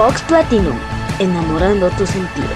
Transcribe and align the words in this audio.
Vox 0.00 0.22
Platinum, 0.22 0.78
enamorando 1.18 1.90
tus 1.90 2.08
sentidos. 2.08 2.48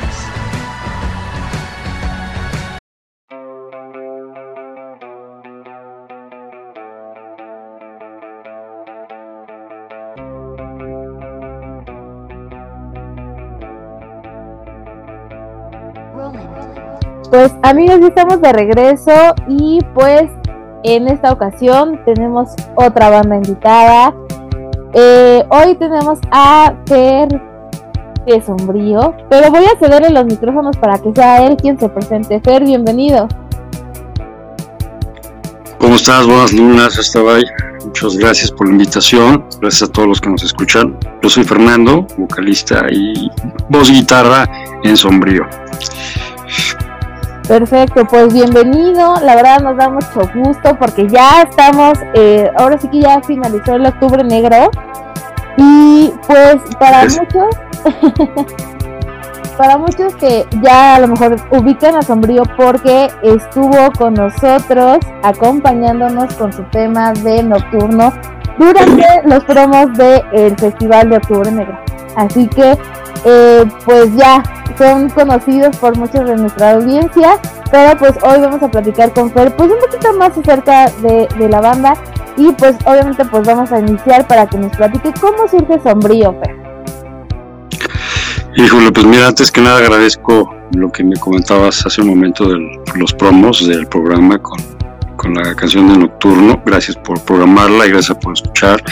Pues 17.28 17.52
amigos, 17.62 18.00
ya 18.00 18.06
estamos 18.06 18.40
de 18.40 18.52
regreso 18.54 19.12
y 19.48 19.80
pues 19.92 20.30
en 20.82 21.08
esta 21.08 21.30
ocasión 21.30 22.02
tenemos 22.06 22.54
otra 22.74 23.10
banda 23.10 23.36
invitada. 23.36 24.14
Eh, 24.96 25.44
hoy 25.48 25.74
tenemos 25.74 26.20
a 26.30 26.72
Fer 26.86 27.28
de 28.26 28.40
Sombrío, 28.40 29.12
pero 29.28 29.50
voy 29.50 29.64
a 29.64 29.76
cederle 29.76 30.10
los 30.10 30.24
micrófonos 30.24 30.76
para 30.76 30.98
que 30.98 31.12
sea 31.12 31.44
él 31.44 31.56
quien 31.56 31.78
se 31.80 31.88
presente. 31.88 32.40
Fer, 32.40 32.62
bienvenido. 32.62 33.26
¿Cómo 35.78 35.96
estás? 35.96 36.24
Buenas 36.26 36.52
lunas. 36.52 37.12
Muchas 37.84 38.16
gracias 38.16 38.52
por 38.52 38.68
la 38.68 38.72
invitación. 38.74 39.44
Gracias 39.60 39.88
a 39.88 39.92
todos 39.92 40.08
los 40.08 40.20
que 40.20 40.30
nos 40.30 40.44
escuchan. 40.44 40.96
Yo 41.22 41.28
soy 41.28 41.42
Fernando, 41.42 42.06
vocalista 42.16 42.86
y 42.90 43.28
voz 43.68 43.90
guitarra 43.90 44.48
en 44.84 44.96
Sombrío. 44.96 45.42
Perfecto, 47.46 48.06
pues 48.06 48.32
bienvenido. 48.32 49.16
La 49.22 49.36
verdad 49.36 49.60
nos 49.60 49.76
da 49.76 49.90
mucho 49.90 50.20
gusto 50.34 50.76
porque 50.78 51.06
ya 51.06 51.42
estamos, 51.42 51.98
eh, 52.14 52.50
ahora 52.56 52.78
sí 52.78 52.88
que 52.88 53.02
ya 53.02 53.20
finalizó 53.20 53.74
el 53.74 53.84
octubre 53.84 54.24
negro. 54.24 54.70
Y 55.58 56.10
pues 56.26 56.56
para 56.78 57.02
muchos, 57.02 57.54
para 59.58 59.76
muchos 59.76 60.14
que 60.16 60.46
ya 60.62 60.96
a 60.96 61.00
lo 61.00 61.08
mejor 61.08 61.36
ubican 61.50 61.96
a 61.96 62.02
Sombrío 62.02 62.44
porque 62.56 63.10
estuvo 63.22 63.92
con 63.98 64.14
nosotros 64.14 64.98
acompañándonos 65.22 66.32
con 66.34 66.50
su 66.50 66.62
tema 66.70 67.12
de 67.12 67.42
nocturno 67.42 68.10
durante 68.58 69.06
los 69.26 69.44
promos 69.44 69.92
del 69.98 70.56
Festival 70.56 71.10
de 71.10 71.16
Octubre 71.18 71.50
Negro. 71.50 71.78
Así 72.16 72.48
que 72.48 72.78
eh, 73.24 73.64
pues 73.84 74.14
ya 74.16 74.42
son 74.78 75.08
conocidos 75.10 75.76
por 75.76 75.96
muchos 75.96 76.26
de 76.26 76.36
nuestra 76.36 76.72
audiencia, 76.72 77.38
pero 77.70 77.98
pues 77.98 78.12
hoy 78.22 78.40
vamos 78.40 78.62
a 78.62 78.70
platicar 78.70 79.12
con 79.12 79.30
Fer 79.30 79.54
pues 79.56 79.70
un 79.70 79.78
poquito 79.78 80.12
más 80.14 80.36
acerca 80.36 80.90
de, 81.02 81.48
la 81.48 81.60
banda 81.60 81.94
y 82.36 82.50
pues 82.52 82.76
obviamente 82.84 83.24
pues 83.24 83.46
vamos 83.46 83.70
a 83.72 83.78
iniciar 83.78 84.26
para 84.26 84.46
que 84.46 84.58
nos 84.58 84.76
platique 84.76 85.12
cómo 85.20 85.48
surge 85.48 85.80
Sombrío, 85.80 86.34
Fer. 86.40 86.56
Híjole, 88.56 88.92
pues 88.92 89.06
mira, 89.06 89.28
antes 89.28 89.50
que 89.50 89.60
nada 89.60 89.78
agradezco 89.78 90.54
lo 90.74 90.90
que 90.90 91.04
me 91.04 91.16
comentabas 91.16 91.84
hace 91.86 92.00
un 92.02 92.08
momento 92.08 92.48
de 92.48 92.58
los 92.94 93.12
promos 93.14 93.66
del 93.66 93.86
programa 93.86 94.38
con 94.38 94.73
con 95.24 95.34
la 95.34 95.54
canción 95.54 95.88
de 95.88 95.98
Nocturno. 95.98 96.62
Gracias 96.66 96.96
por 96.98 97.24
programarla 97.24 97.86
y 97.86 97.90
gracias 97.90 98.18
por 98.18 98.34
escuchar. 98.34 98.82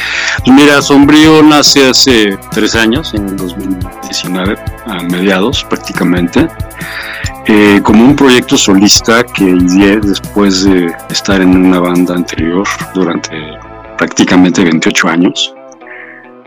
Pues 0.45 0.57
mira, 0.57 0.81
Sombrío 0.81 1.43
nace 1.43 1.91
hace 1.91 2.39
tres 2.51 2.75
años, 2.75 3.13
en 3.13 3.29
el 3.29 3.37
2019, 3.37 4.57
a 4.87 5.03
mediados 5.03 5.63
prácticamente, 5.65 6.49
eh, 7.47 7.81
como 7.83 8.05
un 8.05 8.17
proyecto 8.17 8.57
solista 8.57 9.23
que 9.25 9.45
ideé 9.45 10.01
después 10.01 10.65
de 10.65 10.91
estar 11.11 11.43
en 11.43 11.55
una 11.55 11.81
banda 11.81 12.15
anterior 12.15 12.67
durante 12.95 13.37
prácticamente 13.99 14.65
28 14.65 15.09
años. 15.09 15.55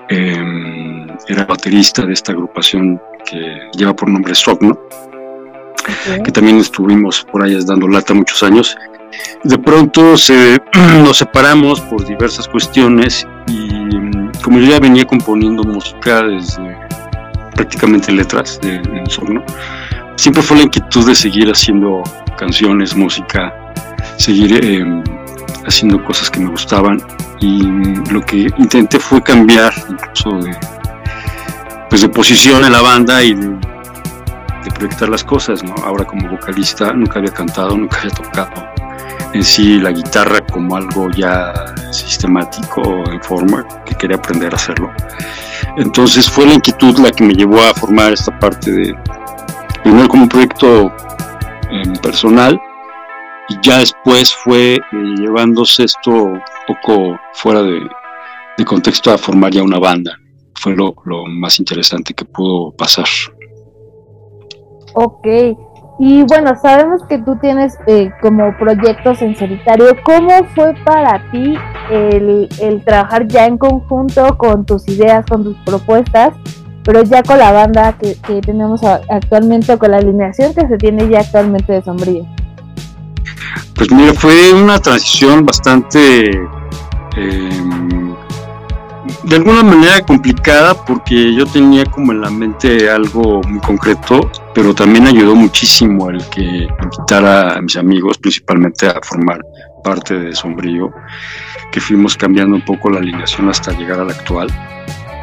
Em, 0.09 1.07
era 1.27 1.45
baterista 1.45 2.05
de 2.05 2.13
esta 2.13 2.31
agrupación 2.31 2.99
que 3.23 3.69
lleva 3.77 3.95
por 3.95 4.09
nombre 4.09 4.33
Sogno, 4.33 4.79
que 6.23 6.31
también 6.31 6.57
estuvimos 6.57 7.23
por 7.31 7.43
ahí 7.43 7.55
dando 7.63 7.87
lata 7.87 8.15
muchos 8.15 8.41
años 8.41 8.75
de 9.45 9.57
pronto 9.59 10.17
se, 10.17 10.59
nos 11.03 11.17
separamos 11.17 11.79
por 11.81 12.05
diversas 12.05 12.47
cuestiones 12.47 13.27
y 13.47 13.73
mm, 13.73 14.31
como 14.43 14.59
yo 14.59 14.71
ya 14.71 14.79
venía 14.79 15.05
componiendo 15.05 15.63
música 15.63 16.23
desde 16.23 16.77
prácticamente 17.53 18.11
letras 18.11 18.59
de, 18.61 18.79
de 18.79 19.03
siempre 20.15 20.41
fue 20.41 20.57
la 20.57 20.63
inquietud 20.63 21.07
de 21.07 21.15
seguir 21.15 21.49
haciendo 21.49 22.01
canciones, 22.37 22.95
música, 22.95 23.53
seguir 24.17 24.65
em, 24.65 25.03
haciendo 25.65 26.03
cosas 26.03 26.29
que 26.29 26.39
me 26.39 26.49
gustaban 26.49 27.01
y 27.39 27.63
mm, 27.63 28.11
lo 28.11 28.21
que 28.21 28.47
intenté 28.57 28.99
fue 28.99 29.21
cambiar 29.21 29.73
incluso 29.89 30.31
de, 30.39 30.57
pues 31.89 32.01
de 32.01 32.09
posición 32.09 32.65
en 32.65 32.71
la 32.71 32.81
banda 32.81 33.23
y 33.23 33.35
de, 33.35 33.47
de 33.47 34.71
proyectar 34.73 35.09
las 35.09 35.23
cosas, 35.23 35.63
¿no? 35.63 35.75
Ahora 35.83 36.03
como 36.03 36.29
vocalista 36.29 36.93
nunca 36.93 37.19
había 37.19 37.31
cantado, 37.31 37.77
nunca 37.77 37.99
había 37.99 38.11
tocado 38.11 38.74
en 39.35 39.43
sí 39.43 39.79
la 39.79 39.91
guitarra 39.91 40.39
como 40.47 40.77
algo 40.77 41.09
ya 41.11 41.53
sistemático 41.91 42.81
en 43.11 43.21
forma, 43.21 43.67
que 43.85 43.93
quería 43.95 44.15
aprender 44.15 44.53
a 44.53 44.55
hacerlo. 44.55 44.89
Entonces 45.75 46.29
fue 46.29 46.45
la 46.45 46.53
inquietud 46.53 46.97
la 46.99 47.11
que 47.11 47.25
me 47.25 47.33
llevó 47.33 47.61
a 47.61 47.73
formar 47.73 48.13
esta 48.13 48.37
parte 48.39 48.71
de, 48.71 48.95
primero 49.83 50.07
como 50.07 50.23
un 50.23 50.29
proyecto 50.29 50.89
em, 51.69 51.93
personal, 52.01 52.59
y 53.49 53.57
ya 53.61 53.79
después 53.79 54.33
fue 54.33 54.75
eh, 54.75 54.79
llevándose 55.17 55.83
esto 55.83 56.11
un 56.11 56.41
poco 56.65 57.19
fuera 57.33 57.61
de, 57.61 57.81
contexto 58.65 59.11
a 59.11 59.17
formar 59.17 59.51
ya 59.51 59.63
una 59.63 59.79
banda. 59.79 60.17
Fue 60.53 60.73
lo, 60.73 60.95
lo 61.03 61.25
más 61.25 61.59
interesante 61.59 62.13
que 62.13 62.23
pudo 62.23 62.71
pasar. 62.71 63.05
Ok, 64.93 65.27
y 65.97 66.23
bueno, 66.23 66.53
sabemos 66.61 67.03
que 67.07 67.19
tú 67.19 67.37
tienes 67.37 67.77
eh, 67.87 68.11
como 68.21 68.55
proyectos 68.57 69.21
en 69.21 69.35
solitario. 69.35 69.95
¿Cómo 70.03 70.45
fue 70.53 70.73
para 70.83 71.21
ti 71.31 71.55
el, 71.89 72.49
trabajar 72.85 73.27
ya 73.27 73.45
en 73.45 73.57
conjunto 73.57 74.37
con 74.37 74.65
tus 74.65 74.87
ideas, 74.89 75.25
con 75.25 75.45
tus 75.45 75.55
propuestas, 75.65 76.33
pero 76.83 77.01
ya 77.03 77.23
con 77.23 77.37
la 77.37 77.51
banda 77.53 77.97
que, 77.97 78.41
tenemos 78.41 78.81
actualmente, 78.83 79.77
con 79.77 79.91
la 79.91 79.97
alineación 79.97 80.53
que 80.53 80.67
se 80.67 80.77
tiene 80.77 81.07
ya 81.07 81.21
actualmente 81.21 81.71
de 81.71 81.81
Sombrío? 81.81 82.25
Pues 83.75 83.89
mira, 83.91 84.13
fue 84.13 84.53
una 84.53 84.79
transición 84.79 85.45
bastante... 85.45 86.29
Eh, 87.17 87.94
de 89.27 89.37
alguna 89.37 89.63
manera 89.63 90.01
complicada 90.01 90.75
porque 90.85 91.33
yo 91.33 91.45
tenía 91.47 91.85
como 91.85 92.11
en 92.11 92.21
la 92.21 92.29
mente 92.29 92.89
algo 92.89 93.41
muy 93.41 93.59
concreto, 93.59 94.29
pero 94.53 94.73
también 94.73 95.07
ayudó 95.07 95.35
muchísimo 95.35 96.09
el 96.09 96.23
que 96.29 96.67
invitara 96.83 97.55
a 97.55 97.61
mis 97.61 97.75
amigos, 97.75 98.17
principalmente 98.19 98.87
a 98.87 98.99
formar 99.01 99.41
parte 99.83 100.13
de 100.13 100.35
Sombrío, 100.35 100.91
que 101.71 101.81
fuimos 101.81 102.15
cambiando 102.15 102.55
un 102.55 102.63
poco 102.63 102.89
la 102.91 102.99
alineación 102.99 103.49
hasta 103.49 103.71
llegar 103.71 103.99
a 103.99 104.05
la 104.05 104.13
actual. 104.13 104.47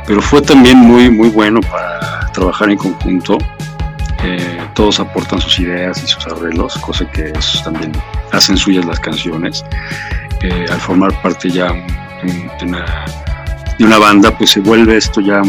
Pero 0.07 0.21
fue 0.21 0.43
también 0.43 0.79
muy, 0.79 1.09
muy 1.09 1.29
bueno 1.29 1.61
para 1.61 2.27
trabajar 2.33 2.71
en 2.71 2.79
conjunto. 2.79 3.39
Eh, 4.25 4.59
todos 4.75 4.99
aportan 4.99 5.41
sus 5.41 5.61
ideas 5.61 6.03
y 6.03 6.07
sus 6.09 6.27
arreglos, 6.27 6.77
cosa 6.79 7.09
que 7.11 7.33
también 7.63 7.93
hacen 8.33 8.57
suyas 8.57 8.85
las 8.85 8.99
canciones. 8.99 9.65
Eh, 10.43 10.67
al 10.71 10.81
formar 10.81 11.13
parte 11.23 11.51
ya 11.51 11.69
de 11.69 12.67
una 12.67 12.85
de 13.79 13.85
una 13.85 13.99
banda, 13.99 14.37
pues 14.37 14.51
se 14.51 14.61
vuelve 14.61 14.97
esto 14.97 15.21
ya 15.21 15.43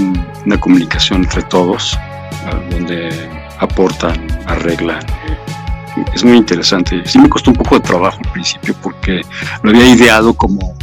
una 0.46 0.60
comunicación 0.60 1.24
entre 1.24 1.44
todos, 1.44 1.98
donde 2.70 3.10
aportan, 3.60 4.28
arreglan. 4.48 5.06
Es 6.14 6.24
muy 6.24 6.38
interesante. 6.38 7.04
Sí 7.06 7.20
me 7.20 7.30
costó 7.30 7.52
un 7.52 7.58
poco 7.58 7.76
de 7.76 7.82
trabajo 7.82 8.20
al 8.24 8.32
principio 8.32 8.76
porque 8.82 9.22
lo 9.62 9.70
había 9.70 9.88
ideado 9.88 10.34
como, 10.34 10.76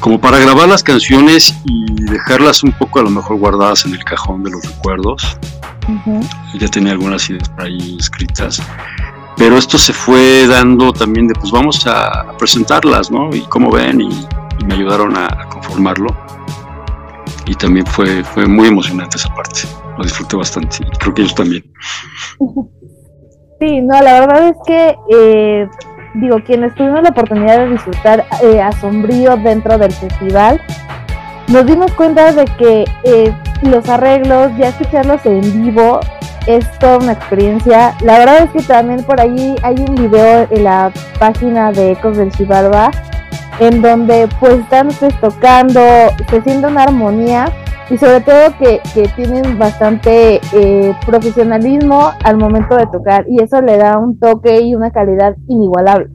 como 0.00 0.20
para 0.20 0.38
grabar 0.38 0.68
las 0.68 0.82
canciones 0.82 1.54
y 1.64 1.86
dejarlas 2.04 2.62
un 2.62 2.72
poco 2.72 3.00
a 3.00 3.02
lo 3.02 3.10
mejor 3.10 3.38
guardadas 3.38 3.86
en 3.86 3.94
el 3.94 4.04
cajón 4.04 4.44
de 4.44 4.50
los 4.50 4.64
recuerdos. 4.64 5.38
Ya 6.58 6.68
tenía 6.68 6.92
algunas 6.92 7.28
ideas 7.30 7.48
por 7.48 7.64
ahí 7.64 7.96
escritas. 7.98 8.62
Pero 9.36 9.58
esto 9.58 9.78
se 9.78 9.92
fue 9.92 10.46
dando 10.46 10.92
también 10.92 11.26
de, 11.26 11.34
pues 11.34 11.50
vamos 11.50 11.86
a, 11.86 12.36
presentarlas, 12.38 13.10
¿no? 13.10 13.34
Y 13.34 13.40
como 13.42 13.70
ven, 13.70 14.00
y, 14.00 14.26
me 14.66 14.74
ayudaron 14.74 15.16
a 15.16 15.48
conformarlo 15.48 16.08
y 17.46 17.54
también 17.54 17.86
fue, 17.86 18.24
fue 18.24 18.46
muy 18.46 18.68
emocionante 18.68 19.16
esa 19.16 19.34
parte. 19.34 19.60
Lo 19.96 20.04
disfruté 20.04 20.36
bastante 20.36 20.78
y 20.80 20.96
creo 20.98 21.14
que 21.14 21.22
ellos 21.22 21.34
también. 21.34 21.64
Sí, 23.60 23.80
no, 23.80 24.00
la 24.00 24.20
verdad 24.20 24.48
es 24.48 24.56
que, 24.66 24.96
eh, 25.10 25.68
digo, 26.14 26.38
quienes 26.44 26.74
tuvimos 26.74 27.02
la 27.02 27.10
oportunidad 27.10 27.58
de 27.58 27.70
disfrutar 27.70 28.24
eh, 28.42 28.62
dentro 29.42 29.78
del 29.78 29.92
festival, 29.92 30.60
nos 31.48 31.64
dimos 31.66 31.92
cuenta 31.92 32.32
de 32.32 32.44
que 32.44 32.84
eh, 33.04 33.32
los 33.62 33.88
arreglos, 33.88 34.50
ya 34.58 34.68
escucharlos 34.68 35.24
en 35.24 35.40
vivo, 35.62 36.00
es 36.46 36.70
toda 36.78 36.98
una 36.98 37.12
experiencia. 37.12 37.94
La 38.02 38.18
verdad 38.18 38.42
es 38.44 38.50
que 38.50 38.62
también 38.62 39.02
por 39.04 39.20
ahí 39.20 39.54
hay 39.62 39.76
un 39.78 39.94
video 39.94 40.46
en 40.50 40.64
la 40.64 40.92
página 41.18 41.72
de 41.72 41.92
Ecos 41.92 42.16
del 42.16 42.32
Chivalba 42.32 42.90
en 43.60 43.82
donde 43.82 44.28
pues 44.40 44.60
están 44.60 44.88
ustedes 44.88 45.18
tocando, 45.20 45.80
se 46.30 46.42
siente 46.42 46.66
una 46.66 46.84
armonía 46.84 47.52
y 47.90 47.98
sobre 47.98 48.20
todo 48.20 48.56
que, 48.58 48.80
tienen 49.14 49.58
bastante 49.58 50.40
eh, 50.52 50.94
profesionalismo 51.06 52.12
al 52.24 52.38
momento 52.38 52.76
de 52.76 52.86
tocar 52.86 53.26
y 53.28 53.42
eso 53.42 53.60
le 53.60 53.76
da 53.76 53.98
un 53.98 54.18
toque 54.18 54.60
y 54.60 54.74
una 54.74 54.90
calidad 54.90 55.36
inigualable. 55.48 56.08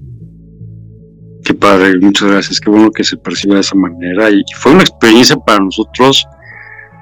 Qué 1.43 1.53
padre, 1.53 1.97
muchas 1.99 2.29
gracias, 2.29 2.59
qué 2.59 2.69
bueno 2.69 2.91
que 2.91 3.03
se 3.03 3.17
perciba 3.17 3.55
de 3.55 3.61
esa 3.61 3.75
manera 3.75 4.29
y 4.29 4.43
fue 4.55 4.73
una 4.73 4.81
experiencia 4.81 5.35
para 5.35 5.59
nosotros 5.59 6.27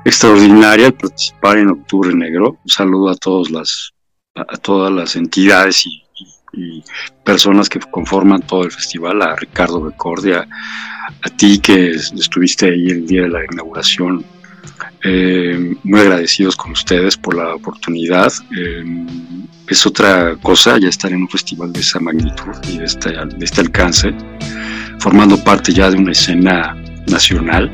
extraordinaria 0.06 0.92
participar 0.92 1.58
en 1.58 1.70
Octubre 1.70 2.14
Negro. 2.14 2.58
Un 2.64 2.70
saludo 2.70 3.10
a 3.10 3.16
todas 3.16 3.50
las, 3.52 3.94
a 4.36 4.58
todas 4.58 4.92
las 4.92 5.16
entidades 5.16 5.86
y, 5.86 6.07
personas 7.24 7.70
que 7.70 7.80
conforman 7.80 8.42
todo 8.42 8.64
el 8.64 8.72
festival, 8.72 9.22
a 9.22 9.36
Ricardo 9.36 9.82
Becordia, 9.82 10.48
a 11.22 11.30
ti 11.30 11.60
que 11.60 11.92
estuviste 11.92 12.68
ahí 12.68 12.88
el 12.88 13.06
día 13.06 13.24
de 13.24 13.30
la 13.30 13.46
inauguración 13.52 14.26
eh, 15.04 15.76
muy 15.84 16.00
agradecidos 16.00 16.56
con 16.56 16.72
ustedes 16.72 17.18
por 17.18 17.36
la 17.36 17.56
oportunidad. 17.56 18.32
Eh, 18.58 18.84
es 19.68 19.86
otra 19.86 20.36
cosa 20.42 20.78
ya 20.78 20.88
estar 20.88 21.12
en 21.12 21.22
un 21.22 21.30
festival 21.30 21.74
de 21.74 21.82
esa 21.82 22.00
magnitud 22.00 22.56
y 22.70 22.78
de 22.78 22.86
este, 22.86 23.12
de 23.12 23.46
este 23.46 23.62
alcance, 23.62 24.14
formando 25.00 25.38
parte 25.44 25.74
ya 25.74 25.90
de 25.90 25.98
una 25.98 26.12
escena 26.12 26.76
nacional. 27.08 27.72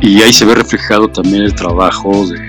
Y 0.00 0.22
ahí 0.22 0.32
se 0.32 0.44
ve 0.44 0.54
reflejado 0.54 1.08
también 1.08 1.42
el 1.42 1.54
trabajo 1.54 2.26
de, 2.28 2.46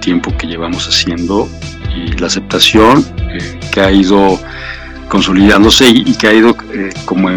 tiempo 0.00 0.34
que 0.38 0.46
llevamos 0.46 0.86
haciendo 0.86 1.46
y 1.94 2.12
la 2.18 2.26
aceptación 2.26 3.04
eh, 3.30 3.58
que 3.72 3.80
ha 3.80 3.90
ido 3.90 4.38
consolidándose 5.10 5.88
y, 5.90 6.14
que 6.14 6.28
ha 6.28 6.32
ido 6.32 6.56
eh, 6.72 6.90
como 7.04 7.28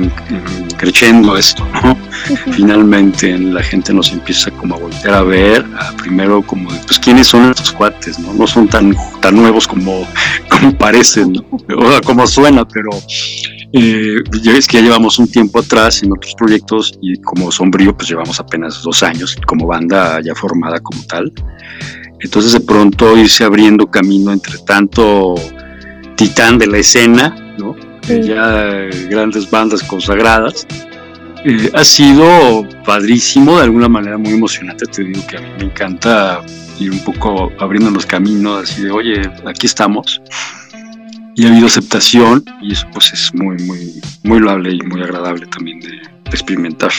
creciendo 0.77 1.35
esto, 1.35 1.67
¿no? 1.83 1.97
Finalmente 2.53 3.37
la 3.37 3.63
gente 3.63 3.93
nos 3.93 4.11
empieza 4.11 4.51
como 4.51 4.75
a 4.75 4.77
voltear 4.77 5.15
a 5.15 5.23
ver, 5.23 5.65
primero 5.97 6.43
como 6.43 6.69
pues 6.85 6.99
quiénes 6.99 7.27
son 7.27 7.49
estos 7.49 7.71
cuates, 7.71 8.19
¿no? 8.19 8.31
No 8.33 8.45
son 8.45 8.67
tan, 8.67 8.95
tan 9.21 9.35
nuevos 9.35 9.67
como, 9.67 10.07
como 10.49 10.77
parecen, 10.77 11.35
o 11.51 12.01
como 12.05 12.27
suena, 12.27 12.65
pero 12.65 12.91
eh, 13.73 14.21
es 14.31 14.67
que 14.67 14.77
ya 14.77 14.83
llevamos 14.83 15.17
un 15.17 15.27
tiempo 15.27 15.59
atrás 15.59 16.03
en 16.03 16.11
otros 16.11 16.35
proyectos 16.35 16.93
y 17.01 17.19
como 17.21 17.51
Sombrío 17.51 17.97
pues 17.97 18.07
llevamos 18.07 18.39
apenas 18.39 18.83
dos 18.83 19.01
años 19.01 19.35
como 19.47 19.65
banda 19.65 20.21
ya 20.21 20.35
formada 20.35 20.79
como 20.79 21.03
tal. 21.05 21.33
Entonces 22.23 22.53
de 22.53 22.61
pronto 22.61 23.17
irse 23.17 23.43
abriendo 23.43 23.87
camino 23.87 24.31
entre 24.31 24.57
tanto 24.59 25.35
titán 26.15 26.57
de 26.57 26.67
la 26.67 26.77
escena 26.77 27.35
ya 28.07 28.89
grandes 29.09 29.49
bandas 29.49 29.83
consagradas. 29.83 30.67
Eh, 31.45 31.69
ha 31.73 31.83
sido 31.83 32.67
padrísimo, 32.85 33.57
de 33.57 33.63
alguna 33.63 33.89
manera 33.89 34.17
muy 34.17 34.31
emocionante. 34.31 34.85
Te 34.85 35.03
digo 35.03 35.25
que 35.27 35.37
a 35.37 35.41
mí 35.41 35.47
me 35.57 35.65
encanta 35.65 36.41
ir 36.79 36.91
un 36.91 36.99
poco 36.99 37.51
abriendo 37.59 37.91
los 37.91 38.05
caminos, 38.05 38.63
así 38.63 38.83
de, 38.83 38.91
oye, 38.91 39.21
aquí 39.45 39.67
estamos. 39.67 40.21
Y 41.35 41.45
ha 41.45 41.49
habido 41.49 41.65
aceptación, 41.65 42.45
y 42.61 42.73
eso 42.73 42.87
pues 42.93 43.11
es 43.11 43.33
muy, 43.33 43.57
muy, 43.63 44.01
muy 44.23 44.39
loable 44.39 44.71
y 44.71 44.81
muy 44.81 45.01
agradable 45.01 45.45
también 45.47 45.79
de, 45.79 46.01
experimentar. 46.31 46.91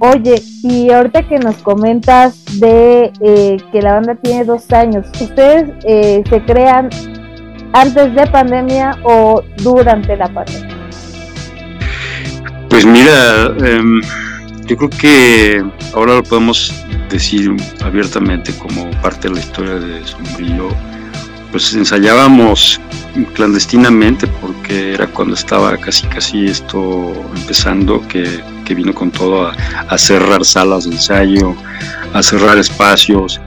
Oye, 0.00 0.42
y 0.62 0.90
ahorita 0.90 1.26
que 1.26 1.38
nos 1.38 1.56
comentas 1.56 2.44
de 2.60 3.10
eh, 3.20 3.56
que 3.72 3.80
la 3.80 3.94
banda 3.94 4.14
tiene 4.16 4.44
dos 4.44 4.70
años, 4.72 5.06
¿ustedes 5.20 5.70
eh, 5.84 6.22
se 6.28 6.42
crean 6.44 6.90
antes 7.72 8.14
de 8.14 8.26
pandemia 8.26 8.98
o 9.04 9.42
durante 9.58 10.16
la 10.16 10.28
pandemia? 10.28 10.76
Pues 12.68 12.84
mira, 12.84 13.46
em, 13.64 14.02
yo 14.66 14.76
creo 14.76 14.90
que 14.90 15.64
ahora 15.94 16.16
lo 16.16 16.22
podemos 16.22 16.74
decir 17.08 17.56
abiertamente 17.82 18.52
como 18.58 18.90
parte 19.00 19.28
de 19.28 19.34
la 19.34 19.40
historia 19.40 19.74
de 19.76 20.06
Sombrillo. 20.06 20.68
Pues 21.56 21.72
ensayábamos 21.72 22.78
clandestinamente 23.32 24.26
porque 24.42 24.92
era 24.92 25.06
cuando 25.06 25.32
estaba 25.32 25.74
casi 25.78 26.06
casi 26.08 26.44
esto 26.44 27.14
empezando 27.34 28.06
que, 28.08 28.42
vino 28.74 28.92
con 28.92 29.10
todo 29.10 29.46
a, 29.46 29.56
a 29.88 29.96
cerrar 29.96 30.44
salas 30.44 30.84
de 30.84 30.90
ensayo, 30.90 31.56
a 32.12 32.22
cerrar 32.22 32.58
espacios 32.58 33.40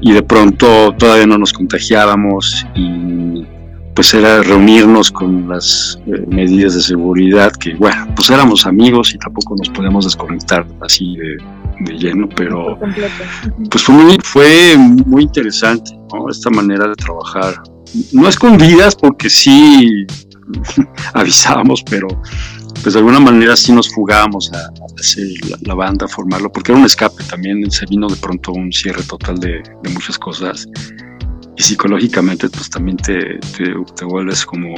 y 0.00 0.10
de 0.10 0.24
pronto 0.24 0.92
todavía 0.98 1.28
no 1.28 1.38
nos 1.38 1.52
contagiábamos 1.52 2.66
y 2.74 3.46
pues 3.94 4.12
era 4.12 4.42
reunirnos 4.42 5.12
con 5.12 5.48
las 5.48 6.00
eh, 6.06 6.24
medidas 6.26 6.74
de 6.74 6.80
seguridad, 6.80 7.52
que 7.52 7.74
bueno, 7.74 8.08
pues 8.16 8.28
éramos 8.30 8.66
amigos 8.66 9.14
y 9.14 9.18
tampoco 9.18 9.54
nos 9.56 9.68
podíamos 9.68 10.04
desconectar 10.04 10.66
así 10.80 11.16
de, 11.16 11.36
lleno, 11.90 12.28
pero 12.36 12.78
pues 13.70 13.82
fue 13.82 13.94
muy, 13.94 14.18
fue 14.22 14.76
muy 14.76 15.24
interesante, 15.24 15.92
¿no? 16.12 16.28
Esta 16.30 16.50
manera 16.50 16.88
de 16.88 16.94
trabajar. 16.94 17.62
No 18.12 18.28
escondidas, 18.28 18.94
porque 18.96 19.28
sí 19.28 20.06
avisábamos, 21.14 21.82
pero 21.88 22.08
pues 22.82 22.94
de 22.94 23.00
alguna 23.00 23.20
manera 23.20 23.54
sí 23.56 23.72
nos 23.72 23.92
fugábamos 23.92 24.50
a, 24.52 24.70
hacer 24.98 25.28
la, 25.60 25.74
banda, 25.74 26.06
a 26.06 26.08
formarlo, 26.08 26.50
porque 26.50 26.72
era 26.72 26.78
un 26.78 26.86
escape 26.86 27.22
también, 27.24 27.70
se 27.70 27.86
vino 27.86 28.08
de 28.08 28.16
pronto 28.16 28.52
un 28.52 28.72
cierre 28.72 29.02
total 29.02 29.38
de, 29.38 29.62
de 29.82 29.90
muchas 29.90 30.18
cosas 30.18 30.66
y 31.56 31.62
psicológicamente 31.62 32.48
pues 32.48 32.70
también 32.70 32.96
te, 32.96 33.38
te, 33.56 34.04
vuelves 34.04 34.44
como 34.44 34.74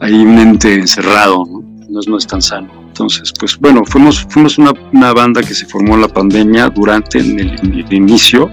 ahí 0.00 0.14
un 0.14 0.38
ente 0.38 0.74
encerrado, 0.74 1.44
¿no? 1.46 2.00
No, 2.06 2.16
es 2.16 2.26
tan 2.26 2.40
sano. 2.40 2.81
Entonces, 3.02 3.32
pues 3.36 3.58
bueno, 3.58 3.82
fuimos, 3.84 4.24
fuimos 4.28 4.58
una, 4.58 4.70
una 4.92 5.12
banda 5.12 5.42
que 5.42 5.54
se 5.54 5.66
formó 5.66 5.96
en 5.96 6.02
la 6.02 6.08
pandemia 6.08 6.68
durante 6.68 7.18
el, 7.18 7.84
inicio 7.90 8.48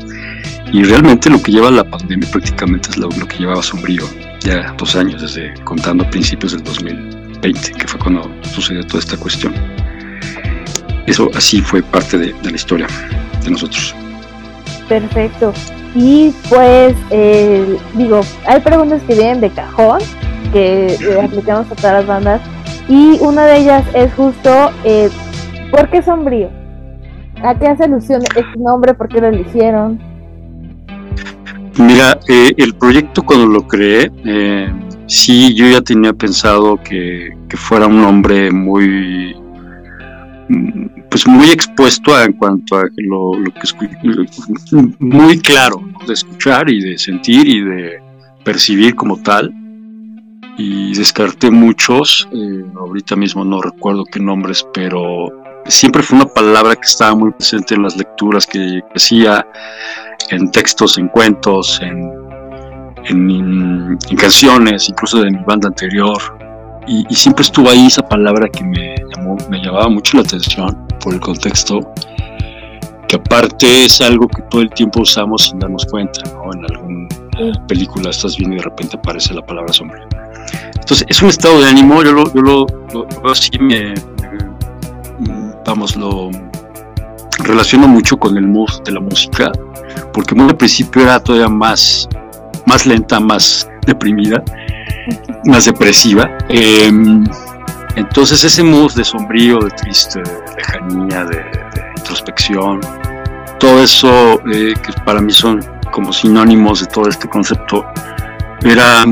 y 0.73 0.83
realmente 0.83 1.29
lo 1.29 1.39
que 1.39 1.51
lleva 1.51 1.69
la 1.69 1.83
pandemia 1.83 2.27
prácticamente 2.31 2.89
es 2.89 2.97
lo, 2.97 3.09
que 3.09 3.37
llevaba 3.37 3.61
Sombrío, 3.61 4.05
ya 4.39 4.73
dos 4.75 4.95
años, 4.95 5.21
desde 5.21 5.53
contando 5.65 6.09
principios 6.09 6.53
del 6.53 6.63
2020, 6.63 7.73
que 7.73 7.87
fue 7.87 7.99
cuando 7.99 8.31
sucedió 8.41 8.83
toda 8.87 8.99
esta 9.01 9.17
cuestión. 9.17 9.53
Eso 11.05 11.29
así 11.35 11.61
fue 11.61 11.83
parte 11.83 12.17
de, 12.17 12.33
de 12.33 12.49
la 12.49 12.55
historia 12.55 12.87
de 13.43 13.51
nosotros. 13.51 13.93
Perfecto. 14.87 15.53
Y 15.93 16.33
pues, 16.49 16.95
eh, 17.11 17.77
digo, 17.93 18.21
hay 18.47 18.59
preguntas 18.61 19.03
que 19.03 19.13
vienen 19.13 19.41
de 19.41 19.51
cajón, 19.51 19.99
que 20.51 20.95
eh, 20.95 21.21
aplicamos 21.23 21.71
a 21.71 21.75
todas 21.75 21.93
las 21.93 22.07
bandas. 22.07 22.41
Y 22.89 23.19
una 23.21 23.45
de 23.45 23.59
ellas 23.59 23.85
es 23.93 24.11
justo, 24.15 24.71
eh, 24.83 25.09
¿por 25.69 25.89
qué 25.91 26.01
sombrío? 26.01 26.49
¿A 27.43 27.53
qué 27.57 27.67
hace 27.67 27.83
alusión 27.83 28.23
este 28.23 28.57
nombre? 28.57 28.95
¿Por 28.95 29.07
qué 29.07 29.21
lo 29.21 29.27
eligieron? 29.27 29.99
Mira, 31.77 32.19
el 32.27 32.73
proyecto 32.75 33.23
cuando 33.23 33.45
lo 33.45 33.65
creé, 33.67 34.11
sí, 35.05 35.53
yo 35.53 35.67
ya 35.69 35.81
tenía 35.81 36.13
pensado 36.13 36.77
que, 36.83 37.37
fuera 37.55 37.87
un 37.87 38.01
nombre 38.01 38.51
muy 38.51 39.35
pues 41.09 41.27
muy 41.27 41.49
expuesto 41.51 42.15
a, 42.15 42.25
en 42.25 42.33
cuanto 42.33 42.77
a 42.77 42.83
lo, 42.97 43.31
que 43.53 44.95
muy 44.99 45.39
claro 45.39 45.81
de 46.07 46.13
escuchar 46.13 46.69
y 46.69 46.81
de 46.81 46.97
sentir 46.97 47.47
y 47.47 47.61
de 47.61 47.99
percibir 48.43 48.95
como 48.95 49.17
tal 49.17 49.53
y 50.59 50.93
descarté 50.93 51.49
muchos 51.49 52.27
eh, 52.33 52.65
ahorita 52.75 53.15
mismo 53.15 53.45
no 53.45 53.61
recuerdo 53.61 54.03
qué 54.03 54.19
nombres 54.19 54.67
pero 54.73 55.27
siempre 55.67 56.03
fue 56.03 56.17
una 56.17 56.27
palabra 56.27 56.75
que 56.75 56.85
estaba 56.85 57.15
muy 57.15 57.31
presente 57.31 57.75
en 57.75 57.83
las 57.83 57.95
lecturas 57.95 58.45
que 58.45 58.81
hacía 58.93 59.47
en 60.29 60.51
textos 60.51 60.97
en 60.97 61.07
cuentos 61.07 61.79
en, 61.81 62.11
en, 63.05 63.97
en 64.09 64.17
canciones 64.17 64.89
incluso 64.89 65.21
de 65.21 65.31
mi 65.31 65.43
banda 65.45 65.69
anterior 65.69 66.19
y, 66.89 67.05
siempre 67.13 67.43
estuvo 67.43 67.69
ahí 67.69 67.85
esa 67.85 68.01
palabra 68.01 68.49
que 68.49 68.63
me, 68.63 68.95
llamó, 69.15 69.37
me 69.49 69.59
llamaba 69.59 69.89
mucho 69.89 70.17
la 70.17 70.23
atención 70.23 70.87
por 70.99 71.13
el 71.13 71.19
contexto, 71.19 71.81
que 73.07 73.15
aparte 73.15 73.85
es 73.85 74.01
algo 74.01 74.27
que 74.27 74.41
todo 74.49 74.61
el 74.61 74.71
tiempo 74.71 75.01
usamos 75.01 75.43
sin 75.43 75.59
darnos 75.59 75.85
cuenta, 75.85 76.21
¿no? 76.33 76.51
En 76.51 76.65
alguna 76.65 77.07
película 77.67 78.09
estás 78.09 78.37
viendo 78.37 78.55
y 78.55 78.59
de 78.59 78.65
repente 78.65 78.97
aparece 78.97 79.35
la 79.35 79.45
palabra 79.45 79.71
sombra. 79.71 80.18
Entonces 80.73 81.05
es 81.07 81.21
un 81.21 81.29
estado 81.29 81.61
de 81.61 81.69
ánimo, 81.69 82.03
yo 82.03 82.13
lo, 82.13 82.33
yo 82.33 82.41
lo, 82.41 82.67
así 83.29 83.51
me, 83.59 83.93
vamos, 85.65 85.95
lo 85.95 86.31
relaciono 87.43 87.87
mucho 87.87 88.17
con 88.17 88.37
el 88.37 88.47
mood 88.47 88.69
de 88.83 88.93
la 88.93 88.99
música, 88.99 89.51
porque 90.13 90.35
muy 90.35 90.49
al 90.49 90.57
principio 90.57 91.03
era 91.03 91.19
todavía 91.19 91.47
más, 91.47 92.07
más 92.65 92.85
lenta, 92.85 93.19
más 93.19 93.69
deprimida, 93.85 94.43
más 95.45 95.65
depresiva. 95.65 96.29
Em, 96.49 97.23
entonces 97.95 98.43
ese 98.43 98.63
mood 98.63 98.93
de 98.93 99.03
sombrío, 99.03 99.59
de 99.59 99.69
triste, 99.71 100.19
de 100.21 100.55
lejanía, 100.57 101.25
de, 101.25 101.45
introspección, 101.97 102.79
todo 103.59 103.83
eso 103.83 104.41
eh, 104.51 104.73
que 104.73 104.93
para 105.05 105.21
mí 105.21 105.31
son 105.31 105.63
como 105.91 106.13
sinónimos 106.13 106.79
de 106.79 106.85
todo 106.87 107.09
este 107.09 107.27
concepto, 107.27 107.85
era, 108.61 109.05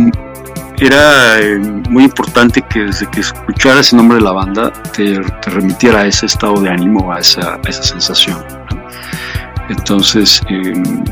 era 0.80 1.40
eh, 1.40 1.58
muy 1.90 2.04
importante 2.04 2.62
que 2.62 2.82
desde 2.82 3.08
que 3.08 3.22
escucharas 3.22 3.92
el 3.92 3.98
nombre 3.98 4.20
de 4.20 4.24
la 4.24 4.32
banda 4.32 4.72
te, 4.96 5.20
remitiera 5.46 6.02
a 6.02 6.06
ese 6.06 6.28
estado 6.28 6.62
de 6.62 6.70
ánimo, 6.70 7.12
a 7.12 7.20
esa, 7.20 7.60
esa 7.68 7.84
sensación. 7.84 8.44
Entonces, 9.70 10.42
em, 10.50 11.04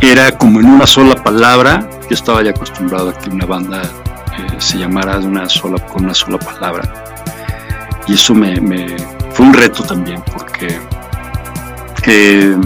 era 0.00 0.30
como 0.32 0.60
en 0.60 0.66
una 0.66 0.86
sola 0.86 1.14
palabra, 1.16 1.88
yo 2.02 2.14
estaba 2.14 2.42
ya 2.42 2.50
acostumbrado 2.50 3.10
a 3.10 3.18
que 3.18 3.30
una 3.30 3.46
banda 3.46 3.82
eh, 3.82 4.54
se 4.58 4.78
llamara 4.78 5.18
de 5.18 5.26
una 5.26 5.48
sola, 5.48 5.78
con 5.86 6.04
una 6.04 6.14
sola 6.14 6.38
palabra. 6.38 6.82
Y 8.06 8.14
eso 8.14 8.34
me, 8.34 8.56
fue 9.32 9.46
un 9.46 9.54
reto 9.54 9.82
también, 9.82 10.22
porque 10.32 10.80
eh, 12.06 12.56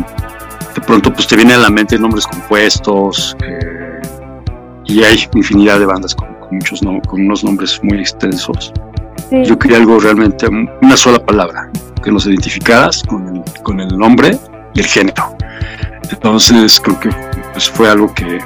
de 0.74 0.80
pronto 0.82 1.12
pues 1.12 1.26
te 1.26 1.36
vienen 1.36 1.56
a 1.56 1.60
la 1.60 1.70
mente 1.70 1.98
nombres 1.98 2.26
compuestos, 2.26 3.36
y 4.86 5.02
hay 5.02 5.28
infinidad 5.34 5.78
de 5.78 5.86
bandas 5.86 6.14
con, 6.14 6.28
muchos 6.50 6.80
con 6.80 7.20
unos 7.20 7.44
nombres 7.44 7.80
muy 7.82 7.98
extensos. 7.98 8.72
Yo 9.30 9.58
quería 9.58 9.78
algo 9.78 9.98
realmente, 9.98 10.46
una 10.82 10.96
sola 10.96 11.18
palabra, 11.18 11.68
que 12.02 12.12
nos 12.12 12.26
identificaras 12.26 13.02
con 13.02 13.36
el, 13.36 13.62
con 13.62 13.80
el 13.80 13.98
nombre 13.98 14.38
y 14.74 14.80
el 14.80 14.86
género. 14.86 15.36
Entonces 16.10 16.80
creo 16.80 17.00
que 17.00 17.10
pues, 17.52 17.68
fue 17.68 17.90
algo 17.90 18.14
que, 18.14 18.38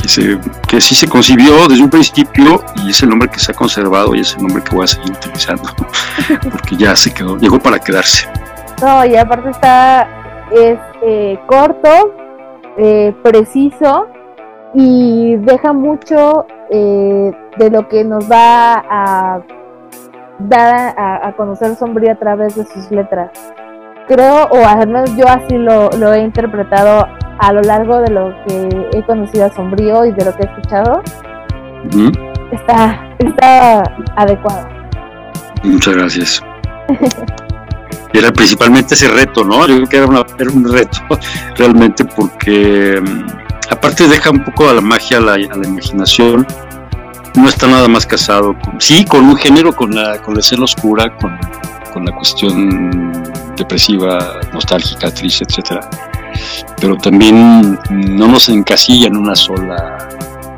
que, 0.00 0.08
se, 0.08 0.38
que 0.66 0.80
sí 0.80 0.94
se 0.94 1.06
concibió 1.06 1.68
desde 1.68 1.82
un 1.82 1.90
principio 1.90 2.64
y 2.82 2.90
es 2.90 3.02
el 3.02 3.10
nombre 3.10 3.28
que 3.28 3.38
se 3.38 3.52
ha 3.52 3.54
conservado 3.54 4.14
y 4.14 4.20
es 4.20 4.34
el 4.36 4.42
nombre 4.44 4.62
que 4.62 4.74
voy 4.74 4.84
a 4.84 4.86
seguir 4.86 5.12
utilizando, 5.12 5.64
porque 6.50 6.76
ya 6.76 6.96
se 6.96 7.12
quedó, 7.12 7.36
llegó 7.36 7.58
para 7.58 7.78
quedarse. 7.78 8.26
No, 8.80 9.04
y 9.04 9.14
aparte 9.16 9.50
está, 9.50 10.08
es 10.52 10.78
eh, 11.02 11.38
corto, 11.46 12.14
eh, 12.78 13.14
preciso 13.22 14.08
y 14.74 15.36
deja 15.36 15.72
mucho 15.72 16.46
eh, 16.70 17.32
de 17.58 17.70
lo 17.70 17.88
que 17.88 18.04
nos 18.04 18.30
va 18.30 18.84
a 18.88 19.42
dar 20.38 20.94
a, 20.96 21.32
conocer 21.36 21.74
Sombrío 21.76 22.12
a 22.12 22.14
través 22.14 22.54
de 22.56 22.64
sus 22.64 22.90
letras. 22.90 23.30
Creo, 24.08 24.46
o 24.50 24.66
al 24.66 24.88
menos 24.88 25.14
yo 25.16 25.28
así 25.28 25.56
lo, 25.56 25.90
he 26.12 26.20
interpretado 26.20 27.06
a 27.38 27.52
lo 27.52 27.60
largo 27.62 28.00
de 28.00 28.10
lo 28.10 28.34
que 28.46 28.88
he 28.92 29.04
conocido 29.04 29.46
a 29.46 29.50
Sombrío 29.50 30.04
y 30.04 30.12
de 30.12 30.24
lo 30.24 30.34
que 30.34 30.42
he 30.42 30.46
escuchado. 30.46 31.02
Está, 32.52 33.14
está 33.18 33.82
adecuado. 34.16 34.68
Muchas 35.62 35.94
gracias. 35.94 36.42
era 38.12 38.32
principalmente 38.32 38.94
ese 38.94 39.08
reto, 39.08 39.44
¿no? 39.44 39.66
Yo 39.66 39.76
creo 39.76 39.88
que 39.88 39.96
era, 39.96 40.26
era 40.38 40.50
un 40.50 40.72
reto 40.72 40.98
realmente 41.56 42.04
porque 42.04 43.00
mm, 43.00 43.40
aparte 43.70 44.08
deja 44.08 44.30
un 44.30 44.44
poco 44.44 44.68
a 44.68 44.74
la 44.74 44.80
magia, 44.80 45.18
a 45.18 45.20
la, 45.20 45.38
imaginación. 45.38 46.46
No 47.36 47.48
está 47.48 47.68
nada 47.68 47.88
más 47.88 48.04
casado, 48.04 48.56
con, 48.58 48.80
sí, 48.80 49.04
con 49.04 49.24
un 49.24 49.36
género, 49.36 49.72
con 49.74 49.94
la, 49.94 50.20
con 50.20 50.34
la 50.34 50.40
escena 50.40 50.64
oscura, 50.64 51.16
con, 51.16 51.38
la 52.04 52.12
cuestión 52.12 53.22
depresiva, 53.56 54.40
nostálgica, 54.52 55.12
triste, 55.12 55.44
etcétera. 55.48 55.88
Pero 56.80 56.96
también 56.96 57.78
no 57.90 58.28
nos 58.28 58.48
encasilla 58.48 59.08
en 59.08 59.16
una 59.16 59.34
sola 59.34 59.98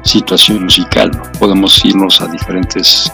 situación 0.02 0.64
musical. 0.64 1.10
Podemos 1.38 1.82
irnos 1.84 2.20
a 2.20 2.26
diferentes 2.26 3.12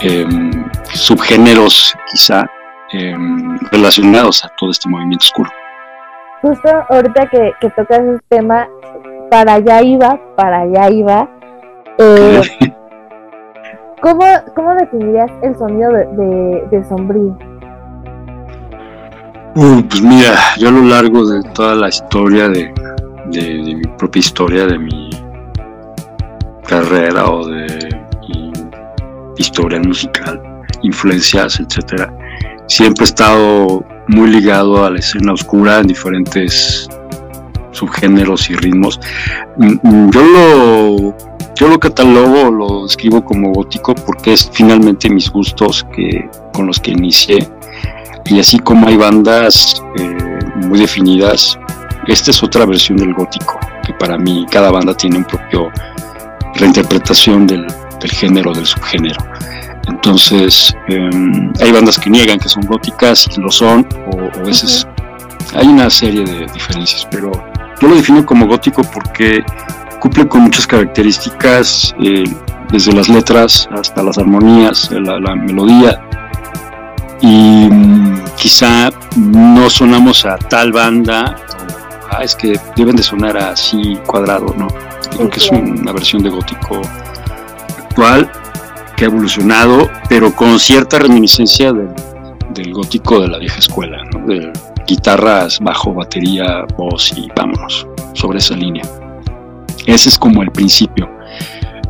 em, 0.00 0.64
subgéneros, 0.94 1.94
quizá, 2.10 2.46
em, 2.92 3.58
relacionados 3.72 4.44
a 4.44 4.48
todo 4.56 4.70
este 4.70 4.88
movimiento 4.88 5.24
oscuro. 5.24 5.50
Justo 6.42 6.70
ahorita 6.88 7.26
que, 7.26 7.52
que 7.60 7.70
tocas 7.70 7.98
el 7.98 8.20
tema, 8.28 8.66
para 9.30 9.54
allá 9.54 9.82
iba, 9.82 10.20
para 10.36 10.62
allá 10.62 10.90
iba. 10.90 11.28
Eh, 11.98 12.42
¿cómo, 14.02 14.24
¿Cómo 14.54 14.74
definirías 14.74 15.30
el 15.42 15.56
sonido 15.56 15.92
de, 15.92 16.66
de, 16.70 16.84
Sombrío? 16.88 17.36
Uh, 19.54 19.82
pues 19.88 20.02
mira, 20.02 20.34
yo 20.58 20.68
a 20.68 20.72
lo 20.72 20.82
largo 20.82 21.24
de 21.26 21.42
toda 21.54 21.74
la 21.74 21.88
historia 21.88 22.48
de, 22.48 22.72
de, 23.26 23.74
mi 23.74 23.82
propia 23.98 24.20
historia, 24.20 24.66
de 24.66 24.78
mi 24.78 25.10
carrera 26.68 27.30
o 27.30 27.46
de 27.46 27.88
mi 28.28 28.52
historia 29.36 29.80
musical, 29.80 30.40
influencias, 30.82 31.58
etcétera, 31.58 32.12
siempre 32.66 33.04
he 33.04 33.08
estado 33.08 33.84
muy 34.08 34.30
ligado 34.30 34.84
a 34.84 34.90
la 34.90 34.98
escena 34.98 35.32
oscura 35.32 35.80
en 35.80 35.88
diferentes 35.88 36.88
subgéneros 37.72 38.50
y 38.50 38.54
ritmos. 38.54 39.00
Mm, 39.56 39.74
mm, 39.82 40.10
yo 40.10 40.22
lo, 40.22 41.16
yo 41.54 41.68
lo 41.68 41.78
catalogo, 41.78 42.50
lo 42.50 42.86
escribo 42.86 43.24
como 43.24 43.52
gótico 43.52 43.94
porque 43.94 44.32
es 44.32 44.50
finalmente 44.52 45.10
mis 45.10 45.30
gustos 45.30 45.86
que, 45.94 46.28
con 46.52 46.66
los 46.66 46.80
que 46.80 46.92
inicié. 46.92 47.48
Y 48.26 48.38
así 48.38 48.58
como 48.58 48.86
hay 48.86 48.96
bandas 48.96 49.82
eh, 49.96 50.16
muy 50.56 50.78
definidas, 50.78 51.58
esta 52.06 52.30
es 52.30 52.42
otra 52.42 52.64
versión 52.66 52.98
del 52.98 53.14
gótico, 53.14 53.58
que 53.84 53.92
para 53.94 54.16
mí 54.16 54.46
cada 54.50 54.70
banda 54.70 54.94
tiene 54.94 55.18
un 55.18 55.24
propio 55.24 55.70
reinterpretación 56.54 57.46
del, 57.46 57.66
del 58.00 58.10
género, 58.10 58.52
del 58.52 58.66
subgénero. 58.66 59.20
Entonces, 59.88 60.74
em, 60.88 61.52
hay 61.60 61.72
bandas 61.72 61.98
que 61.98 62.10
niegan 62.10 62.38
que 62.38 62.48
son 62.48 62.64
góticas 62.64 63.26
y 63.36 63.40
lo 63.40 63.50
son, 63.50 63.86
o, 64.12 64.38
a 64.38 64.42
veces 64.42 64.86
hay 65.54 65.66
una 65.66 65.90
serie 65.90 66.24
de 66.24 66.46
diferencias, 66.52 67.06
pero 67.10 67.32
yo 67.80 67.88
lo 67.88 67.94
defino 67.94 68.24
como 68.26 68.46
gótico 68.46 68.82
porque 68.82 69.42
cumple 70.00 70.28
con 70.28 70.42
muchas 70.42 70.66
características, 70.66 71.94
eh, 72.02 72.24
desde 72.70 72.92
las 72.92 73.08
letras 73.08 73.68
hasta 73.72 74.02
las 74.02 74.18
armonías, 74.18 74.90
la, 74.90 75.34
melodía. 75.34 76.00
Y 77.20 77.68
mm, 77.70 78.24
quizá 78.36 78.90
no 79.16 79.68
sonamos 79.68 80.24
a 80.24 80.36
tal 80.36 80.72
banda, 80.72 81.36
ah, 82.10 82.22
es 82.22 82.34
que 82.34 82.58
deben 82.76 82.96
de 82.96 83.02
sonar 83.02 83.36
así 83.36 83.98
cuadrado, 84.06 84.54
¿no? 84.56 84.68
Creo 85.16 85.28
que 85.28 85.38
es 85.38 85.50
una 85.50 85.92
versión 85.92 86.22
de 86.22 86.30
gótico 86.30 86.80
actual 87.78 88.30
que 88.96 89.04
ha 89.04 89.08
evolucionado, 89.08 89.90
pero 90.08 90.34
con 90.34 90.58
cierta 90.58 90.98
reminiscencia 90.98 91.72
del, 91.72 91.90
del 92.54 92.72
gótico 92.72 93.20
de 93.20 93.28
la 93.28 93.38
vieja 93.38 93.58
escuela, 93.58 94.02
¿no? 94.12 94.26
Guitarras, 94.90 95.60
bajo, 95.60 95.94
batería, 95.94 96.64
voz 96.76 97.12
y 97.16 97.28
vámonos 97.36 97.86
sobre 98.14 98.38
esa 98.38 98.56
línea. 98.56 98.84
Ese 99.86 100.08
es 100.08 100.18
como 100.18 100.42
el 100.42 100.50
principio. 100.50 101.08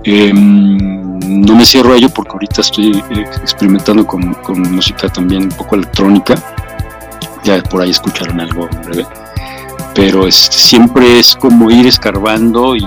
Em, 0.05 0.79
no 1.19 1.57
me 1.57 1.65
cierro 1.65 1.95
a 1.95 1.97
ello 1.97 2.11
porque 2.11 2.33
ahorita 2.33 2.61
estoy 2.61 3.03
eh, 3.11 3.25
experimentando 3.43 4.07
con, 4.07 4.37
música 4.71 5.09
también 5.09 5.45
un 5.45 5.49
poco 5.51 5.77
electrónica. 5.77 6.35
Ya 7.45 7.63
por 7.63 7.83
ahí 7.83 7.91
escucharon 7.91 8.39
algo 8.41 8.69
breve. 8.85 9.07
Pero 9.95 10.27
es, 10.27 10.35
siempre 10.35 11.19
es 11.19 11.35
como 11.35 11.71
ir 11.71 11.87
escarbando 11.87 12.77
y, 12.77 12.87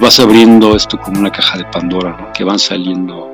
vas 0.00 0.18
abriendo 0.18 0.74
esto 0.74 0.98
como 0.98 1.20
una 1.20 1.30
caja 1.30 1.58
de 1.58 1.64
Pandora, 1.66 2.32
que 2.32 2.44
van 2.44 2.58
saliendo 2.58 3.30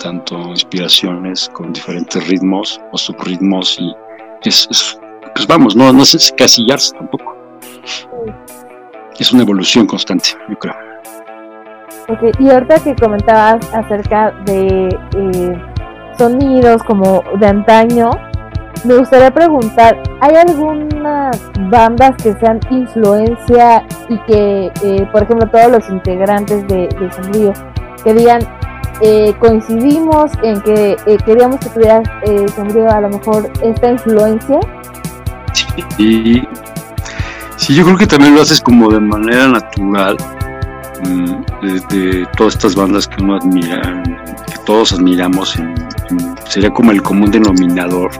tanto 0.00 0.36
inspiraciones 0.48 1.48
con 1.52 1.72
diferentes 1.72 2.26
ritmos 2.26 2.80
o 2.90 2.98
subritmos 2.98 3.78
y 3.78 3.94
es, 4.42 4.99
pues 5.40 5.48
vamos, 5.48 5.74
no, 5.74 5.90
no 5.90 6.02
es 6.02 6.34
casillarse 6.36 6.94
tampoco. 6.94 7.34
Es 9.18 9.32
una 9.32 9.42
evolución 9.42 9.86
constante, 9.86 10.30
yo 10.50 10.58
creo. 10.58 10.74
Ok, 12.08 12.38
y 12.38 12.50
ahorita 12.50 12.78
que 12.80 12.94
comentabas 12.94 13.66
acerca 13.72 14.32
de 14.44 14.88
eh, 15.16 15.62
sonidos 16.18 16.82
como 16.82 17.24
de 17.38 17.46
antaño, 17.46 18.10
me 18.84 18.98
gustaría 18.98 19.30
preguntar, 19.30 20.02
¿hay 20.20 20.36
algunas 20.36 21.40
bandas 21.70 22.22
que 22.22 22.34
sean 22.34 22.60
influencia 22.68 23.86
y 24.10 24.18
que, 24.24 24.70
eh, 24.82 25.08
por 25.10 25.22
ejemplo, 25.22 25.48
todos 25.48 25.70
los 25.70 25.88
integrantes 25.88 26.68
de, 26.68 26.88
Sombrío, 27.12 27.54
que 28.04 28.12
digan, 28.12 28.40
eh, 29.00 29.32
coincidimos 29.38 30.32
en 30.42 30.60
que 30.60 30.96
queríamos 31.24 31.60
que 31.60 31.70
tuviera 31.70 32.02
Sombrío 32.54 32.90
a 32.90 33.00
lo 33.00 33.08
mejor 33.08 33.50
esta 33.62 33.92
influencia? 33.92 34.60
Sí, 35.96 36.42
sí, 37.56 37.74
yo 37.74 37.84
creo 37.84 37.96
que 37.96 38.06
también 38.06 38.34
lo 38.34 38.42
haces 38.42 38.60
como 38.60 38.90
de 38.90 39.00
manera 39.00 39.48
natural, 39.48 40.16
mm, 41.04 41.86
de, 41.88 42.26
todas 42.36 42.54
estas 42.54 42.74
bandas 42.74 43.06
que 43.06 43.22
uno 43.22 43.36
admira, 43.36 44.02
que 44.46 44.58
todos 44.64 44.92
admiramos, 44.92 45.56
sería 46.48 46.70
como 46.70 46.90
el 46.90 47.02
común 47.02 47.30
denominador 47.30 48.10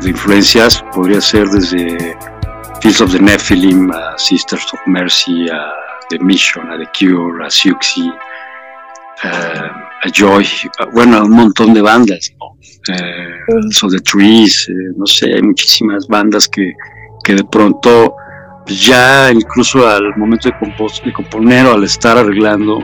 de 0.00 0.10
influencias, 0.10 0.84
podría 0.92 1.20
ser 1.20 1.48
desde 1.48 2.16
Fields 2.80 3.00
of 3.00 3.12
the 3.12 3.20
Nephilim, 3.20 3.90
a 3.90 4.18
Sisters 4.18 4.66
of 4.72 4.80
Mercy, 4.86 5.48
a 5.48 5.72
The 6.10 6.18
Mission, 6.18 6.70
a 6.70 6.78
The 6.78 6.88
Cure, 6.98 7.44
a 7.44 7.50
Siouxsie, 7.50 8.12
a 9.22 10.08
Joy, 10.12 10.46
bueno, 10.92 11.24
un 11.24 11.32
montón 11.32 11.74
de 11.74 11.82
bandas, 11.82 12.32
eh, 12.88 13.70
So 13.70 13.88
the 13.88 14.00
Trees, 14.00 14.68
eh, 14.68 14.92
no 14.96 15.06
sé, 15.06 15.34
hay 15.34 15.42
muchísimas 15.42 16.06
bandas 16.06 16.48
que, 16.48 16.72
que 17.24 17.34
de 17.34 17.44
pronto 17.44 18.14
pues 18.66 18.84
ya 18.84 19.30
incluso 19.32 19.88
al 19.88 20.16
momento 20.16 20.48
de, 20.48 21.12
componer 21.12 21.66
o 21.66 21.74
al 21.74 21.84
estar 21.84 22.18
arreglando, 22.18 22.80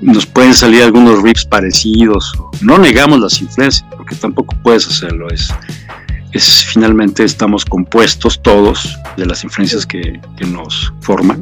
nos 0.00 0.26
pueden 0.26 0.52
salir 0.52 0.82
algunos 0.82 1.22
riffs 1.22 1.44
parecidos. 1.44 2.32
No 2.60 2.76
negamos 2.76 3.20
las 3.20 3.40
influencias, 3.40 3.86
porque 3.96 4.16
tampoco 4.16 4.56
puedes 4.64 4.86
hacerlo. 4.88 5.28
Es, 5.30 5.54
es 6.32 6.64
finalmente 6.64 7.22
estamos 7.22 7.64
compuestos 7.64 8.42
todos 8.42 8.98
de 9.16 9.26
las 9.26 9.44
influencias 9.44 9.86
que, 9.86 10.20
nos 10.48 10.92
forman. 11.00 11.38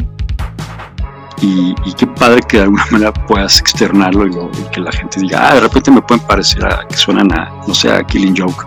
Y, 1.44 1.74
qué 1.94 2.06
padre 2.06 2.40
que 2.48 2.56
de 2.56 2.62
alguna 2.62 2.86
manera 2.90 3.12
puedas 3.12 3.60
externarlo 3.60 4.26
y, 4.26 4.70
que 4.72 4.80
la 4.80 4.90
gente 4.90 5.20
diga, 5.20 5.50
ah, 5.50 5.54
de 5.54 5.60
repente 5.60 5.90
me 5.90 6.00
pueden 6.00 6.26
parecer 6.26 6.64
a 6.64 6.86
que 6.88 6.96
suenan 6.96 7.30
a, 7.32 7.52
no 7.68 7.74
sé, 7.74 7.92
a 7.92 8.02
Killing 8.02 8.34
Joke. 8.34 8.64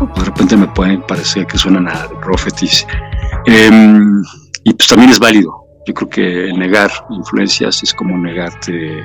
O 0.00 0.06
de 0.18 0.24
repente 0.24 0.56
me 0.56 0.68
pueden 0.68 1.02
parecer 1.02 1.46
que 1.46 1.58
suenan 1.58 1.88
a 1.88 2.08
Prophecies. 2.20 2.86
Em, 3.46 4.22
y 4.62 4.72
pues 4.72 4.88
también 4.88 5.10
es 5.10 5.18
válido. 5.18 5.52
Yo 5.86 5.94
creo 5.94 6.08
que 6.08 6.52
negar 6.56 6.90
influencias 7.10 7.82
es 7.82 7.92
como 7.92 8.16
negarte, 8.16 9.04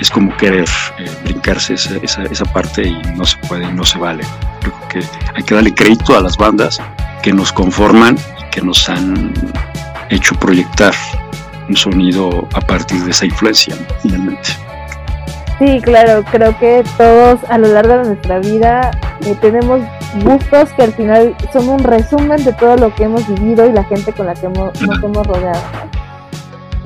es 0.00 0.10
como 0.10 0.36
querer 0.36 0.68
eh, 0.98 1.10
brincarse 1.24 1.74
esa, 1.74 1.96
esa, 1.98 2.24
esa, 2.24 2.44
parte 2.46 2.82
y 2.82 3.00
no 3.16 3.24
se 3.24 3.36
puede, 3.48 3.72
no 3.72 3.84
se 3.84 3.96
vale. 3.98 4.24
Creo 4.60 4.74
que 4.88 5.00
hay 5.34 5.42
que 5.44 5.54
darle 5.54 5.72
crédito 5.72 6.18
a 6.18 6.20
las 6.20 6.36
bandas 6.36 6.80
que 7.22 7.32
nos 7.32 7.52
conforman 7.52 8.16
y 8.40 8.50
que 8.50 8.60
nos 8.60 8.88
han 8.88 9.32
hecho 10.10 10.34
proyectar 10.34 10.94
un 11.68 11.76
sonido 11.76 12.46
a 12.54 12.60
partir 12.60 13.02
de 13.04 13.10
esa 13.10 13.26
influencia, 13.26 13.76
finalmente. 14.02 14.48
Sí, 15.58 15.80
claro, 15.82 16.24
creo 16.30 16.56
que 16.58 16.84
todos 16.96 17.40
a 17.48 17.58
lo 17.58 17.66
largo 17.68 17.98
de 17.98 18.04
nuestra 18.04 18.38
vida 18.38 18.92
eh, 19.22 19.36
tenemos 19.40 19.80
gustos 20.22 20.70
que 20.74 20.84
al 20.84 20.92
final 20.92 21.36
son 21.52 21.68
un 21.68 21.80
resumen 21.80 22.44
de 22.44 22.52
todo 22.52 22.76
lo 22.76 22.94
que 22.94 23.04
hemos 23.04 23.26
vivido 23.26 23.68
y 23.68 23.72
la 23.72 23.82
gente 23.84 24.12
con 24.12 24.26
la 24.26 24.34
que 24.34 24.46
hemos, 24.46 24.80
nos 24.80 25.02
hemos 25.02 25.26
rodeado. 25.26 25.60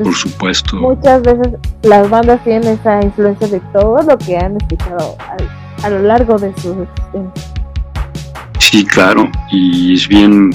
Por 0.02 0.14
supuesto. 0.14 0.76
Muchas 0.76 1.22
veces 1.22 1.48
las 1.82 2.08
bandas 2.08 2.42
tienen 2.44 2.78
esa 2.78 3.02
influencia 3.02 3.46
de 3.46 3.60
todo 3.74 4.00
lo 4.02 4.16
que 4.16 4.38
han 4.38 4.56
escuchado 4.56 5.16
a, 5.82 5.90
lo 5.90 5.98
largo 6.00 6.38
de 6.38 6.54
su 6.56 6.82
existencia. 6.82 7.52
Sí, 8.58 8.86
claro, 8.86 9.30
y 9.50 9.94
es 9.94 10.08
bien, 10.08 10.50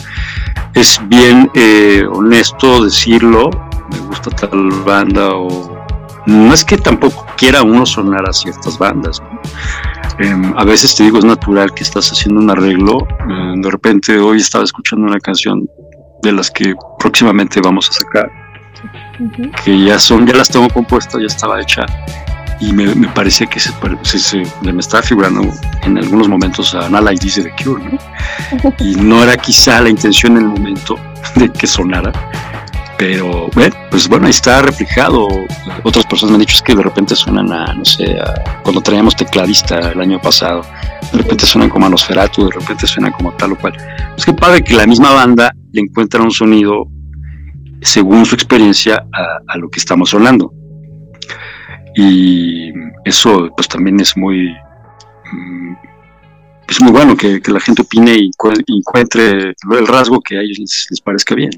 es 0.73 0.99
bien 1.07 1.51
eh, 1.53 2.03
honesto 2.11 2.83
decirlo, 2.83 3.51
me 3.91 3.99
gusta 4.07 4.29
tal 4.31 4.69
banda 4.85 5.29
o 5.35 5.77
no 6.25 6.53
es 6.53 6.65
que 6.65 6.77
tampoco 6.77 7.25
quiera 7.37 7.63
uno 7.63 7.85
sonar 7.85 8.27
a 8.29 8.33
ciertas 8.33 8.77
bandas. 8.77 9.21
Em, 10.19 10.53
a 10.57 10.63
veces 10.65 10.95
te 10.95 11.03
digo, 11.03 11.19
es 11.19 11.25
natural 11.25 11.73
que 11.73 11.83
estás 11.83 12.11
haciendo 12.11 12.41
un 12.41 12.49
arreglo. 12.49 13.07
Eh, 13.29 13.53
de 13.57 13.71
repente 13.71 14.17
hoy 14.19 14.37
estaba 14.37 14.63
escuchando 14.63 15.07
una 15.07 15.19
canción 15.19 15.69
de 16.23 16.31
las 16.31 16.51
que 16.51 16.75
próximamente 16.99 17.61
vamos 17.61 17.89
a 17.89 17.93
sacar 17.93 18.31
que 19.63 19.83
ya 19.85 19.97
son, 19.97 20.27
ya 20.27 20.35
las 20.35 20.49
tengo 20.49 20.69
compuestas, 20.69 21.19
ya 21.21 21.27
estaba 21.27 21.61
hecha 21.61 21.85
y 22.59 22.73
me, 22.73 22.93
me 22.95 23.07
parecía 23.09 23.47
que 23.47 23.59
se, 23.59 23.71
se, 24.17 24.43
me 24.63 24.79
estaba 24.79 25.03
figurando 25.03 25.41
en 25.83 25.97
algunos 25.97 26.27
momentos 26.27 26.73
a 26.73 26.89
Nala 26.89 27.13
y 27.13 27.17
dice 27.17 27.43
de 27.43 27.51
Cure, 27.63 27.83
¿no? 27.83 28.73
Y 28.79 28.95
no 28.95 29.23
era 29.23 29.37
quizá 29.37 29.81
la 29.81 29.89
intención 29.89 30.37
en 30.37 30.43
el 30.43 30.49
momento 30.49 30.97
de 31.35 31.49
que 31.49 31.67
sonara, 31.67 32.11
pero 32.97 33.49
pues 33.91 34.07
bueno, 34.09 34.25
ahí 34.25 34.31
está 34.31 34.61
reflejado. 34.61 35.27
Otras 35.83 36.05
personas 36.05 36.31
me 36.31 36.35
han 36.35 36.39
dicho 36.41 36.55
es 36.55 36.61
que 36.61 36.75
de 36.75 36.81
repente 36.81 37.15
suenan 37.15 37.51
a, 37.51 37.73
no 37.73 37.85
sé, 37.85 38.17
cuando 38.63 38.81
traíamos 38.81 39.15
tecladista 39.15 39.91
el 39.91 40.01
año 40.01 40.19
pasado, 40.19 40.63
de 41.11 41.19
repente 41.19 41.45
suenan 41.45 41.69
como 41.69 41.85
a 41.85 41.89
Nosferatu, 41.89 42.45
de 42.45 42.59
repente 42.59 42.87
suenan 42.87 43.11
como 43.11 43.31
tal 43.33 43.53
o 43.53 43.57
cual. 43.57 43.73
Es 44.17 44.25
que 44.25 44.33
padre 44.33 44.63
que 44.63 44.73
la 44.73 44.87
misma 44.87 45.13
banda 45.13 45.53
le 45.71 45.81
encuentra 45.81 46.21
un 46.21 46.31
sonido 46.31 46.87
según 47.81 48.25
su 48.25 48.35
experiencia 48.35 49.05
a, 49.47 49.57
lo 49.57 49.69
que 49.69 49.79
estamos 49.79 50.13
hablando. 50.13 50.51
Y 51.95 52.71
eso 53.05 53.49
pues 53.55 53.67
también 53.67 53.99
es 53.99 54.15
muy 54.17 54.55
mm, 55.31 55.75
es 56.67 56.81
muy 56.81 56.91
bueno 56.91 57.15
que, 57.15 57.41
la 57.47 57.59
gente 57.59 57.81
opine 57.81 58.15
y 58.15 58.31
encuentre 58.67 59.55
el 59.71 59.87
rasgo 59.87 60.19
que 60.19 60.37
a 60.37 60.41
ellos 60.41 60.59
les, 60.59 61.01
parezca 61.01 61.33
bien. 61.33 61.51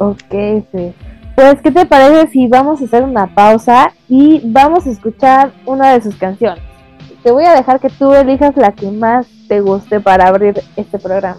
Ok, 0.00 0.64
sí. 0.72 0.94
Pues, 1.34 1.60
¿qué 1.62 1.70
te 1.70 1.84
parece 1.84 2.32
si 2.32 2.48
vamos 2.48 2.80
a 2.80 2.84
hacer 2.84 3.02
una 3.02 3.26
pausa 3.26 3.92
y 4.08 4.40
vamos 4.44 4.86
a 4.86 4.90
escuchar 4.90 5.52
una 5.66 5.92
de 5.92 6.00
sus 6.02 6.14
canciones? 6.14 6.64
Te 7.22 7.30
voy 7.30 7.44
a 7.44 7.52
dejar 7.52 7.80
que 7.80 7.90
tú 7.90 8.14
elijas 8.14 8.56
la 8.56 8.72
que 8.72 8.90
más 8.90 9.26
te 9.46 9.60
guste 9.60 10.00
para 10.00 10.26
abrir 10.26 10.62
este 10.76 10.98
programa. 10.98 11.38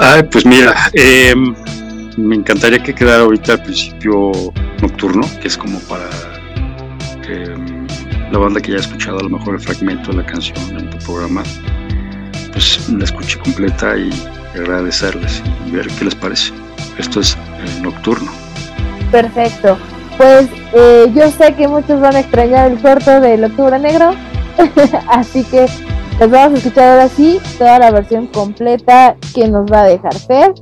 Ay, 0.00 0.24
pues 0.24 0.44
mira, 0.44 0.74
em, 0.94 1.54
me 2.16 2.34
encantaría 2.34 2.82
que 2.82 2.92
quedara 2.92 3.22
ahorita 3.22 3.52
al 3.52 3.62
principio 3.62 4.32
nocturno, 4.82 5.22
que 5.40 5.46
es 5.46 5.56
como 5.56 5.78
para 5.80 6.08
em, 7.28 7.86
la 8.32 8.38
banda 8.38 8.60
que 8.60 8.72
ya 8.72 8.78
ha 8.78 8.80
escuchado 8.80 9.20
a 9.20 9.22
lo 9.22 9.28
mejor 9.28 9.54
el 9.54 9.60
fragmento 9.60 10.10
de 10.10 10.18
la 10.18 10.26
canción 10.26 10.58
en 10.76 10.90
tu 10.90 10.98
programa, 10.98 11.44
pues 12.52 12.88
la 12.90 13.04
escuche 13.04 13.38
completa 13.38 13.96
y 13.96 14.10
agradecerles 14.60 15.42
y 15.66 15.70
ver 15.72 15.88
qué 15.98 16.04
les 16.04 16.14
parece. 16.14 16.52
Esto 16.98 17.20
es 17.20 17.36
el 17.60 17.82
nocturno. 17.82 18.30
Perfecto. 19.10 19.78
Pues 20.16 20.48
eh, 20.74 21.10
yo 21.14 21.30
sé 21.30 21.54
que 21.54 21.68
muchos 21.68 22.00
van 22.00 22.16
a 22.16 22.20
extrañar 22.20 22.70
el 22.70 22.80
corto 22.80 23.20
de 23.20 23.44
Octubre 23.44 23.78
Negro, 23.78 24.14
así 25.08 25.44
que 25.44 25.66
les 26.18 26.30
vamos 26.30 26.54
a 26.54 26.58
escuchar 26.58 26.88
ahora 26.88 27.08
sí 27.08 27.38
toda 27.58 27.78
la 27.78 27.92
versión 27.92 28.26
completa 28.26 29.16
que 29.32 29.46
nos 29.48 29.70
va 29.70 29.82
a 29.82 29.84
dejar 29.84 30.14
Fer 30.14 30.52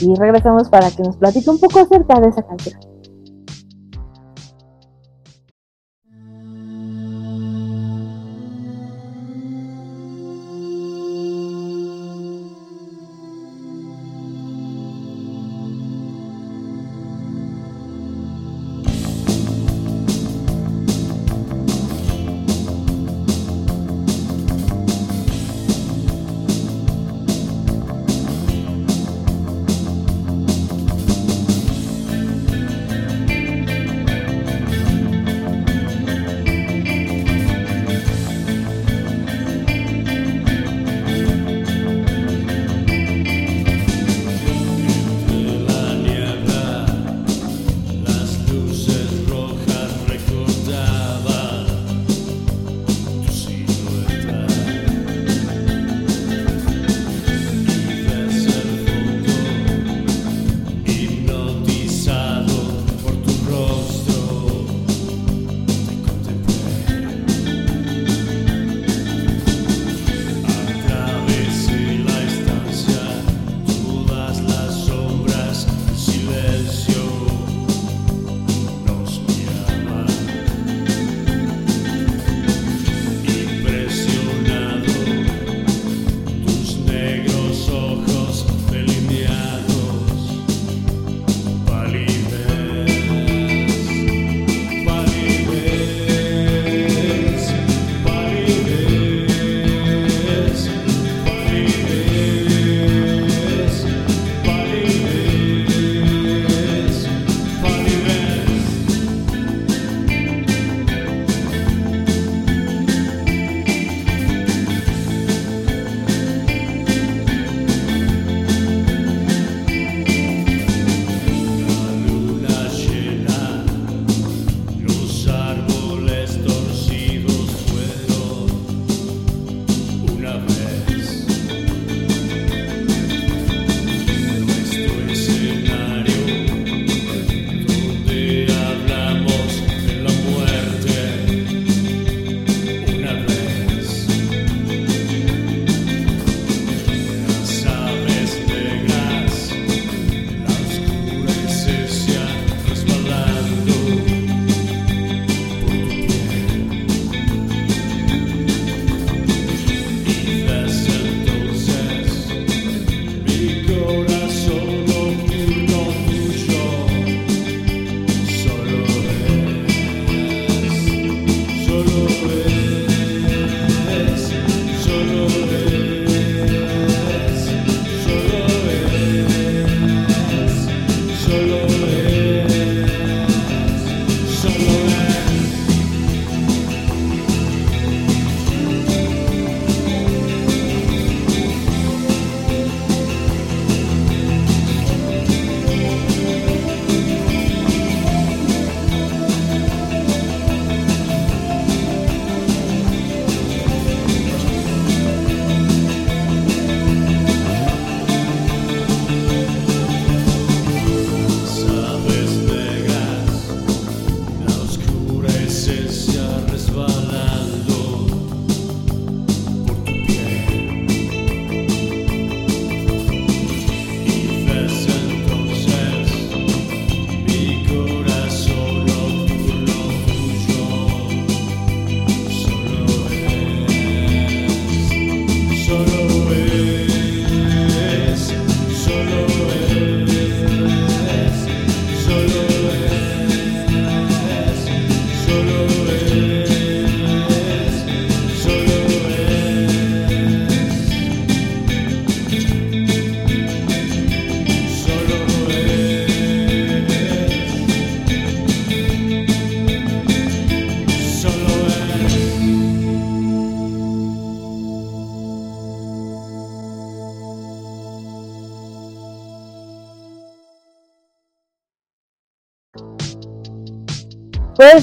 y 0.00 0.14
regresamos 0.14 0.68
para 0.68 0.90
que 0.90 1.02
nos 1.02 1.16
platique 1.16 1.50
un 1.50 1.58
poco 1.58 1.80
acerca 1.80 2.20
de 2.20 2.28
esa 2.28 2.42
canción. 2.42 2.89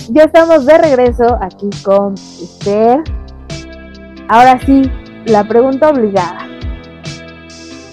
Ya 0.10 0.24
estamos 0.24 0.66
de 0.66 0.78
regreso 0.78 1.38
aquí 1.42 1.70
con 1.84 2.14
usted. 2.14 2.98
Ahora 4.28 4.60
sí, 4.66 4.90
la 5.26 5.48
pregunta 5.48 5.90
obligada. 5.90 6.48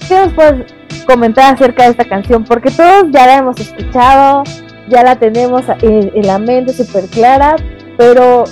¿Qué 0.09 0.14
nos 0.14 0.33
puedes 0.35 0.73
comentar 1.07 1.55
acerca 1.55 1.85
de 1.85 1.90
esta 1.90 2.05
canción? 2.05 2.45
Porque 2.45 2.71
todos 2.71 3.11
ya 3.11 3.27
la 3.27 3.38
hemos 3.38 3.59
escuchado, 3.59 4.45
ya 4.88 5.03
la 5.03 5.17
tenemos 5.17 5.64
en, 5.83 6.11
la 6.27 6.38
mente 6.38 6.73
súper 6.73 7.07
clara, 7.07 7.57
pero 7.97 8.45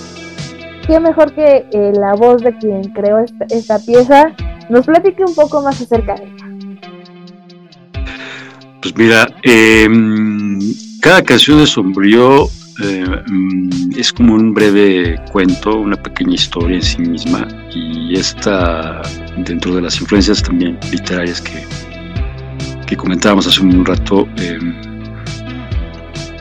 qué 0.87 0.99
mejor 0.99 1.35
que 1.35 1.67
eh, 1.71 1.93
la 1.95 2.15
voz 2.15 2.43
de 2.43 2.57
quien 2.57 2.83
creó 2.93 3.19
esta, 3.51 3.79
pieza 3.79 4.35
nos 4.69 4.87
platique 4.87 5.25
un 5.25 5.35
poco 5.35 5.63
más 5.63 5.81
acerca 5.81 6.15
de 6.15 6.25
ella. 6.25 6.47
Pues 8.81 8.97
mira, 8.97 9.27
em, 9.43 10.59
cada 11.01 11.23
canción 11.23 11.59
de 11.59 11.67
Sombrío 11.67 12.49
eh, 12.81 13.23
mm, 13.29 13.99
es 13.99 14.13
como 14.13 14.35
un 14.35 14.55
breve 14.55 15.21
cuento, 15.31 15.77
una 15.77 15.97
pequeña 15.97 16.35
historia 16.35 16.77
en 16.77 16.83
sí 16.83 16.99
misma 16.99 17.47
y 17.75 18.15
está 18.15 19.03
dentro 19.37 19.75
de 19.75 19.83
las 19.83 20.01
influencias 20.01 20.43
también 20.43 20.79
literarias 20.91 21.41
que, 21.41 21.65
que 22.87 22.97
comentábamos 22.97 23.47
hace 23.47 23.61
un 23.61 23.85
rato. 23.85 24.27
Em, 24.37 24.75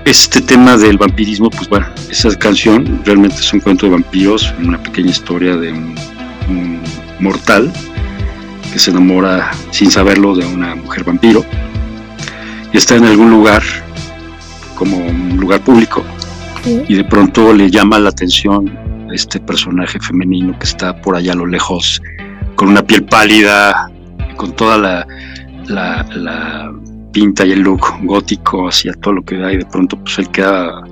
este 0.06 0.42
tema 0.42 0.78
del 0.78 0.98
vampirismo, 0.98 1.50
pues 1.50 1.70
bueno, 1.70 1.88
esa 2.10 2.34
canción 2.38 3.02
realmente 3.06 3.36
es 3.36 3.54
un 3.54 3.60
cuento 3.60 3.86
de 3.86 3.94
vampiros, 3.94 4.54
una 4.60 4.82
pequeña 4.82 5.12
historia 5.12 5.56
de 5.56 5.72
un, 5.74 5.96
mortal 7.20 7.72
que 8.74 8.80
se 8.80 8.90
enamora 8.90 9.52
sin 9.70 9.92
saberlo 9.92 10.36
de 10.36 10.44
una 10.44 10.74
mujer 10.74 11.04
vampiro 11.04 11.46
y 12.74 12.78
está 12.78 12.96
en 12.96 13.06
algún 13.06 13.30
lugar 13.30 13.62
como 14.76 14.98
un 14.98 15.38
lugar 15.38 15.62
público 15.62 16.04
y 16.66 16.94
de 16.96 17.04
pronto 17.04 17.54
le 17.54 17.70
llama 17.70 18.00
la 18.00 18.10
atención 18.10 18.78
este 19.14 19.40
personaje 19.40 20.00
femenino 20.00 20.58
que 20.58 20.66
está 20.66 21.00
por 21.02 21.16
allá 21.16 21.34
a 21.34 21.36
lo 21.36 21.46
lejos 21.46 22.02
con 22.56 22.70
una 22.70 22.86
piel 22.86 23.04
pálida 23.04 23.92
con 24.38 24.56
toda 24.56 24.78
la, 24.78 25.08
la 25.68 26.72
pinta 27.12 27.46
y 27.46 27.52
el 27.52 27.62
look 27.62 27.82
gótico 28.04 28.68
hacia 28.68 28.94
todo 28.94 29.16
lo 29.16 29.24
que 29.24 29.38
da 29.38 29.52
y 29.52 29.58
de 29.58 29.66
pronto 29.66 29.98
pues 29.98 30.20
él 30.20 30.30
queda 30.30 30.84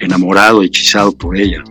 enamorado, 0.00 0.62
hechizado 0.62 1.12
por 1.12 1.36
ella. 1.36 1.62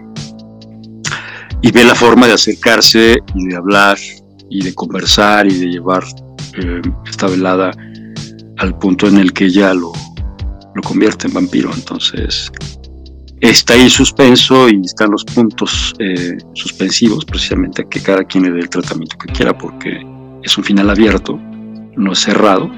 Y 1.62 1.72
ve 1.72 1.84
la 1.84 1.96
forma 1.96 2.28
de 2.28 2.34
acercarse 2.34 3.20
y 3.34 3.48
de 3.48 3.56
hablar 3.56 3.98
y 4.50 4.64
de 4.64 4.74
conversar 4.74 5.48
y 5.48 5.56
de 5.56 5.68
llevar 5.68 6.04
eh, 6.58 6.82
esta 7.10 7.28
velada 7.28 7.72
al 8.58 8.78
punto 8.78 9.08
en 9.08 9.18
el 9.18 9.34
que 9.34 9.46
ella 9.46 9.74
lo, 9.74 9.92
lo 10.76 10.82
convierte 10.84 11.28
en 11.28 11.34
vampiro. 11.34 11.72
Entonces 11.74 12.52
está 13.42 13.74
ahí 13.74 13.90
suspenso 13.90 14.70
y 14.70 14.82
están 14.84 15.12
los 15.12 15.26
puntos 15.26 15.94
eh, 16.00 16.38
suspensivos 16.54 17.26
precisamente 17.26 17.82
a 17.82 17.86
que 17.86 18.02
cada 18.02 18.24
quien 18.24 18.46
le 18.46 18.52
dé 18.52 18.60
el 18.60 18.70
tratamiento 18.70 19.18
que 19.18 19.34
quiera 19.34 19.58
porque 19.58 20.06
es 20.44 20.58
un 20.58 20.64
final 20.64 20.90
abierto, 20.90 21.38
no 21.96 22.14
es 22.14 22.20
cerrado 22.20 22.72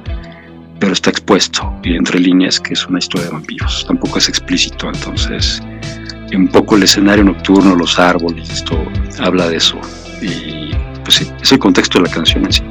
pero 0.79 0.93
está 0.93 1.09
expuesto 1.09 1.73
y 1.83 1.95
entre 1.95 2.19
líneas 2.19 2.59
que 2.59 2.73
es 2.73 2.87
una 2.87 2.99
historia 2.99 3.27
de 3.27 3.33
vampiros. 3.33 3.85
Tampoco 3.87 4.17
es 4.17 4.29
explícito, 4.29 4.87
entonces 4.87 5.61
un 6.33 6.47
poco 6.47 6.75
el 6.75 6.83
escenario 6.83 7.23
nocturno, 7.23 7.75
los 7.75 7.99
árboles, 7.99 8.49
esto 8.49 8.77
habla 9.19 9.49
de 9.49 9.57
eso. 9.57 9.77
Y 10.21 10.71
pues 11.03 11.15
sí, 11.15 11.31
es 11.41 11.51
el 11.51 11.59
contexto 11.59 11.99
de 11.99 12.07
la 12.07 12.13
canción 12.13 12.45
en 12.45 12.53
sí. 12.53 12.63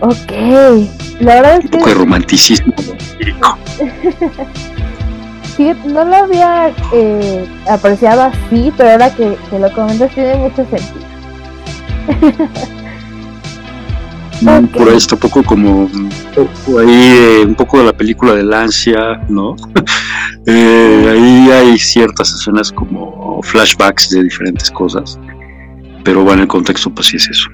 Ok, 0.00 0.32
la 1.20 1.36
verdad 1.36 1.58
es 1.58 1.64
un 1.64 1.70
poco 1.70 1.88
de 1.88 1.94
romanticismo 1.94 2.74
no 5.58 6.04
lo 6.04 6.16
había 6.16 6.72
eh, 6.92 7.46
apreciado 7.68 8.22
así, 8.22 8.72
pero 8.76 8.90
ahora 8.90 9.14
que, 9.14 9.36
que 9.50 9.58
lo 9.58 9.72
comentas 9.72 10.12
tiene 10.14 10.36
mucho 10.36 10.66
sentido. 10.66 11.06
Por 14.76 14.88
ahí 14.90 14.96
está 14.96 15.14
un 15.14 15.20
poco 15.20 15.42
como 15.42 15.88
ahí 16.78 17.42
un 17.46 17.54
poco 17.54 17.78
de 17.78 17.86
la 17.86 17.92
película 17.92 18.34
del 18.34 18.52
ansia, 18.52 19.20
¿no? 19.28 19.56
Eh, 20.48 21.08
ahí 21.10 21.50
hay 21.50 21.76
ciertas 21.76 22.32
escenas 22.32 22.70
como 22.70 23.40
flashbacks 23.42 24.10
de 24.10 24.22
diferentes 24.22 24.70
cosas, 24.70 25.18
pero 26.04 26.22
bueno, 26.22 26.42
el 26.42 26.48
contexto 26.48 26.88
pues 26.88 27.08
sí 27.08 27.16
es 27.16 27.28
eso. 27.28 27.50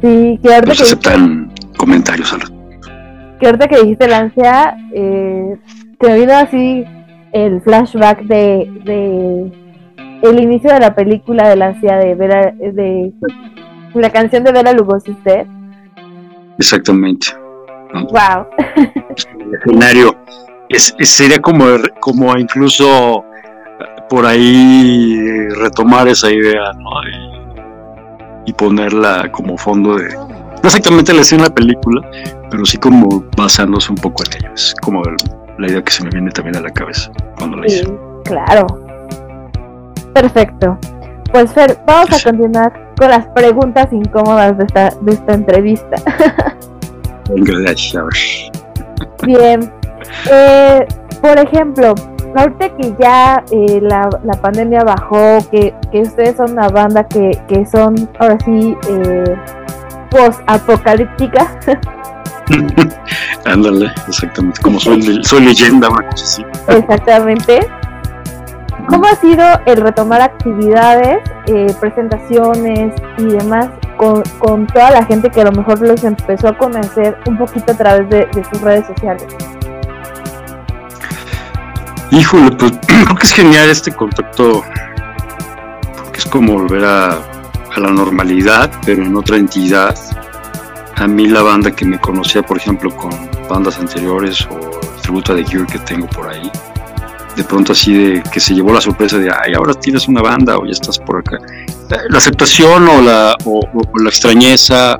Sí, 0.00 0.38
que 0.40 0.54
ahorita 0.54 0.76
que 0.76 0.82
aceptan 0.84 1.52
comentarios 1.76 2.32
Que 3.40 3.46
ahorita 3.46 3.66
que 3.66 3.80
dijiste 3.80 4.04
el 4.04 4.12
ansia, 4.12 4.76
eh, 4.94 5.56
te 5.98 6.08
me 6.08 6.18
vino 6.18 6.34
así 6.34 6.84
el 7.32 7.60
flashback 7.62 8.22
de, 8.22 8.70
de 8.84 9.52
el 10.22 10.40
inicio 10.40 10.72
de 10.72 10.80
la 10.80 10.94
película 10.94 11.48
del 11.48 11.62
ansia 11.62 11.96
de 11.96 12.14
ver 12.14 12.54
de 12.54 13.12
la 13.94 14.10
canción 14.10 14.44
de 14.44 14.52
Bela 14.52 14.72
Lugosi 14.72 15.12
usted. 15.12 15.46
Exactamente. 16.58 17.28
Wow. 17.92 18.46
El 18.76 19.54
escenario 19.54 20.16
es, 20.68 20.94
sería 21.00 21.38
como, 21.38 21.64
como 22.00 22.36
incluso 22.36 23.24
por 24.08 24.26
ahí 24.26 25.48
retomar 25.60 26.08
esa 26.08 26.30
idea, 26.30 26.72
Y, 28.46 28.52
ponerla 28.52 29.30
como 29.32 29.56
fondo 29.56 29.96
de. 29.96 30.14
No 30.14 30.68
exactamente 30.68 31.12
la 31.12 31.20
escena 31.20 31.44
de 31.44 31.48
la 31.50 31.54
película, 31.54 32.10
pero 32.50 32.64
sí 32.64 32.78
como 32.78 33.24
basándose 33.36 33.90
un 33.90 33.98
poco 33.98 34.22
en 34.24 34.44
ella. 34.44 34.52
Es 34.54 34.74
como 34.80 35.02
la 35.58 35.68
idea 35.68 35.82
que 35.82 35.92
se 35.92 36.04
me 36.04 36.10
viene 36.10 36.30
también 36.30 36.56
a 36.56 36.60
la 36.60 36.70
cabeza 36.70 37.10
cuando 37.38 37.56
la 37.58 37.66
hice. 37.66 37.86
claro. 38.24 38.66
Perfecto. 40.14 40.78
Pues 41.32 41.52
Fer, 41.52 41.76
vamos 41.86 42.10
a 42.12 42.30
continuar 42.30 42.72
con 42.96 43.10
las 43.10 43.26
preguntas 43.28 43.92
incómodas 43.92 44.56
de 44.56 44.64
esta, 44.64 44.90
de 45.02 45.12
esta 45.12 45.34
entrevista. 45.34 45.96
Bien. 49.22 49.70
Eh, 50.30 50.86
por 51.20 51.38
ejemplo, 51.38 51.94
ahorita 52.36 52.68
que 52.76 52.94
ya 52.98 53.44
eh, 53.50 53.80
la, 53.82 54.08
la, 54.24 54.40
pandemia 54.40 54.84
bajó, 54.84 55.38
que, 55.50 55.74
que, 55.90 56.02
ustedes 56.02 56.36
son 56.36 56.52
una 56.52 56.68
banda 56.68 57.06
que, 57.06 57.38
que 57.48 57.66
son 57.66 58.08
ahora 58.18 58.38
sí 58.44 58.76
eh, 58.88 59.36
post-apocalíptica. 60.10 61.58
Ándale, 63.44 63.92
exactamente, 64.08 64.60
como 64.62 64.80
soy, 64.80 65.20
soy 65.24 65.44
leyenda, 65.44 65.88
sí. 66.14 66.44
Exactamente. 66.68 67.60
¿Cómo 68.88 69.04
ha 69.06 69.16
sido 69.16 69.44
el 69.66 69.78
retomar 69.78 70.20
actividades, 70.20 71.18
eh, 71.46 71.66
presentaciones 71.80 72.94
y 73.18 73.24
demás 73.24 73.68
con, 73.96 74.22
toda 74.68 74.90
la 74.92 75.04
gente 75.04 75.28
que 75.28 75.40
a 75.40 75.44
lo 75.44 75.52
mejor 75.52 75.80
los 75.80 76.04
empezó 76.04 76.48
a 76.48 76.56
conocer 76.56 77.18
un 77.26 77.36
poquito 77.36 77.72
a 77.72 77.76
través 77.76 78.08
de, 78.08 78.44
sus 78.50 78.60
redes 78.60 78.86
sociales? 78.86 79.26
Híjole, 82.12 82.52
pues 82.52 82.72
creo 82.86 83.16
que 83.16 83.26
es 83.26 83.32
genial 83.32 83.70
este 83.70 83.92
contacto, 83.92 84.62
porque 85.96 86.18
es 86.18 86.26
como 86.26 86.52
volver 86.52 86.84
a, 86.84 87.10
a 87.14 87.80
la 87.80 87.90
normalidad, 87.90 88.70
pero 88.84 89.02
en 89.02 89.16
otra 89.16 89.36
entidad. 89.36 89.96
A 90.96 91.06
mí 91.06 91.28
la 91.28 91.42
banda 91.42 91.70
que 91.70 91.84
me 91.84 91.98
conocía, 91.98 92.42
por 92.42 92.56
ejemplo, 92.56 92.94
con 92.96 93.10
bandas 93.48 93.78
anteriores 93.78 94.46
o 94.50 94.80
el 94.80 95.02
tributo 95.02 95.34
de 95.34 95.44
Cure 95.44 95.66
que 95.66 95.78
tengo 95.80 96.06
por 96.06 96.26
ahí, 96.28 96.50
de 97.36 97.44
pronto 97.44 97.72
así 97.72 97.92
de 97.92 98.22
que 98.32 98.40
se 98.40 98.54
llevó 98.54 98.72
la 98.72 98.80
sorpresa 98.80 99.18
de, 99.18 99.30
ay, 99.30 99.52
ahora 99.54 99.74
tienes 99.74 100.08
una 100.08 100.22
banda 100.22 100.56
o 100.56 100.64
ya 100.64 100.72
estás 100.72 100.98
por 100.98 101.18
acá. 101.18 101.36
La 102.08 102.16
aceptación 102.16 102.88
o 102.88 103.02
la, 103.02 103.36
o, 103.44 103.60
la 104.02 104.08
extrañeza, 104.08 104.98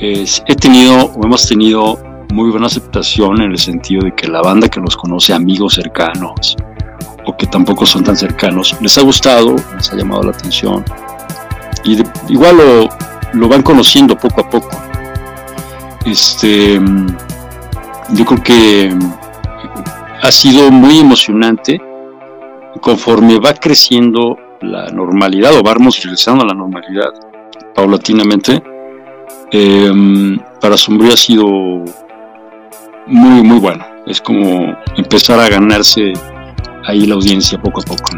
he 0.00 0.56
tenido 0.56 1.06
o 1.06 1.24
hemos 1.24 1.46
tenido 1.46 1.96
muy 2.32 2.50
buena 2.50 2.66
aceptación 2.66 3.40
en 3.40 3.52
el 3.52 3.58
sentido 3.58 4.02
de 4.04 4.14
que 4.16 4.26
la 4.26 4.42
banda 4.42 4.68
que 4.68 4.80
nos 4.80 4.96
conoce, 4.96 5.32
amigos 5.32 5.74
cercanos 5.74 6.56
o 7.24 7.36
que 7.36 7.46
tampoco 7.46 7.86
son 7.86 8.02
tan 8.02 8.16
cercanos, 8.16 8.76
les 8.80 8.98
ha 8.98 9.02
gustado, 9.02 9.54
les 9.76 9.92
ha 9.92 9.96
llamado 9.96 10.24
la 10.24 10.32
atención 10.32 10.84
y 11.84 12.02
igual 12.28 12.56
lo, 12.56 12.88
lo 13.32 13.48
van 13.48 13.62
conociendo 13.62 14.18
poco 14.18 14.40
a 14.40 14.50
poco. 14.50 14.70
Este, 16.04 16.80
yo 18.10 18.24
creo 18.24 18.42
que 18.42 18.98
ha 20.22 20.30
sido 20.30 20.70
muy 20.70 20.98
emocionante 20.98 21.80
conforme 22.80 23.38
va 23.38 23.54
creciendo 23.54 24.38
la 24.60 24.90
normalidad 24.90 25.54
o 25.54 25.62
vamos 25.62 26.02
regresando 26.02 26.44
a 26.44 26.48
la 26.48 26.54
normalidad 26.54 27.10
paulatinamente. 27.74 28.62
Em, 29.50 30.38
para 30.60 30.76
Sombrío 30.76 31.12
ha 31.12 31.16
sido 31.16 31.46
muy, 33.06 33.42
muy 33.42 33.58
bueno. 33.58 33.84
Es 34.06 34.20
como 34.20 34.76
empezar 34.96 35.40
a 35.40 35.48
ganarse 35.48 36.12
ahí 36.86 37.06
la 37.06 37.14
audiencia 37.14 37.58
poco 37.60 37.80
a 37.80 37.84
poco. 37.84 38.10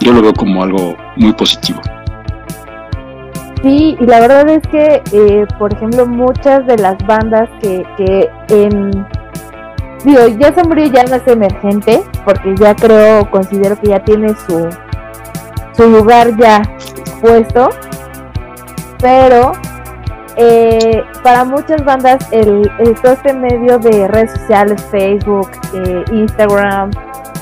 Yo 0.00 0.12
lo 0.12 0.20
veo 0.20 0.34
como 0.34 0.62
algo 0.62 0.96
muy 1.16 1.32
positivo. 1.32 1.80
Sí, 3.64 3.96
y 3.98 4.04
la 4.04 4.20
verdad 4.20 4.46
es 4.50 4.60
que, 4.68 5.02
eh, 5.12 5.46
por 5.58 5.72
ejemplo, 5.72 6.04
muchas 6.04 6.66
de 6.66 6.76
las 6.76 6.98
bandas 7.06 7.48
que, 7.62 7.82
que 7.96 8.30
digo, 10.04 10.26
ya 10.38 10.54
Sombrío 10.54 10.88
ya 10.88 11.04
no 11.04 11.14
es 11.14 11.26
emergente, 11.26 12.02
porque 12.26 12.54
ya 12.56 12.74
creo, 12.74 13.30
considero 13.30 13.80
que 13.80 13.88
ya 13.88 14.04
tiene 14.04 14.34
su, 14.46 14.68
su 15.72 15.88
lugar 15.88 16.36
ya 16.36 16.60
puesto, 17.22 17.70
pero 19.00 19.52
eh, 20.36 21.02
para 21.22 21.44
muchas 21.44 21.82
bandas 21.86 22.18
el, 22.32 22.70
todo 23.02 23.12
este 23.12 23.32
medio 23.32 23.78
de 23.78 24.08
redes 24.08 24.32
sociales, 24.32 24.86
Facebook, 24.90 25.48
eh, 25.72 26.04
Instagram 26.12 26.90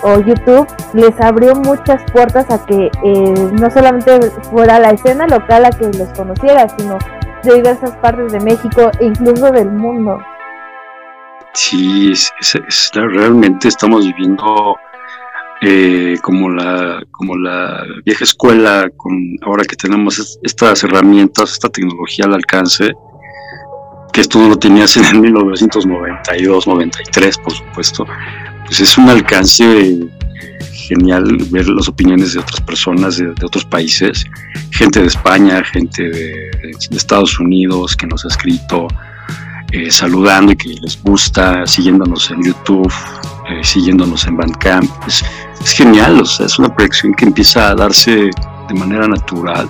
o 0.02 0.20
YouTube, 0.20 0.66
les 0.94 1.18
abrió 1.20 1.54
muchas 1.54 2.02
puertas 2.12 2.50
a 2.50 2.64
que 2.66 2.90
eh, 3.04 3.50
no 3.52 3.70
solamente 3.70 4.30
fuera 4.50 4.78
la 4.78 4.90
escena 4.90 5.26
local 5.26 5.64
a 5.64 5.70
que 5.70 5.86
los 5.86 6.08
conociera, 6.16 6.68
sino 6.76 6.98
de 7.42 7.54
diversas 7.54 7.96
partes 7.96 8.32
de 8.32 8.40
México 8.40 8.90
e 9.00 9.06
incluso 9.06 9.50
del 9.50 9.70
mundo. 9.70 10.18
Sí, 11.54 12.12
es, 12.12 12.32
realmente 12.94 13.68
estamos 13.68 14.06
viviendo 14.06 14.76
eh, 15.60 16.16
como 16.22 16.48
la 16.48 17.02
como 17.10 17.36
la 17.36 17.84
vieja 18.04 18.24
escuela 18.24 18.88
con 18.96 19.36
ahora 19.42 19.64
que 19.64 19.76
tenemos 19.76 20.38
estas 20.42 20.82
herramientas, 20.82 21.52
esta 21.52 21.68
tecnología 21.68 22.24
al 22.24 22.34
alcance, 22.34 22.92
que 24.12 24.20
esto 24.22 24.38
no 24.38 24.48
lo 24.48 24.56
tenías 24.56 24.96
en 24.96 25.20
1992, 25.20 26.66
93, 26.66 27.38
por 27.38 27.52
supuesto, 27.52 28.06
pues 28.72 28.88
es 28.88 28.96
un 28.96 29.10
alcance 29.10 29.98
genial 30.72 31.36
ver 31.50 31.68
las 31.68 31.88
opiniones 31.88 32.32
de 32.32 32.40
otras 32.40 32.58
personas 32.62 33.18
de, 33.18 33.28
otros 33.44 33.66
países, 33.66 34.24
gente 34.70 35.00
de 35.00 35.08
España, 35.08 35.62
gente 35.62 36.08
de, 36.08 36.50
Estados 36.90 37.38
Unidos 37.38 37.94
que 37.94 38.06
nos 38.06 38.24
ha 38.24 38.28
escrito 38.28 38.88
eh, 39.72 39.90
saludando 39.90 40.52
y 40.52 40.56
que 40.56 40.70
les 40.70 40.98
gusta, 41.02 41.66
siguiéndonos 41.66 42.30
en 42.30 42.44
YouTube, 42.44 42.90
eh, 43.50 43.62
siguiéndonos 43.62 44.26
en 44.26 44.38
Bandcamp. 44.38 44.90
Es, 45.06 45.22
es 45.62 45.72
genial, 45.72 46.22
o 46.22 46.24
sea, 46.24 46.46
es 46.46 46.58
una 46.58 46.74
proyección 46.74 47.12
que 47.12 47.26
empieza 47.26 47.68
a 47.68 47.74
darse 47.74 48.30
de 48.68 48.74
manera 48.74 49.06
natural. 49.06 49.68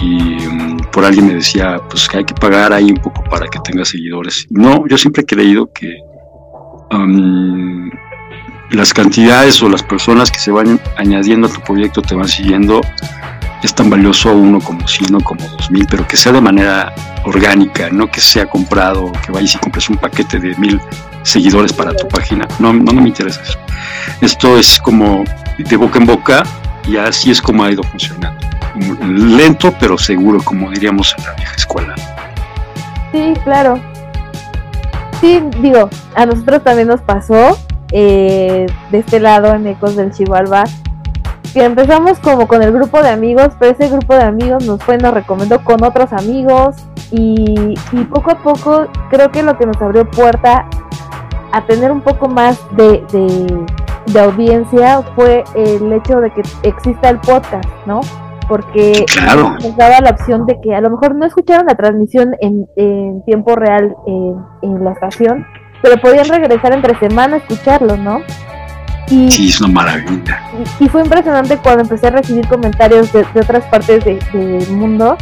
Y 0.00 0.36
mm, 0.36 0.76
por 0.92 1.04
alguien 1.04 1.26
me 1.26 1.34
decía, 1.34 1.80
pues 1.90 2.06
que 2.06 2.18
hay 2.18 2.24
que 2.24 2.34
pagar 2.34 2.72
ahí 2.72 2.92
un 2.92 2.98
poco 2.98 3.24
para 3.24 3.48
que 3.48 3.58
tenga 3.64 3.84
seguidores. 3.84 4.46
No, 4.50 4.86
yo 4.86 4.96
siempre 4.96 5.24
he 5.24 5.26
creído 5.26 5.72
que 5.72 5.96
las 8.70 8.92
cantidades 8.92 9.62
o 9.62 9.68
las 9.68 9.82
personas 9.82 10.30
que 10.30 10.38
se 10.38 10.50
van 10.50 10.80
añadiendo 10.96 11.48
a 11.48 11.50
tu 11.50 11.60
proyecto 11.60 12.02
te 12.02 12.14
van 12.14 12.28
siguiendo 12.28 12.80
es 13.62 13.74
tan 13.74 13.90
valioso 13.90 14.32
uno 14.32 14.60
como 14.60 14.86
cien 14.86 15.18
como 15.20 15.46
dos 15.48 15.70
mil, 15.70 15.86
pero 15.90 16.06
que 16.06 16.16
sea 16.16 16.32
de 16.32 16.40
manera 16.40 16.92
orgánica, 17.24 17.88
no 17.90 18.08
que 18.10 18.20
sea 18.20 18.46
comprado, 18.46 19.10
que 19.24 19.32
vayas 19.32 19.56
y 19.56 19.58
compres 19.58 19.88
un 19.90 19.96
paquete 19.96 20.38
de 20.38 20.54
mil 20.56 20.80
seguidores 21.22 21.72
para 21.72 21.92
tu 21.94 22.06
página. 22.08 22.46
No, 22.58 22.72
no, 22.72 22.92
me 22.92 23.08
interesa 23.08 23.42
eso. 23.42 23.58
Esto 24.20 24.58
es 24.58 24.78
como 24.78 25.24
de 25.58 25.76
boca 25.76 25.98
en 25.98 26.06
boca 26.06 26.44
y 26.86 26.96
así 26.96 27.30
es 27.30 27.42
como 27.42 27.64
ha 27.64 27.70
ido 27.70 27.82
funcionando. 27.82 28.46
Lento 29.04 29.74
pero 29.80 29.98
seguro, 29.98 30.40
como 30.42 30.70
diríamos 30.70 31.14
en 31.18 31.24
la 31.24 31.32
vieja 31.34 31.54
escuela. 31.56 31.94
Sí, 33.12 33.34
claro. 33.42 33.80
Sí, 35.20 35.42
digo, 35.60 35.88
a 36.14 36.26
nosotros 36.26 36.62
también 36.62 36.88
nos 36.88 37.00
pasó 37.00 37.58
eh, 37.92 38.66
de 38.90 38.98
este 38.98 39.18
lado 39.20 39.54
en 39.54 39.66
Ecos 39.66 39.96
del 39.96 40.12
Chihuahua 40.12 40.64
que 41.52 41.64
empezamos 41.64 42.18
como 42.18 42.46
con 42.46 42.62
el 42.62 42.72
grupo 42.72 43.02
de 43.02 43.08
amigos, 43.08 43.48
pero 43.58 43.72
ese 43.72 43.88
grupo 43.88 44.14
de 44.14 44.22
amigos 44.22 44.64
nos 44.66 44.82
fue, 44.82 44.98
nos 44.98 45.14
recomendó 45.14 45.64
con 45.64 45.82
otros 45.82 46.12
amigos 46.12 46.76
y, 47.10 47.74
poco 48.12 48.32
a 48.32 48.42
poco 48.42 48.86
creo 49.10 49.30
que 49.30 49.42
lo 49.42 49.56
que 49.56 49.66
nos 49.66 49.80
abrió 49.80 50.08
puerta 50.08 50.66
a 51.52 51.64
tener 51.66 51.90
un 51.90 52.02
poco 52.02 52.28
más 52.28 52.60
de, 52.76 53.02
de, 54.06 54.20
audiencia 54.20 55.02
fue 55.14 55.44
el 55.54 55.92
hecho 55.92 56.20
de 56.20 56.30
que 56.32 56.42
exista 56.62 57.08
el 57.08 57.18
podcast, 57.20 57.68
¿no? 57.86 58.00
Porque 58.48 59.04
nos 59.62 59.76
daba 59.76 60.00
la 60.00 60.10
opción 60.10 60.46
de 60.46 60.58
que 60.62 60.74
a 60.74 60.80
lo 60.80 60.90
mejor 60.90 61.14
no 61.14 61.26
escucharon 61.26 61.66
la 61.66 61.74
transmisión 61.74 62.34
en, 62.40 62.66
en 62.76 63.22
tiempo 63.24 63.54
real 63.54 63.94
en, 64.06 64.36
en 64.62 64.84
la 64.84 64.92
estación, 64.92 65.46
pero 65.82 66.00
podían 66.00 66.26
regresar 66.26 66.72
entre 66.72 66.98
semana 66.98 67.36
a 67.36 67.38
escucharlo, 67.38 67.96
¿no? 67.96 68.22
Y, 69.10 69.30
sí, 69.30 69.48
es 69.48 69.60
una 69.60 69.72
maravilla. 69.72 70.40
Y, 70.80 70.88
fue 70.88 71.02
impresionante 71.02 71.56
cuando 71.58 71.82
empecé 71.82 72.08
a 72.08 72.10
recibir 72.10 72.46
comentarios 72.46 73.12
de, 73.12 73.24
otras 73.40 73.64
partes 73.66 74.04
del 74.04 74.68
mundo. 74.70 75.16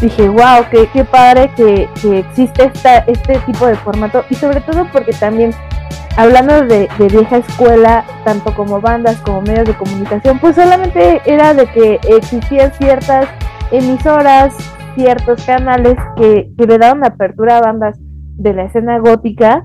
Dije, 0.00 0.28
wow, 0.28 0.64
qué, 0.70 0.88
qué 0.92 1.04
padre 1.04 1.50
que, 1.56 1.88
existe 2.18 2.70
esta, 2.72 2.98
este 3.00 3.38
tipo 3.40 3.66
de 3.66 3.74
formato. 3.76 4.24
Y 4.30 4.34
sobre 4.34 4.60
todo 4.60 4.86
porque 4.92 5.12
también, 5.12 5.52
hablando 6.18 6.62
de, 6.62 6.88
de, 6.98 7.06
vieja 7.06 7.36
escuela, 7.36 8.04
tanto 8.24 8.52
como 8.52 8.80
bandas 8.80 9.16
como 9.20 9.40
medios 9.40 9.66
de 9.66 9.74
comunicación, 9.74 10.40
pues 10.40 10.56
solamente 10.56 11.22
era 11.24 11.54
de 11.54 11.66
que 11.66 12.00
existían 12.08 12.72
ciertas 12.72 13.28
emisoras, 13.70 14.52
ciertos 14.96 15.44
canales 15.46 15.96
que, 16.16 16.50
que 16.58 16.66
le 16.66 16.76
daban 16.76 17.04
apertura 17.04 17.58
a 17.58 17.60
bandas 17.60 17.96
de 18.00 18.52
la 18.52 18.64
escena 18.64 18.98
gótica 18.98 19.64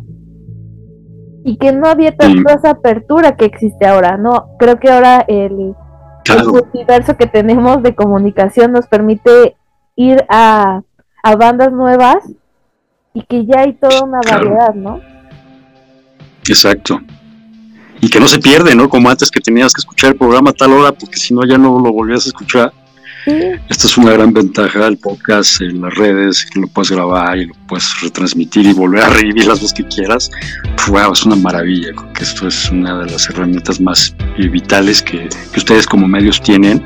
y 1.44 1.58
que 1.58 1.72
no 1.72 1.88
había 1.88 2.16
tanta 2.16 2.54
esa 2.54 2.70
apertura 2.70 3.36
que 3.36 3.46
existe 3.46 3.88
ahora, 3.88 4.18
¿no? 4.18 4.56
Creo 4.60 4.80
que 4.80 4.92
ahora 4.92 5.26
el, 5.28 5.76
universo 6.72 7.18
que 7.18 7.26
tenemos 7.26 7.82
de 7.82 7.96
comunicación 7.96 8.72
nos 8.72 8.86
permite 8.86 9.58
ir 9.96 10.24
a, 10.30 10.84
bandas 11.38 11.72
nuevas 11.72 12.18
y 13.14 13.24
que 13.24 13.46
ya 13.46 13.62
hay 13.62 13.74
toda 13.74 14.04
una 14.04 14.20
variedad, 14.30 14.76
¿no? 14.76 15.00
Exacto. 16.48 17.02
Y 18.02 18.10
que 18.10 18.20
no 18.20 18.28
se 18.28 18.40
pierde, 18.40 18.76
¿no? 18.76 18.90
Como 18.90 19.10
antes 19.10 19.32
que 19.32 19.40
tenías 19.40 19.74
que 19.74 19.80
escuchar 19.80 20.12
el 20.12 20.18
programa 20.18 20.50
a 20.50 20.54
tal 20.54 20.74
hora, 20.74 20.92
porque 20.92 21.18
si 21.18 21.34
no 21.34 21.46
ya 21.46 21.58
no 21.58 21.80
lo 21.80 21.92
volvías 21.94 22.26
a 22.26 22.30
escuchar. 22.30 22.74
Esta 23.26 23.88
es 23.88 23.98
una 23.98 24.12
gran 24.12 24.34
ventaja 24.34 24.80
del 24.84 24.98
podcast 24.98 25.62
en 25.62 25.80
las 25.80 25.96
redes, 25.96 26.46
que 26.46 26.60
lo 26.60 26.68
puedes 26.68 26.92
grabar 26.92 27.38
y 27.38 27.46
lo 27.46 27.54
puedes 27.70 28.02
retransmitir 28.02 28.66
y 28.66 28.74
volver 28.74 29.04
a 29.04 29.10
revivir 29.10 29.46
las 29.46 29.62
veces 29.62 29.74
que 29.74 29.88
quieras. 29.88 30.30
Wow, 30.90 31.14
es 31.14 31.24
una 31.24 31.38
maravilla, 31.38 31.94
que 32.14 32.24
esto 32.24 32.50
es 32.50 32.70
una 32.70 33.00
de 33.00 33.12
las 33.12 33.30
herramientas 33.30 33.80
más 33.80 34.14
vitales 34.38 35.02
que, 35.02 35.30
ustedes 35.56 35.86
como 35.86 36.06
medios 36.06 36.42
tienen 36.42 36.84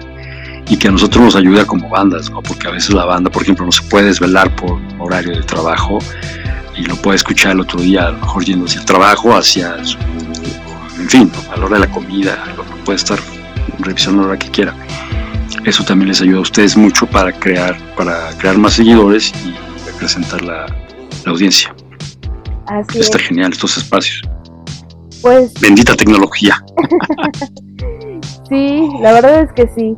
y 0.70 0.78
que 0.78 0.88
a 0.88 0.92
nosotros 0.92 1.24
nos 1.24 1.36
ayuda 1.36 1.66
como 1.66 1.90
bandas, 1.90 2.30
¿no? 2.30 2.42
porque 2.42 2.68
a 2.68 2.72
veces 2.72 2.94
la 2.94 3.06
banda, 3.06 3.30
por 3.30 3.44
ejemplo, 3.44 3.66
no 3.66 3.72
se 3.72 3.84
puede 3.84 4.08
desvelar 4.08 4.56
por 4.56 4.80
horario 5.00 5.36
de 5.36 5.44
trabajo 5.44 6.00
y 6.76 6.84
lo 6.84 6.96
puede 6.98 7.16
escuchar 7.16 7.54
el 7.54 7.62
otro 7.62 7.80
día, 7.82 8.08
a 8.08 8.12
lo 8.12 8.20
mejor 8.20 8.46
yendo 8.46 8.66
hacia 8.66 8.80
el 8.82 8.86
trabajo, 8.86 9.36
hacia 9.36 9.84
su, 9.84 9.98
en 11.00 11.10
fin, 11.10 11.32
a 11.52 11.58
la 11.58 11.66
hora 11.66 11.80
de 11.80 11.88
la 11.88 11.92
comida, 11.92 12.44
lo 12.56 12.64
puede 12.84 12.98
estar 12.98 13.20
revisando 13.80 14.22
a 14.22 14.26
la 14.26 14.30
hora 14.32 14.40
que 14.40 14.50
quiera 14.50 14.74
eso 15.68 15.84
también 15.84 16.08
les 16.08 16.22
ayuda 16.22 16.38
a 16.38 16.42
ustedes 16.42 16.78
mucho 16.78 17.06
para 17.06 17.32
crear, 17.32 17.78
para 17.96 18.30
crear 18.38 18.58
más 18.58 18.74
seguidores 18.74 19.34
y 19.46 19.54
presentar 19.98 20.42
la, 20.42 20.66
audiencia. 21.26 21.76
Así 22.68 23.00
Está 23.00 23.20
genial 23.20 23.52
estos 23.52 23.78
espacios. 23.78 24.22
Pues. 25.22 25.54
Bendita 25.60 25.94
tecnología. 25.94 26.64
sí, 28.50 28.88
la 29.02 29.12
verdad 29.12 29.42
es 29.42 29.52
que 29.52 29.70
sí. 29.76 29.98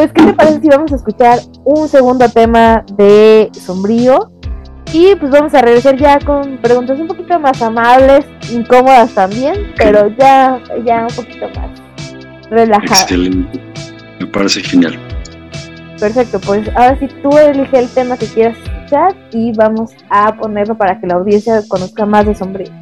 Pues, 0.00 0.12
¿qué 0.14 0.22
te 0.22 0.32
parece 0.32 0.62
si 0.62 0.68
vamos 0.68 0.90
a 0.92 0.96
escuchar 0.96 1.40
un 1.62 1.86
segundo 1.86 2.26
tema 2.30 2.82
de 2.96 3.50
Sombrío? 3.52 4.32
Y 4.94 5.14
pues 5.16 5.30
vamos 5.30 5.52
a 5.52 5.60
regresar 5.60 5.98
ya 5.98 6.18
con 6.18 6.56
preguntas 6.56 6.98
un 6.98 7.06
poquito 7.06 7.38
más 7.38 7.60
amables, 7.60 8.24
incómodas 8.50 9.14
también, 9.14 9.74
pero 9.76 10.08
ya, 10.16 10.58
ya 10.86 11.02
un 11.02 11.14
poquito 11.14 11.50
más 11.50 11.78
relajadas. 12.48 13.02
Excelente. 13.02 13.60
Me 14.18 14.26
parece 14.28 14.62
genial. 14.62 14.98
Perfecto, 15.98 16.40
pues 16.40 16.66
ahora 16.76 16.98
sí 16.98 17.06
tú 17.22 17.36
elige 17.36 17.78
el 17.78 17.88
tema 17.90 18.16
que 18.16 18.24
quieras 18.24 18.56
escuchar 18.56 19.14
y 19.32 19.52
vamos 19.52 19.90
a 20.08 20.34
ponerlo 20.34 20.78
para 20.78 20.98
que 20.98 21.08
la 21.08 21.16
audiencia 21.16 21.60
conozca 21.68 22.06
más 22.06 22.24
de 22.24 22.34
Sombrío. 22.34 22.72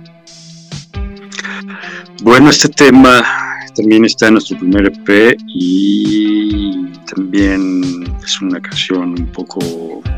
Bueno, 2.23 2.51
este 2.51 2.69
tema 2.69 3.48
también 3.79 4.05
está 4.05 4.29
nuestro 4.31 4.59
primer 4.59 4.87
EP 4.87 5.39
y 5.47 6.91
también 7.15 7.81
es 8.25 8.41
una 8.43 8.61
canción 8.61 9.11
un 9.11 9.27
poco 9.29 9.61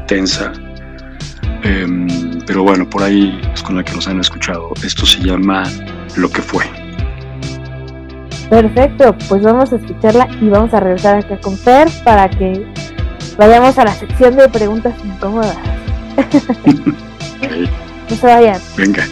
tensa, 0.09 0.53
em, 1.63 2.09
pero 2.47 2.63
bueno, 2.63 2.89
por 2.89 3.03
ahí 3.03 3.39
es 3.53 3.63
con 3.63 3.77
la 3.77 3.85
que 3.85 3.93
nos 3.93 4.09
han 4.09 4.19
escuchado. 4.19 4.73
Esto 4.83 5.05
se 5.05 5.21
llama 5.21 5.65
Lo 6.17 6.31
que 6.31 6.41
fue. 6.41 6.65
Perfecto, 8.49 9.15
pues 9.29 9.43
vamos 9.43 9.73
a 9.75 9.77
escucharla 9.77 10.27
y 10.41 10.49
vamos 10.49 10.73
a 10.73 10.81
regresar 10.81 11.19
acá 11.19 11.39
con 11.39 11.57
Fer 11.57 11.89
para 12.03 12.31
que 12.31 12.65
vayamos 13.37 13.79
a 13.79 13.85
la 13.85 13.93
sección 13.93 14.37
de 14.37 14.49
preguntas 14.49 14.95
incómodas. 15.05 15.59
no 18.11 18.17
se 18.17 18.27
vayan. 18.27 18.61
Venga. 18.77 19.05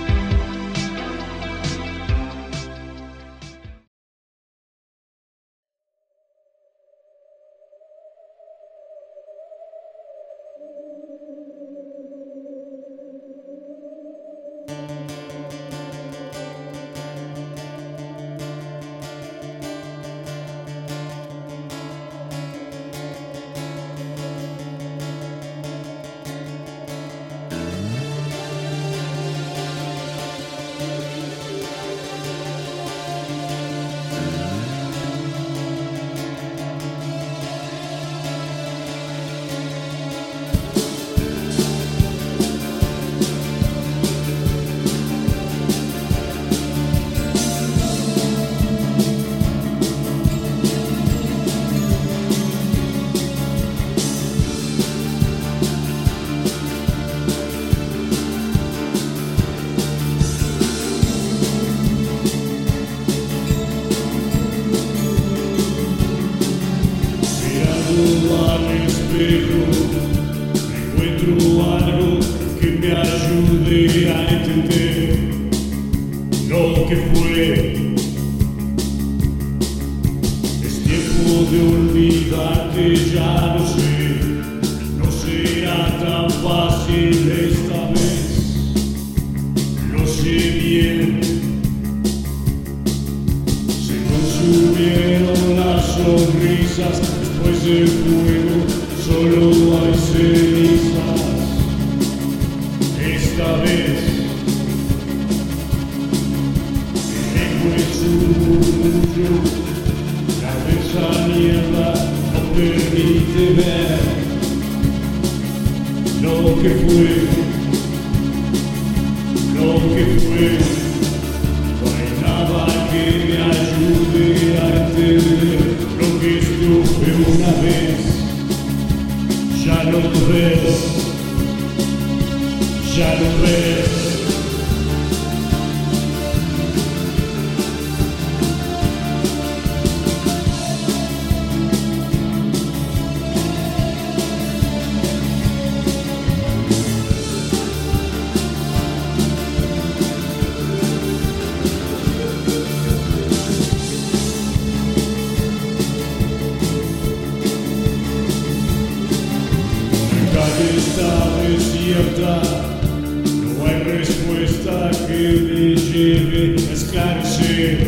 No 161.91 163.67
hay 163.67 163.83
respuesta 163.83 164.91
que 165.07 165.15
me 165.15 165.75
lleve 165.75 166.57
a 166.59 166.73
esclarecer 166.73 167.79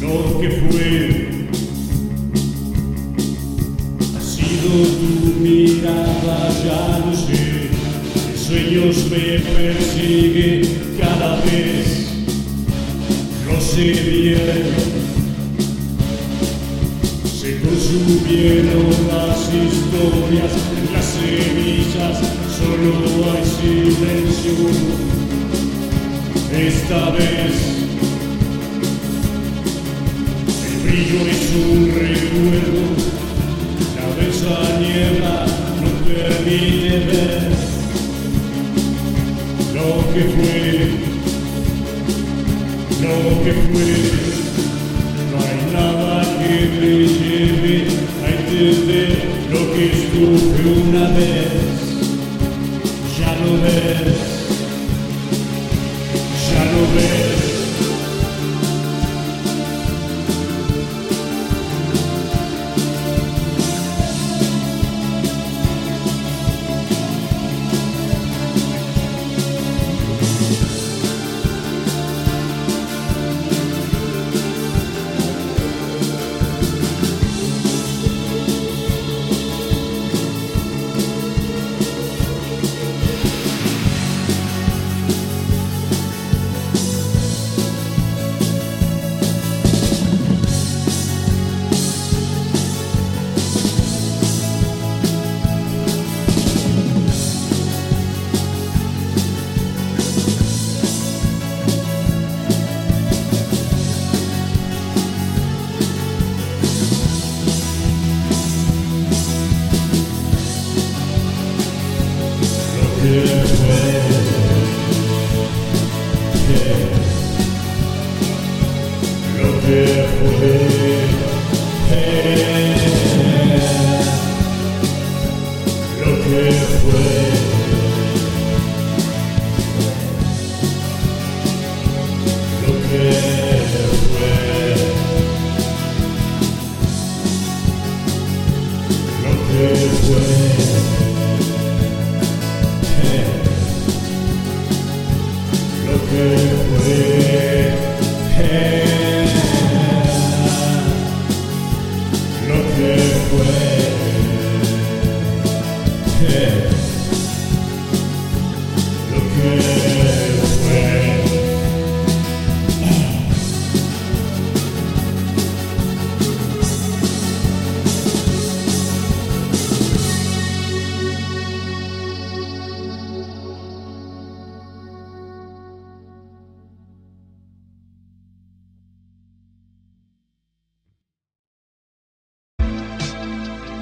lo 0.00 0.40
que 0.40 0.50
fue. 0.50 1.28
Ha 4.16 4.20
sido 4.22 4.70
tu 5.00 5.40
mirada, 5.40 6.38
ya 6.64 6.82
lo 7.04 7.12
sé, 7.16 7.70
en 8.30 8.38
sueños 8.38 8.96
me 9.10 9.40
persigue 9.40 10.62
cada 11.00 11.40
vez, 11.42 12.08
lo 13.46 13.60
sé 13.60 13.84
bien. 13.84 15.00
Consumieron 17.62 18.90
las 19.08 19.38
historias, 19.52 20.52
las 20.92 21.04
semillas, 21.04 22.39
solo 22.70 23.32
hay 23.32 23.44
silencio. 23.44 24.54
Esta 26.52 27.10
vez 27.10 27.52
el 30.66 30.76
brillo 30.82 31.20
es 31.26 31.42
un 31.56 31.80
recuerdo, 31.94 32.82
la 33.96 34.06
densa 34.16 34.56
niebla 34.78 35.36
no 35.80 35.90
permite 36.06 36.92
ver 37.06 37.42
lo 39.74 39.90
que 40.12 40.22
fue, 40.34 40.60
lo 43.02 43.16
que 43.44 43.52
fue. 43.52 43.90
No 45.30 45.36
hay 45.46 45.58
nada 45.72 46.10
que 46.38 46.54
me 46.78 46.92
lleve 47.06 47.76
a 48.22 48.26
entender 48.30 49.10
lo 49.50 49.60
que 49.72 49.82
estuve 49.86 50.60
una 50.88 51.04
vez. 51.10 51.89
Ya 53.50 54.29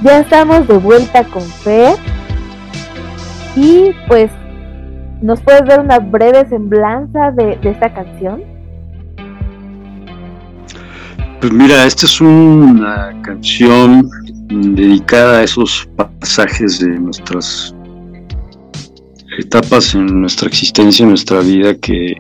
Ya 0.09 0.21
estamos 0.21 0.67
de 0.67 0.79
vuelta 0.79 1.23
con 1.23 1.43
Fer. 1.43 1.95
Y 3.55 3.91
pues, 4.07 4.31
¿nos 5.21 5.39
puedes 5.43 5.67
dar 5.67 5.81
una 5.81 5.99
breve 5.99 6.49
semblanza 6.49 7.31
de, 7.33 7.57
de 7.57 7.71
esta 7.73 7.93
canción? 7.93 8.43
Pues 11.43 11.53
mira, 11.53 11.85
esta 11.85 12.07
es 12.07 12.23
una 12.23 13.21
canción 13.21 14.09
dedicada 14.49 15.41
a 15.41 15.43
esos 15.43 15.87
pasajes 15.95 16.79
de 16.79 16.89
nuestras 16.99 17.75
etapas 19.39 19.95
en 19.95 20.23
nuestra 20.23 20.49
existencia, 20.49 21.03
en 21.03 21.11
nuestra 21.11 21.41
vida, 21.41 21.75
que 21.75 22.15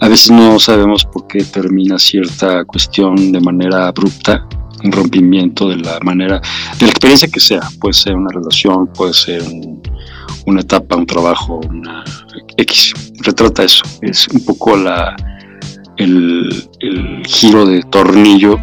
a 0.00 0.08
veces 0.08 0.30
no 0.30 0.58
sabemos 0.58 1.06
por 1.06 1.26
qué 1.26 1.42
termina 1.42 1.98
cierta 1.98 2.66
cuestión 2.66 3.32
de 3.32 3.40
manera 3.40 3.88
abrupta, 3.88 4.46
un 4.84 4.92
rompimiento 4.92 5.68
de 5.68 5.76
la 5.76 5.98
manera, 6.02 6.40
de 6.78 6.86
la 6.86 6.90
experiencia 6.90 7.28
que 7.28 7.40
sea, 7.40 7.60
puede 7.80 7.94
ser 7.94 8.14
una 8.16 8.30
relación, 8.32 8.86
puede 8.92 9.12
ser 9.14 9.42
un- 9.42 9.80
una 10.46 10.60
etapa, 10.60 10.96
un 10.96 11.06
trabajo, 11.06 11.60
una 11.68 12.04
X, 12.56 12.94
retrata 13.22 13.64
eso, 13.64 13.82
es 14.02 14.26
un 14.28 14.44
poco 14.44 14.76
la 14.76 15.14
el, 15.96 16.68
giro 17.26 17.66
de 17.66 17.82
tornillo 17.82 18.58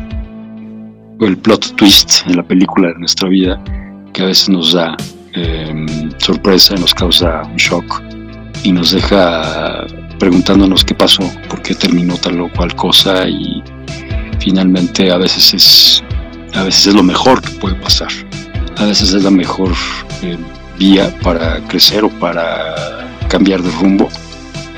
el 1.22 1.38
plot 1.38 1.76
twist 1.76 2.22
en 2.28 2.38
la 2.38 2.44
película 2.44 2.90
de 2.90 2.96
nuestra 3.00 3.30
vida 3.30 3.62
que 4.14 4.24
a 4.24 4.26
veces 4.26 4.50
nos 4.50 4.74
da 4.74 4.96
eh, 5.36 5.86
sorpresa, 6.18 6.76
nos 6.76 6.94
causa 6.96 7.44
un 7.44 7.56
shock 7.58 8.02
y 8.64 8.72
nos 8.72 8.92
deja 8.92 9.86
preguntándonos 10.20 10.84
qué 10.84 10.96
pasó, 10.96 11.22
por 11.48 11.62
qué 11.62 11.76
terminó 11.76 12.16
tal 12.18 12.42
o 12.42 12.52
cual 12.54 12.76
cosa 12.76 13.28
y 13.28 13.62
finalmente 14.40 15.12
a 15.12 15.18
veces 15.18 15.54
es 15.54 16.04
a 16.58 16.64
veces 16.64 16.88
es 16.88 16.96
lo 16.96 17.04
mejor 17.04 17.42
que 17.42 17.52
puede 17.52 17.76
pasar, 17.76 18.10
a 18.78 18.86
veces 18.86 19.14
es 19.14 19.24
la 19.24 19.32
mejor 19.32 19.72
eh, 20.24 20.38
vía 20.80 21.16
para 21.22 21.60
crecer 21.68 22.04
o 22.04 22.10
para 22.10 23.08
cambiar 23.28 23.62
de 23.62 23.72
rumbo 23.72 24.10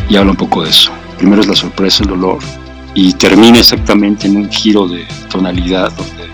y 0.10 0.18
habla 0.18 0.32
un 0.32 0.38
poco 0.38 0.64
de 0.64 0.70
eso. 0.70 0.92
Primero 1.18 1.42
es 1.42 1.48
la 1.48 1.56
sorpresa, 1.56 2.04
el 2.04 2.10
dolor 2.10 2.40
y 2.96 3.14
termina 3.14 3.60
exactamente 3.60 4.28
en 4.28 4.38
un 4.38 4.50
giro 4.50 4.88
de 4.88 5.06
tonalidad 5.30 5.92
donde 5.96 6.28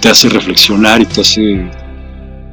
te 0.00 0.08
hace 0.08 0.28
reflexionar 0.28 1.00
y 1.02 1.06
te 1.06 1.20
hace 1.20 1.70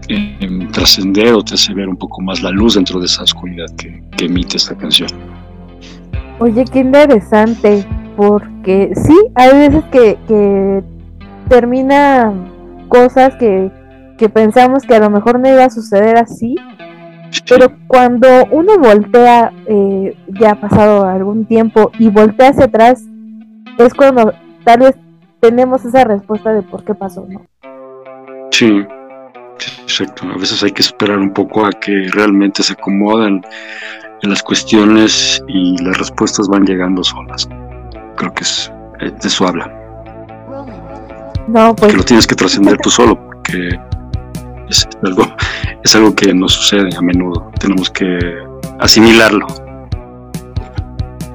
eh, 0.07 0.67
trascender 0.72 1.34
o 1.34 1.43
te 1.43 1.53
hace 1.53 1.74
ver 1.74 1.88
un 1.88 1.97
poco 1.97 2.22
más 2.22 2.41
la 2.41 2.49
luz 2.49 2.76
dentro 2.76 2.99
de 2.99 3.05
esa 3.05 3.24
oscuridad 3.24 3.67
que, 3.78 4.01
emite 4.24 4.57
esta 4.57 4.78
canción. 4.78 5.09
Oye, 6.39 6.63
qué 6.72 6.80
interesante, 6.80 7.86
porque 8.15 8.91
sí, 8.95 9.17
hay 9.36 9.49
veces 9.51 9.84
que 9.91 10.84
termina 11.52 12.34
cosas 12.88 13.36
que, 13.36 13.70
que 14.18 14.30
pensamos 14.30 14.84
que 14.84 14.95
a 14.95 14.99
lo 14.99 15.10
mejor 15.10 15.38
no 15.38 15.49
iba 15.49 15.66
a 15.66 15.70
suceder 15.70 16.18
así, 16.18 16.56
pero 17.49 17.74
cuando 17.88 18.45
uno 18.52 18.78
voltea, 18.78 19.52
eh, 19.66 20.16
ya 20.30 20.52
ha 20.52 20.56
pasado 20.56 21.06
algún 21.06 21.45
tiempo, 21.45 21.91
y 21.99 22.08
voltea 22.08 22.52
hacia 22.52 22.66
atrás, 22.66 23.04
es 23.78 23.93
cuando 23.93 24.34
tal 24.64 24.80
vez 24.80 24.95
tenemos 25.41 25.84
esa 25.84 26.06
respuesta 26.06 26.54
de 26.54 26.62
por 26.62 26.86
qué 26.86 26.95
pasó, 26.95 27.28
¿no? 27.28 27.41
Sí, 28.52 28.86
exacto. 29.84 30.28
A 30.34 30.38
veces 30.38 30.64
hay 30.64 30.72
que 30.72 30.84
esperar 30.84 31.18
un 31.18 31.34
poco 31.34 31.66
a 31.66 31.72
que 31.72 32.08
realmente 32.14 32.64
se 32.64 32.74
acomoden 32.74 33.41
en 34.22 34.30
las 34.30 34.41
cuestiones 34.41 35.43
y 35.49 35.84
las 35.84 35.97
respuestas 35.97 36.47
van 36.47 36.64
llegando 36.64 37.04
solas. 37.04 37.49
Creo 38.16 38.34
que 38.34 38.43
es, 38.43 38.72
de 38.99 39.28
eso 39.28 39.45
habla. 39.45 39.81
No, 41.48 41.76
pues. 41.76 41.92
Que 41.92 41.98
lo 41.98 42.04
tienes 42.04 42.28
que 42.28 42.36
trascender 42.36 42.78
tú 42.78 42.89
solo, 42.89 43.16
porque 43.26 43.80
es 44.70 44.88
algo, 45.04 45.24
es 45.84 45.96
algo 45.96 46.16
que 46.16 46.34
nos 46.34 46.54
sucede 46.54 46.89
a 46.96 47.02
menudo. 47.02 47.52
Tenemos 47.60 47.89
que 47.89 48.20
asimilarlo. 48.80 49.48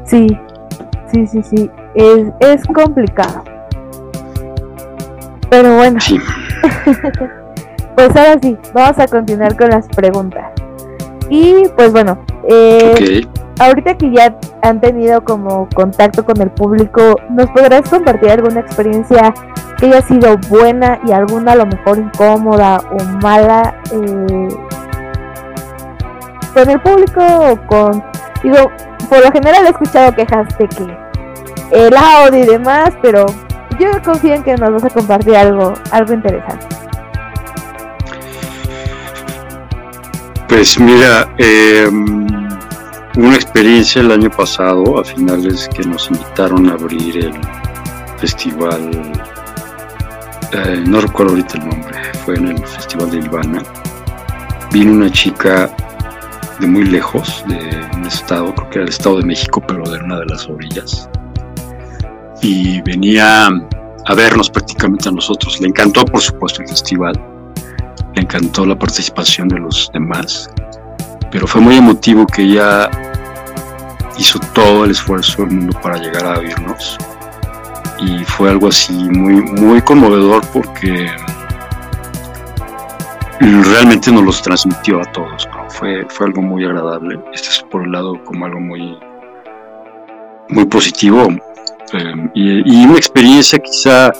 Sí, 0.04 0.26
sí, 1.12 1.26
sí, 1.26 1.42
sí. 1.42 1.70
Es, 1.94 2.26
es 2.40 2.66
complicado. 2.66 3.44
Pero 5.50 5.76
bueno. 5.76 6.00
Sí. 6.00 6.18
pues 7.96 8.08
ahora 8.16 8.38
sí, 8.42 8.56
vamos 8.74 8.98
a 8.98 9.06
continuar 9.06 9.56
con 9.56 9.70
las 9.70 9.86
preguntas. 9.88 10.52
Y 11.28 11.64
pues 11.76 11.92
bueno, 11.92 12.18
eh, 12.48 13.26
ahorita 13.58 13.96
que 13.96 14.12
ya 14.12 14.38
han 14.62 14.80
tenido 14.80 15.22
como 15.24 15.68
contacto 15.74 16.24
con 16.24 16.40
el 16.40 16.50
público, 16.50 17.16
¿nos 17.30 17.50
podrás 17.50 17.88
compartir 17.88 18.30
alguna 18.30 18.60
experiencia 18.60 19.34
que 19.78 19.86
haya 19.86 20.02
sido 20.02 20.36
buena 20.48 20.98
y 21.06 21.12
alguna 21.12 21.52
a 21.52 21.56
lo 21.56 21.66
mejor 21.66 21.98
incómoda 21.98 22.78
o 22.90 23.04
mala 23.22 23.74
eh, 23.92 24.48
con 26.54 26.70
el 26.70 26.80
público 26.80 27.22
o 27.22 27.66
con... 27.66 28.04
Digo, 28.42 28.70
por 29.08 29.24
lo 29.24 29.30
general 29.32 29.66
he 29.66 29.70
escuchado 29.70 30.14
quejas 30.14 30.46
de 30.58 30.68
que 30.68 31.06
el 31.70 31.96
audio 31.96 32.44
y 32.44 32.46
demás, 32.46 32.90
pero 33.02 33.26
yo 33.78 33.90
confío 34.04 34.34
en 34.34 34.42
que 34.42 34.56
nos 34.56 34.72
vas 34.72 34.84
a 34.84 34.90
compartir 34.90 35.36
algo, 35.36 35.74
algo 35.90 36.14
interesante. 36.14 36.66
Pues 40.48 40.78
mira, 40.78 41.28
eh, 41.38 41.88
una 43.16 43.34
experiencia 43.34 44.00
el 44.00 44.12
año 44.12 44.30
pasado, 44.30 45.00
a 45.00 45.04
finales 45.04 45.68
que 45.74 45.82
nos 45.82 46.10
invitaron 46.10 46.70
a 46.70 46.74
abrir 46.74 47.16
el 47.16 47.34
festival, 48.18 48.90
eh, 50.64 50.82
no 50.86 51.00
recuerdo 51.00 51.32
ahorita 51.32 51.58
el 51.58 51.68
nombre, 51.68 51.98
fue 52.24 52.34
en 52.36 52.48
el 52.48 52.66
festival 52.66 53.10
de 53.10 53.18
Ivana. 53.18 53.62
Vino 54.72 54.92
una 54.92 55.10
chica 55.10 55.70
de 56.58 56.66
muy 56.66 56.84
lejos, 56.84 57.44
de 57.46 57.58
un 57.94 58.06
estado, 58.06 58.54
creo 58.54 58.70
que 58.70 58.74
era 58.76 58.84
el 58.84 58.88
estado 58.88 59.18
de 59.18 59.26
México, 59.26 59.62
pero 59.66 59.82
de 59.90 59.98
una 59.98 60.18
de 60.20 60.26
las 60.26 60.48
orillas. 60.48 61.10
Y 62.40 62.80
venía 62.82 63.48
a 63.48 64.14
vernos 64.14 64.48
prácticamente 64.48 65.08
a 65.08 65.12
nosotros. 65.12 65.60
Le 65.60 65.68
encantó, 65.68 66.04
por 66.04 66.20
supuesto, 66.20 66.62
el 66.62 66.68
festival 66.68 67.20
le 68.14 68.22
encantó 68.22 68.64
la 68.64 68.78
participación 68.78 69.48
de 69.48 69.58
los 69.58 69.90
demás, 69.92 70.48
pero 71.30 71.46
fue 71.46 71.60
muy 71.60 71.76
emotivo 71.76 72.26
que 72.26 72.42
ella 72.42 72.90
hizo 74.18 74.40
todo 74.54 74.86
el 74.86 74.92
esfuerzo 74.92 75.42
del 75.42 75.50
mundo 75.50 75.78
para 75.82 75.98
llegar 75.98 76.24
a 76.24 76.38
oírnos 76.38 76.96
y 78.00 78.24
fue 78.24 78.50
algo 78.50 78.68
así 78.68 78.92
muy, 78.92 79.42
muy 79.42 79.80
conmovedor 79.82 80.44
porque 80.52 81.10
realmente 83.40 84.10
nos 84.10 84.24
los 84.24 84.42
transmitió 84.42 85.00
a 85.00 85.04
todos, 85.12 85.48
fue, 85.68 86.06
fue 86.08 86.26
algo 86.26 86.42
muy 86.42 86.64
agradable, 86.64 87.18
este 87.32 87.48
es 87.48 87.64
por 87.70 87.82
un 87.82 87.92
lado 87.92 88.22
como 88.24 88.46
algo 88.46 88.60
muy, 88.60 88.98
muy 90.48 90.64
positivo 90.66 91.28
eh, 91.92 92.30
y, 92.34 92.82
y 92.82 92.86
una 92.86 92.96
experiencia 92.96 93.58
quizá 93.58 94.12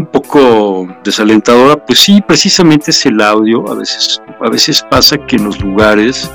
un 0.00 0.06
poco 0.06 0.88
desalentadora, 1.04 1.76
pues 1.84 1.98
sí, 2.00 2.22
precisamente 2.26 2.90
es 2.90 3.04
el 3.04 3.20
audio. 3.20 3.70
A 3.70 3.74
veces, 3.74 4.22
a 4.40 4.48
veces 4.48 4.82
pasa 4.90 5.18
que 5.18 5.36
en 5.36 5.44
los 5.44 5.60
lugares 5.60 6.30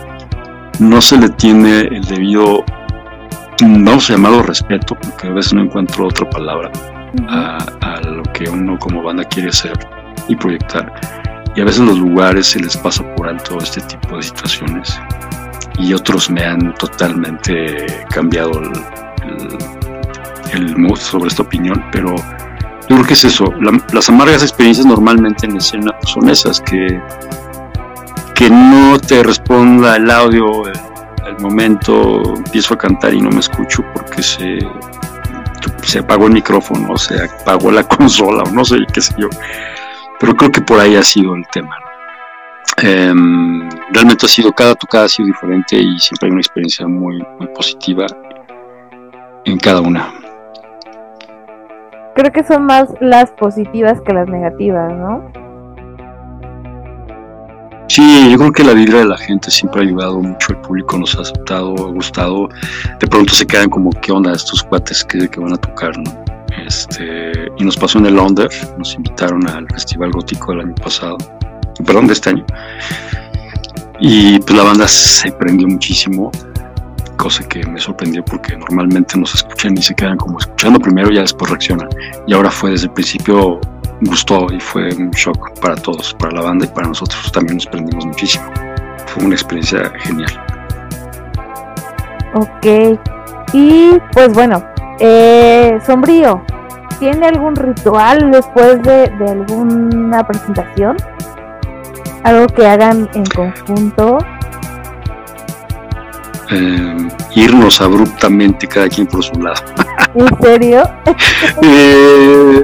no 0.79 1.01
se 1.01 1.17
le 1.17 1.29
tiene 1.29 1.81
el 1.81 2.03
debido, 2.05 2.63
vamos 3.61 4.09
a 4.09 4.13
llamarlo 4.13 4.43
respeto, 4.43 4.95
porque 4.95 5.27
a 5.27 5.31
veces 5.31 5.53
no 5.53 5.63
encuentro 5.63 6.07
otra 6.07 6.29
palabra, 6.29 6.71
a, 7.29 7.57
a, 7.81 8.01
lo 8.01 8.23
que 8.33 8.49
uno 8.49 8.77
como 8.79 9.01
banda 9.01 9.23
quiere 9.23 9.49
hacer 9.49 9.77
y 10.27 10.35
proyectar. 10.35 10.91
Y 11.55 11.61
a 11.61 11.65
veces 11.65 11.81
los 11.81 11.97
lugares 11.97 12.47
se 12.47 12.59
les 12.59 12.75
pasa 12.75 13.03
por 13.15 13.29
alto 13.29 13.57
este 13.59 13.81
tipo 13.81 14.17
de 14.17 14.23
situaciones. 14.23 14.99
Y 15.79 15.93
otros 15.93 16.29
me 16.29 16.43
han 16.43 16.73
totalmente 16.75 17.85
cambiado 18.09 18.51
el, 18.59 18.71
el, 19.23 19.57
el 20.53 20.77
mood 20.77 20.97
sobre 20.97 21.27
esta 21.27 21.43
opinión, 21.43 21.83
pero 21.91 22.15
yo 22.87 22.95
creo 22.97 23.05
que 23.05 23.13
es 23.13 23.25
eso. 23.25 23.51
las 23.93 24.09
amargas 24.09 24.43
experiencias 24.43 24.85
normalmente 24.85 25.47
en 25.47 25.57
escena 25.57 25.91
son 26.05 26.29
esas, 26.29 26.61
que, 26.61 27.01
que 28.35 28.49
no 28.49 28.99
te 28.99 29.23
responda 29.23 29.95
el 29.95 30.11
audio, 30.11 30.67
el, 30.67 30.73
momento, 31.39 32.21
empiezo 32.35 32.73
a 32.73 32.77
cantar 32.77 33.13
y 33.13 33.21
no 33.21 33.29
me 33.29 33.39
escucho 33.39 33.83
porque 33.93 34.21
se, 34.21 34.59
se 35.83 35.99
apagó 35.99 36.27
el 36.27 36.33
micrófono, 36.33 36.93
o 36.93 36.97
se 36.97 37.15
apagó 37.23 37.71
la 37.71 37.83
consola, 37.87 38.43
o 38.43 38.51
no 38.51 38.63
sé 38.63 38.77
qué 38.93 39.01
sé 39.01 39.13
yo. 39.17 39.29
Pero 40.19 40.35
creo 40.35 40.51
que 40.51 40.61
por 40.61 40.79
ahí 40.79 40.95
ha 40.95 41.03
sido 41.03 41.35
el 41.35 41.45
tema. 41.51 41.77
Em, 42.81 43.69
realmente 43.91 44.25
ha 44.25 44.29
sido, 44.29 44.51
cada 44.51 44.75
tocada 44.75 45.05
ha 45.05 45.09
sido 45.09 45.27
diferente 45.27 45.77
y 45.77 45.99
siempre 45.99 46.27
hay 46.27 46.31
una 46.31 46.41
experiencia 46.41 46.87
muy, 46.87 47.23
muy 47.39 47.47
positiva 47.49 48.05
en 49.45 49.57
cada 49.57 49.81
una 49.81 50.11
creo 52.15 52.31
que 52.31 52.43
son 52.43 52.65
más 52.65 52.89
las 53.01 53.29
positivas 53.31 54.01
que 54.01 54.13
las 54.13 54.27
negativas, 54.27 54.91
¿no? 54.93 55.44
Sí, 57.95 58.29
yo 58.29 58.37
creo 58.37 58.51
que 58.51 58.63
la 58.65 58.73
vibra 58.73 58.99
de 58.99 59.05
la 59.05 59.17
gente 59.17 59.49
siempre 59.49 59.79
ha 59.79 59.83
ayudado 59.85 60.19
mucho, 60.19 60.51
el 60.51 60.57
público 60.57 60.97
nos 60.97 61.15
ha 61.15 61.21
aceptado, 61.21 61.73
ha 61.77 61.91
gustado, 61.91 62.49
de 62.99 63.07
pronto 63.07 63.33
se 63.33 63.47
quedan 63.47 63.69
como, 63.69 63.89
¿qué 64.01 64.11
onda 64.11 64.33
estos 64.33 64.63
cuates 64.63 65.01
que, 65.05 65.29
van 65.39 65.53
a 65.53 65.55
tocar, 65.55 65.97
no? 65.99 66.25
Este, 66.67 67.31
y 67.57 67.63
nos 67.63 67.77
pasó 67.77 67.99
en 67.99 68.07
el 68.07 68.19
Under, 68.19 68.49
nos 68.77 68.95
invitaron 68.95 69.47
al 69.47 69.65
Festival 69.67 70.11
Gótico 70.11 70.51
del 70.51 70.65
año 70.65 70.75
pasado, 70.75 71.15
perdón, 71.85 72.07
de 72.07 72.13
este 72.13 72.31
año, 72.31 72.45
y 74.01 74.39
pues 74.39 74.57
la 74.57 74.63
banda 74.63 74.89
se 74.89 75.31
prendió 75.31 75.65
muchísimo, 75.65 76.33
cosa 77.15 77.47
que 77.47 77.65
me 77.65 77.79
sorprendió 77.79 78.25
porque 78.25 78.57
normalmente 78.57 79.17
nos 79.17 79.33
escuchan 79.35 79.77
y 79.77 79.81
se 79.81 79.95
quedan 79.95 80.17
como 80.17 80.37
escuchando 80.37 80.81
primero 80.81 81.13
y 81.13 81.15
ya 81.15 81.21
después 81.21 81.49
reaccionan. 81.49 81.87
Y 82.27 82.33
ahora 82.33 82.51
fue 82.51 82.71
desde 82.71 82.87
el 82.87 82.91
principio, 82.91 83.61
gustó 84.01 84.47
y 84.51 84.59
fue 84.59 84.93
un 84.95 85.11
shock 85.11 85.59
para 85.59 85.75
todos, 85.75 86.13
para 86.15 86.33
la 86.33 86.41
banda 86.41 86.65
y 86.65 86.69
para 86.69 86.87
nosotros 86.87 87.31
también 87.31 87.57
nos 87.57 87.65
prendimos 87.65 88.05
muchísimo. 88.05 88.45
Fue 89.07 89.25
una 89.25 89.35
experiencia 89.35 89.91
genial. 89.99 90.31
Ok, 92.33 92.99
y 93.53 93.91
pues 94.11 94.33
bueno, 94.33 94.63
eh, 94.99 95.79
Sombrío, 95.85 96.43
¿tiene 96.99 97.27
algún 97.27 97.55
ritual 97.55 98.31
después 98.31 98.81
de, 98.83 99.07
de 99.07 99.31
alguna 99.31 100.25
presentación? 100.27 100.97
¿Algo 102.23 102.47
que 102.47 102.67
hagan 102.67 103.09
en 103.13 103.25
conjunto? 103.25 104.17
eh, 106.51 107.07
irnos 107.35 107.81
abruptamente 107.81 108.67
cada 108.67 108.87
quien 108.87 109.07
por 109.07 109.23
su 109.23 109.33
lado. 109.41 109.61
¿En 110.13 110.41
serio? 110.41 110.83
eh, 111.61 112.63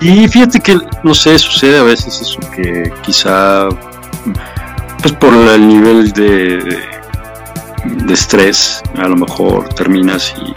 y 0.00 0.28
fíjate 0.28 0.60
que, 0.60 0.78
no 1.02 1.14
sé, 1.14 1.38
sucede 1.38 1.78
a 1.78 1.82
veces 1.82 2.20
eso 2.20 2.38
que 2.54 2.92
quizá, 3.02 3.68
pues 5.02 5.14
por 5.14 5.34
el 5.34 5.68
nivel 5.68 6.12
de, 6.12 6.78
de 7.84 8.14
estrés, 8.14 8.82
a 8.96 9.08
lo 9.08 9.16
mejor 9.16 9.68
terminas 9.74 10.34
y 10.36 10.52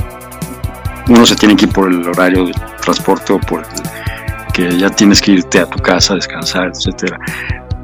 uno 1.12 1.26
se 1.26 1.36
tiene 1.36 1.56
que 1.56 1.66
ir 1.66 1.72
por 1.72 1.92
el 1.92 2.08
horario 2.08 2.46
de 2.46 2.54
transporte 2.82 3.34
o 3.34 3.40
por 3.40 3.62
el, 3.62 4.52
que 4.54 4.78
ya 4.78 4.90
tienes 4.90 5.22
que 5.22 5.32
irte 5.32 5.60
a 5.60 5.66
tu 5.66 5.80
casa 5.80 6.14
a 6.14 6.16
descansar, 6.16 6.72
etcétera 6.74 7.20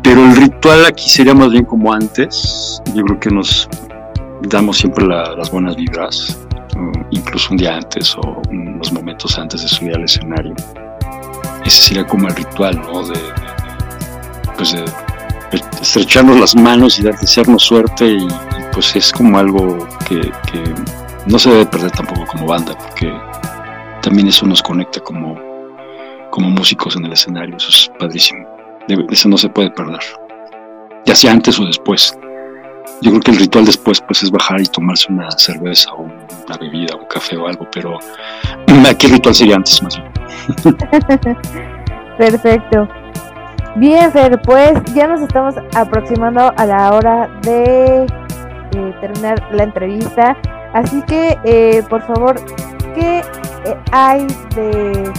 pero 0.09 0.25
el 0.25 0.35
ritual 0.35 0.85
aquí 0.87 1.07
sería 1.07 1.35
más 1.35 1.51
bien 1.51 1.65
como 1.65 1.93
antes. 1.93 2.81
Yo 2.95 3.03
creo 3.03 3.19
que 3.19 3.29
nos 3.29 3.69
damos 4.41 4.79
siempre 4.79 5.05
las 5.05 5.51
buenas 5.51 5.75
vibras, 5.75 6.39
incluso 7.11 7.51
un 7.51 7.57
día 7.57 7.75
antes 7.75 8.15
o 8.15 8.41
unos 8.49 8.91
momentos 8.91 9.37
antes 9.37 9.61
de 9.61 9.67
subir 9.67 9.95
al 9.95 10.05
escenario. 10.05 10.55
Ese 11.65 11.81
sería 11.81 12.05
como 12.05 12.27
el 12.27 12.35
ritual, 12.35 12.79
¿no? 12.81 13.05
De, 13.07 13.19
pues 14.57 14.73
de, 14.73 14.85
estrecharnos 15.81 16.39
las 16.39 16.55
manos 16.55 16.99
y 16.99 17.03
desearnos 17.03 17.63
suerte 17.63 18.11
y, 18.11 18.27
pues 18.73 18.95
es 18.95 19.11
como 19.11 19.37
algo 19.37 19.87
que, 20.07 20.19
que 20.51 20.63
no 21.25 21.39
se 21.39 21.49
debe 21.49 21.65
perder 21.65 21.91
tampoco 21.91 22.25
como 22.27 22.47
banda 22.47 22.77
porque 22.77 23.11
también 24.01 24.27
eso 24.27 24.45
nos 24.45 24.61
conecta 24.61 24.99
como, 25.01 25.37
como 26.29 26.49
músicos 26.49 26.95
en 26.95 27.05
el 27.05 27.13
escenario, 27.13 27.57
eso 27.57 27.69
es 27.69 27.91
padrísimo, 27.99 28.47
eso 29.09 29.29
no 29.29 29.37
se 29.37 29.49
puede 29.49 29.71
perder, 29.71 29.99
ya 31.05 31.15
sea 31.15 31.31
antes 31.31 31.59
o 31.59 31.65
después. 31.65 32.17
Yo 33.01 33.11
creo 33.11 33.21
que 33.21 33.31
el 33.31 33.37
ritual 33.37 33.65
después 33.65 34.01
pues 34.01 34.23
es 34.23 34.31
bajar 34.31 34.61
y 34.61 34.65
tomarse 34.65 35.11
una 35.11 35.31
cerveza 35.31 35.93
o 35.93 36.03
una 36.03 36.57
bebida, 36.59 36.95
un 36.95 37.05
café 37.05 37.37
o 37.37 37.47
algo, 37.47 37.67
pero 37.71 37.97
¿qué 38.99 39.07
ritual 39.07 39.35
sería 39.35 39.55
antes 39.55 39.81
más 39.81 39.97
bien? 39.97 40.75
Perfecto. 42.17 42.87
Bien, 43.75 44.11
Fer, 44.11 44.41
pues 44.41 44.73
ya 44.93 45.07
nos 45.07 45.21
estamos 45.21 45.55
aproximando 45.73 46.51
a 46.57 46.65
la 46.65 46.91
hora 46.93 47.29
de 47.43 48.03
eh, 48.03 48.95
terminar 48.99 49.41
la 49.53 49.63
entrevista. 49.63 50.35
Así 50.73 51.01
que, 51.03 51.37
eh, 51.43 51.83
por 51.89 52.01
favor, 52.01 52.35
¿qué 52.95 53.19
eh, 53.19 53.75
hay 53.91 54.27
de, 54.55 55.11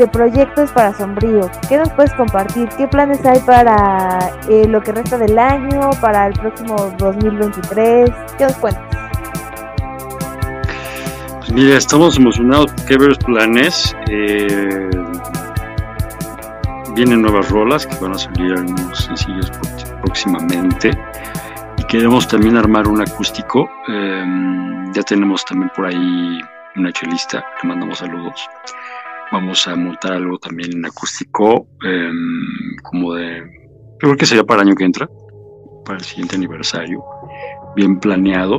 de, 0.00 0.08
proyectos 0.08 0.72
para 0.72 0.92
Sombrío? 0.94 1.50
¿Qué 1.68 1.76
nos 1.76 1.90
puedes 1.90 2.12
compartir? 2.14 2.68
¿Qué 2.76 2.88
planes 2.88 3.24
hay 3.24 3.38
para 3.40 4.18
eh, 4.48 4.66
lo 4.66 4.80
que 4.82 4.92
resta 4.92 5.18
del 5.18 5.38
año, 5.38 5.90
para 6.00 6.26
el 6.26 6.32
próximo 6.34 6.76
2023? 6.98 8.10
¿Qué 8.38 8.44
nos 8.44 8.56
cuentas? 8.56 8.82
Pues 11.38 11.52
mira, 11.52 11.76
estamos 11.76 12.16
emocionados 12.16 12.72
porque 12.72 12.94
hay 12.94 12.98
varios 12.98 13.18
planes. 13.18 13.96
Eh, 14.08 14.90
vienen 16.94 17.22
nuevas 17.22 17.48
rolas 17.50 17.86
que 17.86 17.96
van 17.96 18.12
a 18.12 18.18
salir 18.18 18.52
algunos 18.52 19.04
sencillos 19.04 19.50
próximamente 20.02 20.90
y 21.78 21.84
queremos 21.84 22.26
también 22.26 22.56
armar 22.56 22.88
un 22.88 23.00
acústico. 23.00 23.70
ya 24.92 25.02
tenemos 25.02 25.44
también 25.44 25.70
por 25.76 25.86
ahí 25.86 26.40
una 26.76 26.92
chelista, 26.92 27.44
le 27.62 27.68
mandamos 27.68 27.98
saludos. 27.98 28.48
Vamos 29.32 29.66
a 29.68 29.76
montar 29.76 30.14
algo 30.14 30.38
también 30.38 30.72
en 30.72 30.84
acústico, 30.84 31.68
em, 31.84 32.76
como 32.82 33.14
de, 33.14 33.42
creo 33.98 34.16
que 34.16 34.26
sería 34.26 34.44
para 34.44 34.62
el 34.62 34.68
año 34.68 34.76
que 34.76 34.84
entra, 34.84 35.08
para 35.84 35.98
el 35.98 36.04
siguiente 36.04 36.36
aniversario, 36.36 37.02
bien 37.76 37.98
planeado. 38.00 38.58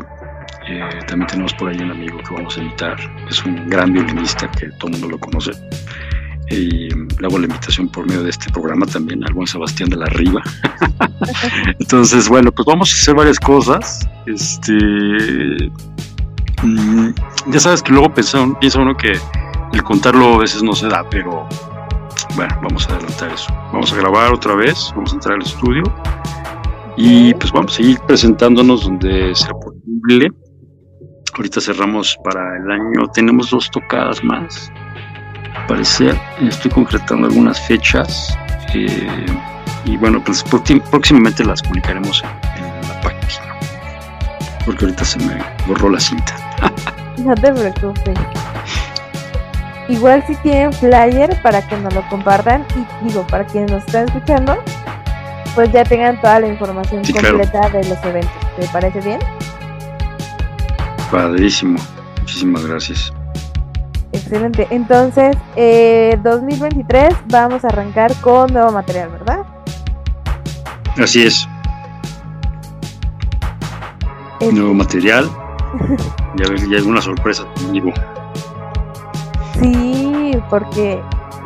Eh, 0.68 1.00
también 1.08 1.28
tenemos 1.28 1.54
por 1.56 1.70
ahí 1.70 1.78
un 1.80 1.92
amigo 1.92 2.18
que 2.20 2.34
vamos 2.34 2.58
a 2.58 2.62
invitar, 2.62 2.98
es 3.30 3.44
un 3.46 3.68
gran 3.68 3.92
violinista 3.92 4.50
que 4.52 4.70
todo 4.80 4.88
el 4.88 4.92
mundo 4.94 5.10
lo 5.10 5.20
conoce. 5.20 5.52
Y 6.50 6.90
le 6.90 7.28
hago 7.28 7.40
la 7.40 7.46
invitación 7.46 7.88
por 7.90 8.06
medio 8.08 8.24
de 8.24 8.30
este 8.30 8.52
programa 8.52 8.86
también 8.86 9.24
al 9.24 9.34
buen 9.34 9.48
Sebastián 9.48 9.90
de 9.90 9.96
la 9.96 10.08
Riva. 10.08 10.42
Entonces, 11.80 12.28
bueno, 12.28 12.52
pues 12.52 12.66
vamos 12.66 12.92
a 12.92 12.96
hacer 12.96 13.16
varias 13.16 13.40
cosas. 13.40 14.06
Este, 14.26 15.72
Mm, 16.64 17.10
ya 17.48 17.60
sabes 17.60 17.82
que 17.82 17.92
luego 17.92 18.14
piensa, 18.14 18.42
uno 18.42 18.96
que 18.96 19.14
el 19.74 19.84
contarlo 19.84 20.36
a 20.36 20.38
veces 20.40 20.64
no 20.64 20.74
se 20.74 20.88
da, 20.88 21.04
pero 21.10 21.48
bueno, 22.36 22.56
vamos 22.62 22.88
a 22.88 22.94
adelantar 22.96 23.32
eso. 23.32 23.54
Vamos 23.72 23.92
a 23.94 23.96
grabar 23.96 24.34
otra 24.34 24.56
vez, 24.56 24.92
vamos 24.96 25.12
a 25.12 25.16
entrar 25.16 25.36
al 25.36 25.42
estudio 25.42 25.84
y 26.98 27.34
pues 27.36 27.52
vamos 27.52 27.74
a 27.74 27.76
seguir 27.78 28.00
presentándonos 28.02 28.84
donde 28.86 29.34
sea 29.36 29.52
posible. 29.52 30.32
Ahorita 31.36 31.62
cerramos 31.62 32.18
para 32.24 32.58
el 32.58 32.72
año, 32.72 33.08
tenemos 33.14 33.50
dos 33.50 33.70
tocadas 33.72 34.24
más. 34.24 34.72
Parecer, 35.68 36.20
estoy 36.42 36.72
concretando 36.72 37.28
algunas 37.28 37.60
fechas 37.68 38.38
eh, 38.74 39.26
y 39.86 39.98
bueno, 39.98 40.22
pues 40.24 40.44
próximamente 40.92 41.44
las 41.46 41.62
publicaremos 41.62 42.24
en 42.56 42.88
la 42.88 43.02
página. 43.02 43.58
Porque 44.66 44.86
ahorita 44.86 45.06
se 45.06 45.20
me 45.20 45.42
borró 45.68 45.90
la 45.90 46.00
cinta. 46.00 46.36
No 47.18 47.36
te 47.36 47.52
preocupes. 47.52 48.18
Igual 49.92 50.24
si 50.26 50.36
tienen 50.36 50.72
flyer 50.72 51.38
para 51.42 51.62
que 51.68 51.76
nos 51.76 51.94
lo 51.94 52.08
compartan 52.08 52.66
y 52.76 53.08
digo, 53.08 53.28
para 53.28 53.46
quienes 53.46 53.72
nos 53.72 53.84
están 53.86 54.06
escuchando, 54.06 54.58
pues 55.54 55.70
ya 55.74 55.84
tengan 55.84 56.20
toda 56.22 56.40
la 56.40 56.48
información 56.48 57.04
completa 57.04 57.70
de 57.70 57.84
los 57.90 58.02
eventos. 58.06 58.32
¿Te 58.58 58.68
parece 58.70 59.02
bien? 59.02 59.20
Padrísimo. 61.12 61.78
Muchísimas 62.22 62.66
gracias. 62.66 63.12
Excelente. 64.14 64.66
Entonces, 64.70 65.36
eh, 65.58 66.18
2023 66.24 67.14
vamos 67.28 67.66
a 67.66 67.68
arrancar 67.68 68.16
con 68.22 68.54
nuevo 68.54 68.72
material, 68.72 69.10
¿verdad? 69.10 69.46
Así 70.98 71.24
es. 71.24 71.46
Nuevo 74.40 74.74
material, 74.74 75.30
ya, 76.38 76.46
ya 76.56 76.78
hay 76.78 76.84
una 76.84 77.02
sorpresa 77.02 77.46
conmigo. 77.56 77.92
Sí, 79.62 80.32
porque 80.50 81.00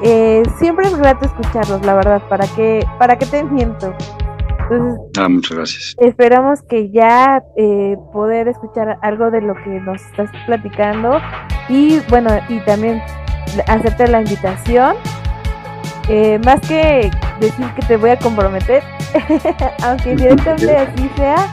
eh, 0.04 0.44
siempre 0.58 0.88
es 0.88 0.98
grato 0.98 1.26
escucharlos, 1.26 1.86
la 1.86 1.96
verdad, 1.96 2.22
para 2.30 2.48
que, 2.48 2.86
para 2.98 3.18
que 3.18 3.26
te 3.26 3.44
miento. 3.44 3.94
Entonces, 4.70 5.00
ah, 5.20 5.30
muchas 5.30 5.58
gracias. 5.58 5.96
Esperamos 6.00 6.62
que 6.64 6.90
ya 6.90 7.44
eh, 7.56 7.98
poder 8.14 8.48
escuchar 8.48 8.98
algo 9.02 9.30
de 9.30 9.42
lo 9.42 9.54
que 9.56 9.80
nos 9.82 10.02
estás 10.02 10.30
platicando 10.46 11.20
y 11.70 12.00
bueno, 12.10 12.32
y 12.50 12.60
también 12.62 13.02
hacerte 13.68 14.08
la 14.08 14.22
invitación. 14.22 14.96
Eh, 16.08 16.40
más 16.46 16.62
que 16.62 17.12
decir 17.40 17.66
que 17.76 17.82
te 17.88 17.98
voy 17.98 18.12
a 18.12 18.20
comprometer, 18.20 18.84
aunque 19.84 20.16
directamente 20.16 20.78
así 20.78 21.10
sea, 21.16 21.48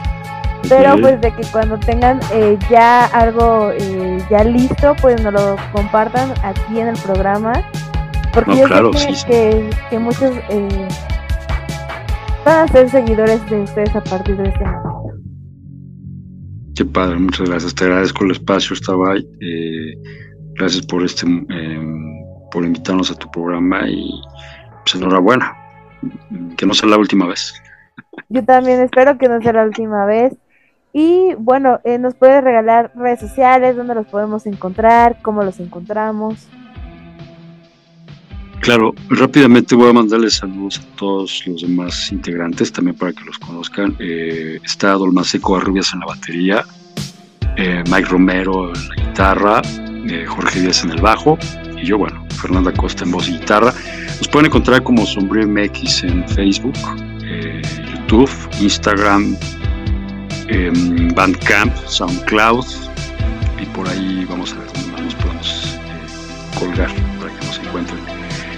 pero 0.69 0.97
pues 0.99 1.19
de 1.21 1.33
que 1.33 1.43
cuando 1.51 1.77
tengan 1.77 2.19
eh, 2.31 2.57
ya 2.69 3.05
algo 3.05 3.71
eh, 3.71 4.19
ya 4.29 4.43
listo, 4.43 4.95
pues 5.01 5.21
nos 5.21 5.33
lo 5.33 5.55
compartan 5.71 6.33
aquí 6.43 6.79
en 6.79 6.87
el 6.89 6.97
programa. 6.97 7.53
Porque 8.33 8.57
yo 8.57 8.93
sé 8.93 9.69
que, 9.89 9.99
muchos 9.99 10.35
eh, 10.49 10.87
van 12.45 12.59
a 12.59 12.67
ser 12.67 12.89
seguidores 12.89 13.47
de 13.49 13.61
ustedes 13.61 13.95
a 13.95 14.03
partir 14.03 14.37
de 14.37 14.49
este 14.49 14.65
momento. 14.65 14.83
Qué 16.75 16.85
padre, 16.85 17.17
muchas 17.17 17.47
gracias. 17.47 17.75
Te 17.75 17.83
agradezco 17.85 18.23
el 18.23 18.31
espacio, 18.31 18.73
estaba 18.73 19.15
eh, 19.15 19.93
gracias 20.55 20.85
por 20.87 21.03
este 21.03 21.27
por 22.51 22.63
invitarnos 22.63 23.11
a 23.11 23.15
tu 23.15 23.29
programa 23.31 23.87
y 23.87 24.11
pues 24.83 24.95
enhorabuena. 24.95 25.55
Que 26.57 26.65
no 26.65 26.73
sea 26.73 26.89
la 26.89 26.97
última 26.97 27.27
vez. 27.27 27.53
Yo 28.29 28.43
también 28.43 28.81
espero 28.81 29.17
que 29.17 29.27
no 29.27 29.41
sea 29.41 29.53
la 29.53 29.63
última 29.63 30.05
vez. 30.05 30.33
Y 30.95 31.33
bueno, 31.39 31.81
eh, 31.83 31.97
nos 31.97 32.13
puedes 32.13 32.43
regalar 32.43 32.91
redes 32.93 33.19
sociales, 33.19 33.75
donde 33.75 33.95
los 33.95 34.05
podemos 34.05 34.45
encontrar, 34.45 35.17
cómo 35.23 35.43
los 35.43 35.59
encontramos. 35.59 36.47
Claro, 38.61 38.93
rápidamente 39.09 39.75
voy 39.75 39.89
a 39.89 39.93
mandarles 39.93 40.35
saludos 40.35 40.79
a 40.79 40.95
todos 40.95 41.45
los 41.47 41.63
demás 41.63 42.11
integrantes, 42.11 42.71
también 42.71 42.95
para 42.95 43.11
que 43.11 43.25
los 43.25 43.39
conozcan. 43.39 43.95
Eh, 43.99 44.59
está 44.63 44.91
Dolmaseco 44.93 45.57
Arrubias 45.57 45.91
en 45.93 46.01
la 46.01 46.05
batería, 46.05 46.63
eh, 47.57 47.83
Mike 47.89 48.09
Romero 48.09 48.71
en 48.73 48.89
la 48.89 48.95
guitarra, 48.95 49.61
Jorge 50.27 50.61
Díaz 50.61 50.83
en 50.83 50.91
el 50.91 51.01
bajo, 51.01 51.37
y 51.81 51.85
yo, 51.85 51.97
bueno, 51.97 52.23
Fernanda 52.39 52.71
Costa 52.71 53.03
en 53.03 53.11
voz 53.11 53.27
y 53.27 53.33
guitarra. 53.33 53.73
Nos 54.19 54.27
pueden 54.27 54.45
encontrar 54.45 54.83
como 54.83 55.05
Sombrío 55.05 55.47
MX 55.47 56.03
en 56.03 56.29
Facebook, 56.29 56.77
YouTube, 57.91 58.29
Instagram, 58.61 59.35
Bandcamp, 61.15 61.73
SoundCloud 61.87 62.65
y 63.61 63.65
por 63.67 63.87
ahí 63.87 64.25
vamos 64.29 64.53
a 64.53 64.57
ver 64.57 64.67
dónde 64.73 64.91
más 64.91 65.01
nos 65.01 65.15
podemos 65.15 65.65
eh, 65.75 66.59
colgar 66.59 66.91
para 67.19 67.37
que 67.37 67.45
nos 67.45 67.59
encuentren. 67.59 67.99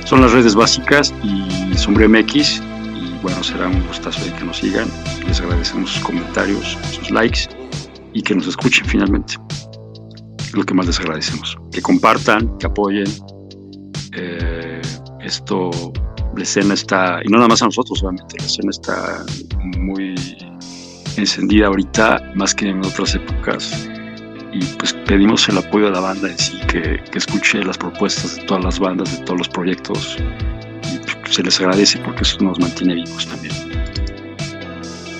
Son 0.06 0.22
las 0.22 0.32
redes 0.32 0.56
básicas 0.56 1.14
y 1.24 1.76
Sombrío 1.78 2.10
MX 2.10 2.62
y 2.96 3.18
bueno, 3.22 3.44
será 3.44 3.68
un 3.68 3.86
gustazo 3.88 4.24
de 4.26 4.34
que 4.34 4.44
nos 4.44 4.58
sigan. 4.58 4.88
Les 5.28 5.40
agradecemos 5.40 5.92
sus 5.92 6.04
comentarios, 6.04 6.78
sus 6.92 7.12
likes 7.12 7.50
y 8.14 8.22
que 8.22 8.36
nos 8.36 8.48
escuchen 8.48 8.86
finalmente. 8.86 9.36
Es 10.40 10.54
lo 10.54 10.64
que 10.64 10.74
más 10.74 10.88
les 10.88 11.00
agradecemos. 11.00 11.58
Que 11.72 11.82
compartan, 11.82 12.58
que 12.58 12.68
apoyen. 12.68 13.08
Eh, 14.14 14.82
esto, 15.22 15.70
la 16.36 16.44
escena 16.44 16.74
está, 16.74 17.20
y 17.24 17.30
no 17.30 17.38
nada 17.38 17.50
más 17.50 17.62
a 17.62 17.66
nosotros, 17.66 18.02
obviamente, 18.04 18.38
la 18.40 18.46
escena 18.46 18.70
está 18.70 19.26
muy 19.78 20.16
encendida 21.18 21.68
ahorita 21.68 22.32
más 22.36 22.54
que 22.54 22.70
en 22.70 22.80
otras 22.86 23.16
épocas 23.16 23.90
y 24.52 24.64
pues 24.78 24.94
pedimos 24.94 25.48
el 25.50 25.58
apoyo 25.58 25.86
de 25.86 25.92
la 25.92 26.00
banda 26.00 26.30
en 26.30 26.38
sí, 26.38 26.60
que, 26.68 27.04
que 27.12 27.18
escuche 27.18 27.64
las 27.64 27.78
propuestas 27.78 28.38
de 28.38 28.44
todas 28.44 28.64
las 28.64 28.80
bandas, 28.80 29.18
de 29.18 29.26
todos 29.26 29.40
los 29.40 29.50
proyectos 29.50 30.18
y 30.94 30.98
pues, 31.00 31.36
se 31.36 31.44
les 31.44 31.60
agradece 31.60 32.00
porque 32.00 32.24
eso 32.24 32.38
nos 32.42 32.60
mantiene 32.60 32.96
vivos 32.96 33.28
también. 33.28 33.54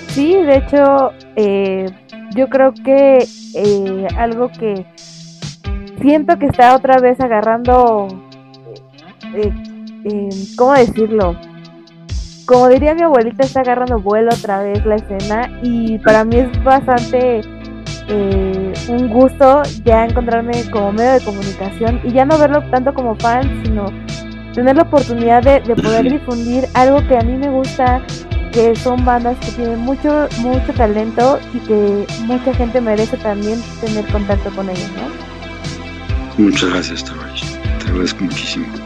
sí, 0.08 0.34
de 0.34 0.56
hecho, 0.56 1.12
eh, 1.36 1.86
yo 2.34 2.48
creo 2.48 2.72
que 2.72 3.26
eh, 3.54 4.06
algo 4.16 4.50
que 4.52 4.86
siento 6.00 6.38
que 6.38 6.46
está 6.46 6.76
otra 6.76 6.98
vez 6.98 7.20
agarrando, 7.20 8.08
eh, 9.34 9.52
¿cómo 10.56 10.72
decirlo? 10.74 11.36
Como 12.46 12.68
diría 12.68 12.94
mi 12.94 13.02
abuelita, 13.02 13.44
está 13.44 13.60
agarrando 13.60 13.98
vuelo 13.98 14.30
otra 14.32 14.62
vez 14.62 14.86
la 14.86 14.94
escena 14.94 15.50
y 15.64 15.98
para 15.98 16.24
mí 16.24 16.36
es 16.36 16.64
bastante 16.64 17.40
eh, 18.06 18.72
un 18.88 19.08
gusto 19.08 19.62
ya 19.84 20.04
encontrarme 20.04 20.52
como 20.70 20.92
medio 20.92 21.14
de 21.14 21.20
comunicación 21.24 22.00
y 22.04 22.12
ya 22.12 22.24
no 22.24 22.38
verlo 22.38 22.62
tanto 22.70 22.94
como 22.94 23.16
fan, 23.16 23.62
sino 23.64 23.86
tener 24.54 24.76
la 24.76 24.82
oportunidad 24.82 25.42
de, 25.42 25.60
de 25.60 25.74
poder 25.74 26.04
difundir 26.12 26.68
algo 26.74 27.04
que 27.08 27.18
a 27.18 27.22
mí 27.22 27.36
me 27.36 27.50
gusta, 27.50 28.00
que 28.52 28.76
son 28.76 29.04
bandas 29.04 29.36
que 29.38 29.50
tienen 29.50 29.80
mucho, 29.80 30.28
mucho 30.38 30.72
talento 30.74 31.40
y 31.52 31.58
que 31.58 32.06
mucha 32.26 32.54
gente 32.54 32.80
merece 32.80 33.16
también 33.16 33.60
tener 33.80 34.06
contacto 34.12 34.50
con 34.54 34.70
ellos, 34.70 34.90
¿no? 34.92 36.44
Muchas 36.44 36.70
gracias, 36.70 37.04
Tavares. 37.04 37.58
Te 37.80 37.90
agradezco 37.90 38.22
muchísimo. 38.22 38.85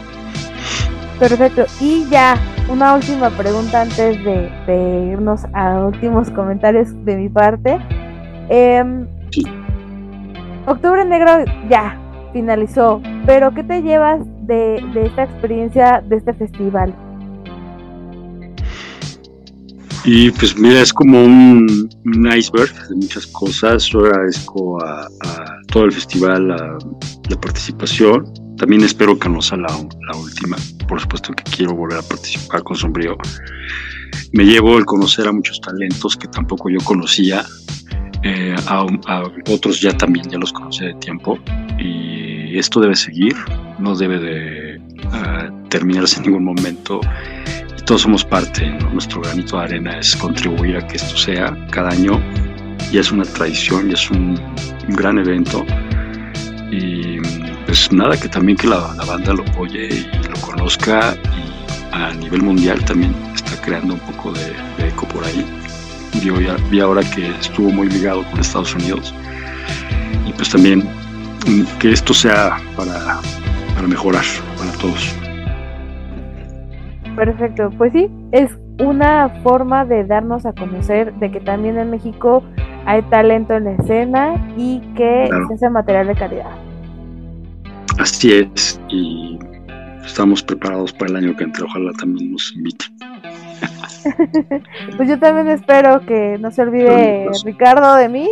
Perfecto. 1.21 1.65
Y 1.79 2.07
ya, 2.09 2.35
una 2.67 2.95
última 2.95 3.29
pregunta 3.29 3.83
antes 3.83 4.17
de, 4.25 4.49
de 4.65 5.11
irnos 5.13 5.41
a 5.53 5.85
últimos 5.85 6.31
comentarios 6.31 6.87
de 7.05 7.15
mi 7.15 7.29
parte. 7.29 7.77
Sí. 9.29 9.43
Octubre 10.65 11.05
Negro 11.05 11.45
ya 11.69 11.95
finalizó, 12.33 13.03
pero 13.27 13.53
¿qué 13.53 13.63
te 13.63 13.83
llevas 13.83 14.19
de, 14.47 14.83
de 14.95 15.05
esta 15.05 15.25
experiencia, 15.25 16.03
de 16.03 16.15
este 16.17 16.33
festival? 16.33 16.91
Y 20.03 20.31
pues 20.31 20.57
mira, 20.57 20.81
es 20.81 20.91
como 20.91 21.23
un, 21.23 21.87
un 22.03 22.33
iceberg 22.35 22.73
de 22.89 22.95
muchas 22.95 23.27
cosas. 23.27 23.85
Yo 23.85 23.99
agradezco 23.99 24.83
a, 24.83 25.03
a 25.03 25.45
todo 25.67 25.85
el 25.85 25.91
festival 25.91 26.51
a 26.51 26.79
la 27.29 27.39
participación. 27.39 28.25
También 28.61 28.83
espero 28.83 29.17
que 29.17 29.27
no 29.27 29.41
sea 29.41 29.57
la, 29.57 29.69
la 29.69 30.15
última. 30.15 30.55
Por 30.87 31.01
supuesto 31.01 31.33
que 31.33 31.43
quiero 31.45 31.73
volver 31.73 31.97
a 31.97 32.03
participar 32.03 32.61
con 32.61 32.75
Sombrío. 32.75 33.17
Me 34.33 34.43
llevo 34.43 34.77
el 34.77 34.85
conocer 34.85 35.27
a 35.27 35.31
muchos 35.31 35.59
talentos 35.61 36.15
que 36.15 36.27
tampoco 36.27 36.69
yo 36.69 36.77
conocía. 36.83 37.43
Eh, 38.21 38.55
a, 38.67 38.85
a 39.07 39.23
otros 39.49 39.81
ya 39.81 39.97
también 39.97 40.29
ya 40.29 40.37
los 40.37 40.53
conocía 40.53 40.89
de 40.89 40.93
tiempo. 40.93 41.39
Y 41.79 42.55
esto 42.59 42.79
debe 42.79 42.95
seguir, 42.95 43.35
no 43.79 43.95
debe 43.95 44.19
de 44.19 44.81
ah, 45.11 45.49
terminarse 45.69 46.17
en 46.17 46.27
ningún 46.27 46.43
momento 46.43 47.01
y 47.79 47.81
todos 47.85 48.03
somos 48.03 48.23
parte, 48.23 48.69
¿no? 48.69 48.91
nuestro 48.91 49.21
granito 49.21 49.57
de 49.57 49.63
arena 49.63 49.97
es 49.97 50.15
contribuir 50.15 50.77
a 50.77 50.85
que 50.85 50.97
esto 50.97 51.17
sea 51.17 51.57
cada 51.71 51.89
año, 51.89 52.21
ya 52.91 53.01
es 53.01 53.11
una 53.11 53.23
tradición, 53.23 53.87
ya 53.87 53.95
es 53.95 54.11
un, 54.11 54.39
un 54.87 54.95
gran 54.95 55.17
evento 55.17 55.65
y 56.71 57.10
pues 57.71 57.89
nada, 57.93 58.17
que 58.17 58.27
también 58.27 58.57
que 58.57 58.67
la, 58.67 58.93
la 58.97 59.05
banda 59.05 59.31
lo 59.33 59.43
apoye 59.43 59.87
y 59.87 60.27
lo 60.27 60.35
conozca 60.45 61.13
y 61.23 61.95
a 61.95 62.13
nivel 62.15 62.41
mundial 62.43 62.83
también 62.83 63.15
está 63.33 63.61
creando 63.61 63.93
un 63.93 63.99
poco 64.01 64.33
de, 64.33 64.47
de 64.77 64.89
eco 64.89 65.07
por 65.07 65.23
ahí. 65.23 65.45
Vi, 66.21 66.29
hoy- 66.31 66.47
vi 66.69 66.81
ahora 66.81 66.99
que 67.15 67.29
estuvo 67.39 67.69
muy 67.69 67.87
ligado 67.87 68.25
con 68.29 68.41
Estados 68.41 68.75
Unidos 68.75 69.15
y 70.27 70.33
pues 70.33 70.49
también 70.49 70.83
que 71.79 71.93
esto 71.93 72.13
sea 72.13 72.57
para, 72.75 73.21
para 73.73 73.87
mejorar 73.87 74.25
para 74.57 74.71
todos. 74.73 75.15
Perfecto, 77.15 77.69
pues 77.77 77.93
sí, 77.93 78.09
es 78.33 78.51
una 78.79 79.29
forma 79.43 79.85
de 79.85 80.03
darnos 80.03 80.45
a 80.45 80.51
conocer 80.51 81.13
de 81.13 81.31
que 81.31 81.39
también 81.39 81.77
en 81.79 81.89
México 81.89 82.43
hay 82.85 83.01
talento 83.03 83.53
en 83.55 83.63
la 83.63 83.71
escena 83.75 84.33
y 84.57 84.81
que 84.97 85.27
Claro. 85.29 85.47
hace 85.53 85.69
material 85.69 86.07
de 86.07 86.15
calidad. 86.15 86.51
Así 87.99 88.33
es, 88.33 88.79
y 88.89 89.37
estamos 90.05 90.41
preparados 90.43 90.91
para 90.93 91.11
el 91.11 91.17
año 91.17 91.35
que 91.35 91.43
entra. 91.43 91.65
Ojalá 91.65 91.91
también 91.93 92.31
nos 92.31 92.53
inviten. 92.55 92.87
Pues 94.97 95.07
yo 95.07 95.19
también 95.19 95.47
espero 95.49 96.01
que 96.07 96.37
no 96.39 96.49
se 96.49 96.63
olvide 96.63 97.27
Ricardo 97.45 97.95
de 97.95 98.09
mí. 98.09 98.29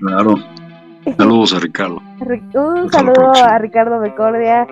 Claro. 0.00 0.36
Saludos 1.16 1.52
a 1.54 1.58
Ricardo. 1.58 2.00
Ri- 2.20 2.42
Un 2.54 2.90
saludo 2.92 3.32
a 3.34 3.58
Ricardo 3.58 3.98
Becordia, 3.98 4.66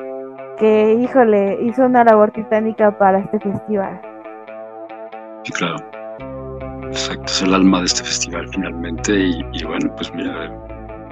que 0.59 0.95
híjole, 1.03 1.59
hizo 1.65 1.87
una 1.87 2.05
labor 2.05 2.31
titánica 2.31 2.97
para 2.97 3.19
este 3.21 3.41
festival. 3.41 4.01
Sí, 5.43 5.53
claro. 5.53 5.77
Exacto, 6.87 7.25
es 7.27 7.43
el 7.43 7.55
alma 7.55 7.81
de 7.81 7.87
este 7.87 8.05
festival 8.05 8.49
finalmente. 8.53 9.13
Y, 9.19 9.45
y 9.55 9.65
bueno, 9.65 9.93
pues 9.97 10.15
mira, 10.15 10.51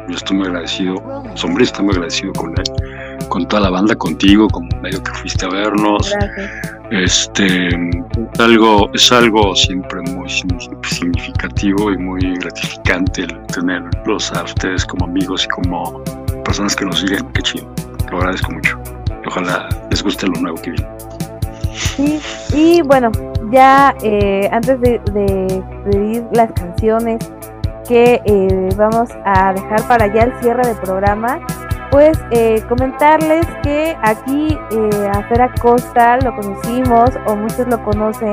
yo 0.09 0.17
estoy 0.17 0.37
muy 0.37 0.47
agradecido. 0.47 0.97
Sombrío 1.35 1.65
está 1.65 1.83
muy 1.83 1.95
agradecido 1.95 2.33
con 2.35 2.51
él, 2.51 2.65
con 3.29 3.47
toda 3.49 3.63
la 3.63 3.71
banda, 3.71 3.95
contigo, 3.95 4.49
como 4.49 4.69
medio 4.81 5.03
que 5.03 5.11
fuiste 5.13 5.47
a 5.47 5.49
vernos. 5.49 6.11
Gracias. 6.11 6.51
Este 6.91 7.69
es 7.69 8.41
algo, 8.41 8.91
es 8.93 9.11
algo 9.11 9.55
siempre 9.57 10.01
muy 10.03 10.29
signi- 10.29 10.87
significativo 10.87 11.91
y 11.91 11.97
muy 11.99 12.21
gratificante 12.37 13.23
el 13.23 13.47
tenerlos 13.47 14.31
a 14.33 14.45
ustedes 14.45 14.85
como 14.85 15.07
amigos 15.07 15.45
y 15.45 15.49
como 15.49 16.03
personas 16.45 16.77
que 16.77 16.85
nos 16.85 17.01
siguen. 17.01 17.25
Qué 17.33 17.43
chido. 17.43 17.67
Lo 18.11 18.19
agradezco 18.19 18.53
mucho. 18.53 18.79
Ojalá 19.27 19.69
les 19.91 20.03
guste 20.03 20.27
lo 20.27 20.41
nuevo 20.41 20.59
que 20.59 20.71
viene. 20.73 20.89
Sí, 21.73 22.21
y 22.55 22.83
bueno, 22.83 23.11
ya 23.51 23.95
eh, 24.03 24.49
antes 24.53 24.81
de, 24.81 25.01
de 25.13 25.63
pedir 25.91 26.25
las 26.33 26.53
canciones 26.53 27.33
que 27.89 28.21
eh, 28.25 28.69
vamos 28.77 29.11
a 29.25 29.53
dejar 29.53 29.87
para 29.87 30.07
ya 30.07 30.23
el 30.23 30.41
cierre 30.41 30.67
del 30.67 30.77
programa, 30.77 31.41
pues 31.91 32.19
eh, 32.31 32.63
comentarles 32.69 33.47
que 33.63 33.97
aquí 34.03 34.59
eh, 34.73 35.11
a 35.13 35.23
Fer 35.29 35.43
Acosta 35.43 36.19
lo 36.19 36.35
conocimos 36.35 37.11
o 37.27 37.37
muchos 37.37 37.67
lo 37.69 37.83
conocen 37.85 38.33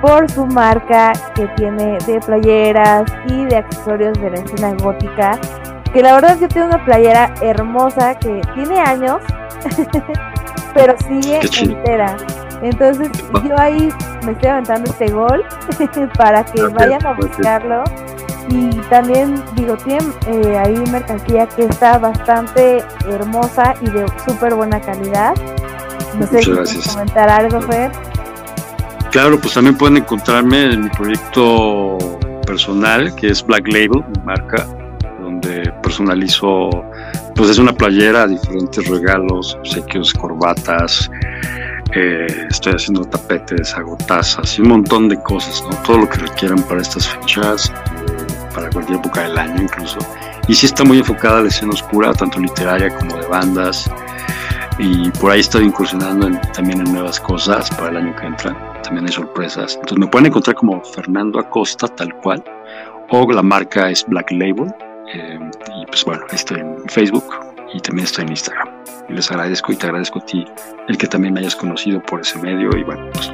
por 0.00 0.30
su 0.30 0.46
marca 0.46 1.12
que 1.34 1.46
tiene 1.56 1.98
de 2.06 2.20
playeras 2.20 3.04
y 3.28 3.44
de 3.46 3.56
accesorios 3.56 4.18
de 4.20 4.30
la 4.30 4.36
escena 4.36 4.74
gótica. 4.82 5.38
Que 5.92 6.02
la 6.02 6.14
verdad 6.14 6.38
yo 6.40 6.48
tengo 6.48 6.66
una 6.66 6.84
playera 6.84 7.32
hermosa 7.40 8.14
que 8.16 8.40
tiene 8.54 8.78
años, 8.80 9.18
pero 10.74 10.94
sigue 11.06 11.40
entera. 11.60 12.16
Entonces 12.62 13.10
yo 13.44 13.58
ahí 13.58 13.88
me 14.24 14.32
estoy 14.32 14.50
aventando 14.50 14.90
este 14.90 15.08
gol 15.08 15.44
para 16.16 16.44
que 16.44 16.62
vayan 16.62 17.04
a 17.06 17.14
buscarlo. 17.14 17.84
Y 18.48 18.70
también 18.90 19.42
digo, 19.54 19.76
tienen 19.76 20.12
eh, 20.26 20.58
ahí 20.58 20.76
mercancía 20.90 21.46
que 21.46 21.64
está 21.64 21.98
bastante 21.98 22.82
hermosa 23.08 23.74
y 23.80 23.90
de 23.90 24.06
súper 24.26 24.54
buena 24.54 24.80
calidad. 24.80 25.34
No 26.18 26.26
sé 26.26 26.34
Muchas 26.34 26.44
si 26.44 26.50
gracias. 26.52 26.96
comentar 26.96 27.28
algo, 27.28 27.62
Fer. 27.62 27.90
Claro, 29.10 29.38
pues 29.38 29.54
también 29.54 29.76
pueden 29.76 29.98
encontrarme 29.98 30.72
en 30.72 30.84
mi 30.84 30.88
proyecto 30.88 31.98
personal, 32.46 33.14
que 33.14 33.28
es 33.28 33.44
Black 33.44 33.66
Label, 33.68 34.02
mi 34.16 34.22
marca, 34.24 34.66
donde 35.20 35.70
personalizo, 35.82 36.70
pues 37.34 37.50
es 37.50 37.58
una 37.58 37.72
playera, 37.72 38.26
diferentes 38.26 38.86
regalos, 38.88 39.54
obsequios, 39.60 40.12
corbatas, 40.14 41.10
eh, 41.94 42.26
estoy 42.48 42.72
haciendo 42.72 43.04
tapetes, 43.04 43.74
hago 43.74 43.98
tazas 44.06 44.58
y 44.58 44.62
un 44.62 44.68
montón 44.68 45.10
de 45.10 45.22
cosas, 45.22 45.62
¿no? 45.70 45.76
Todo 45.82 45.98
lo 45.98 46.08
que 46.08 46.18
requieran 46.18 46.62
para 46.62 46.80
estas 46.80 47.06
fechas, 47.06 47.70
para 48.54 48.70
cualquier 48.70 48.98
época 48.98 49.22
del 49.22 49.38
año 49.38 49.62
incluso. 49.62 49.98
Y 50.48 50.54
sí 50.54 50.66
está 50.66 50.84
muy 50.84 50.98
enfocada 50.98 51.38
a 51.38 51.42
la 51.42 51.48
escena 51.48 51.72
oscura, 51.72 52.12
tanto 52.12 52.38
literaria 52.40 52.94
como 52.96 53.16
de 53.16 53.26
bandas. 53.26 53.90
Y 54.78 55.10
por 55.12 55.30
ahí 55.30 55.40
estoy 55.40 55.64
incursionando 55.64 56.26
en- 56.26 56.40
también 56.52 56.80
en 56.80 56.92
nuevas 56.92 57.20
cosas 57.20 57.70
para 57.70 57.90
el 57.90 57.96
año 57.98 58.16
que 58.16 58.26
entra. 58.26 58.56
También 58.82 59.06
hay 59.06 59.12
sorpresas. 59.12 59.74
Entonces 59.74 59.98
me 59.98 60.06
pueden 60.06 60.26
encontrar 60.26 60.56
como 60.56 60.82
Fernando 60.82 61.38
Acosta, 61.38 61.86
tal 61.88 62.12
cual. 62.16 62.42
O 63.10 63.30
la 63.30 63.42
marca 63.42 63.90
es 63.90 64.04
Black 64.06 64.30
Label. 64.32 64.72
eh, 65.14 65.38
y 65.76 65.84
pues 65.86 66.04
bueno, 66.06 66.22
estoy 66.32 66.60
en 66.60 66.76
Facebook 66.88 67.24
y 67.74 67.80
también 67.80 68.06
estoy 68.06 68.24
en 68.24 68.30
Instagram. 68.30 68.68
Y 69.10 69.12
les 69.12 69.30
agradezco 69.30 69.70
y 69.72 69.76
te 69.76 69.86
agradezco 69.86 70.20
a 70.20 70.24
ti 70.24 70.44
el 70.88 70.96
que 70.96 71.06
también 71.06 71.34
me 71.34 71.40
hayas 71.40 71.54
conocido 71.54 72.00
por 72.02 72.20
ese 72.22 72.38
medio 72.38 72.70
y 72.76 72.82
bueno, 72.82 73.10
pues 73.12 73.30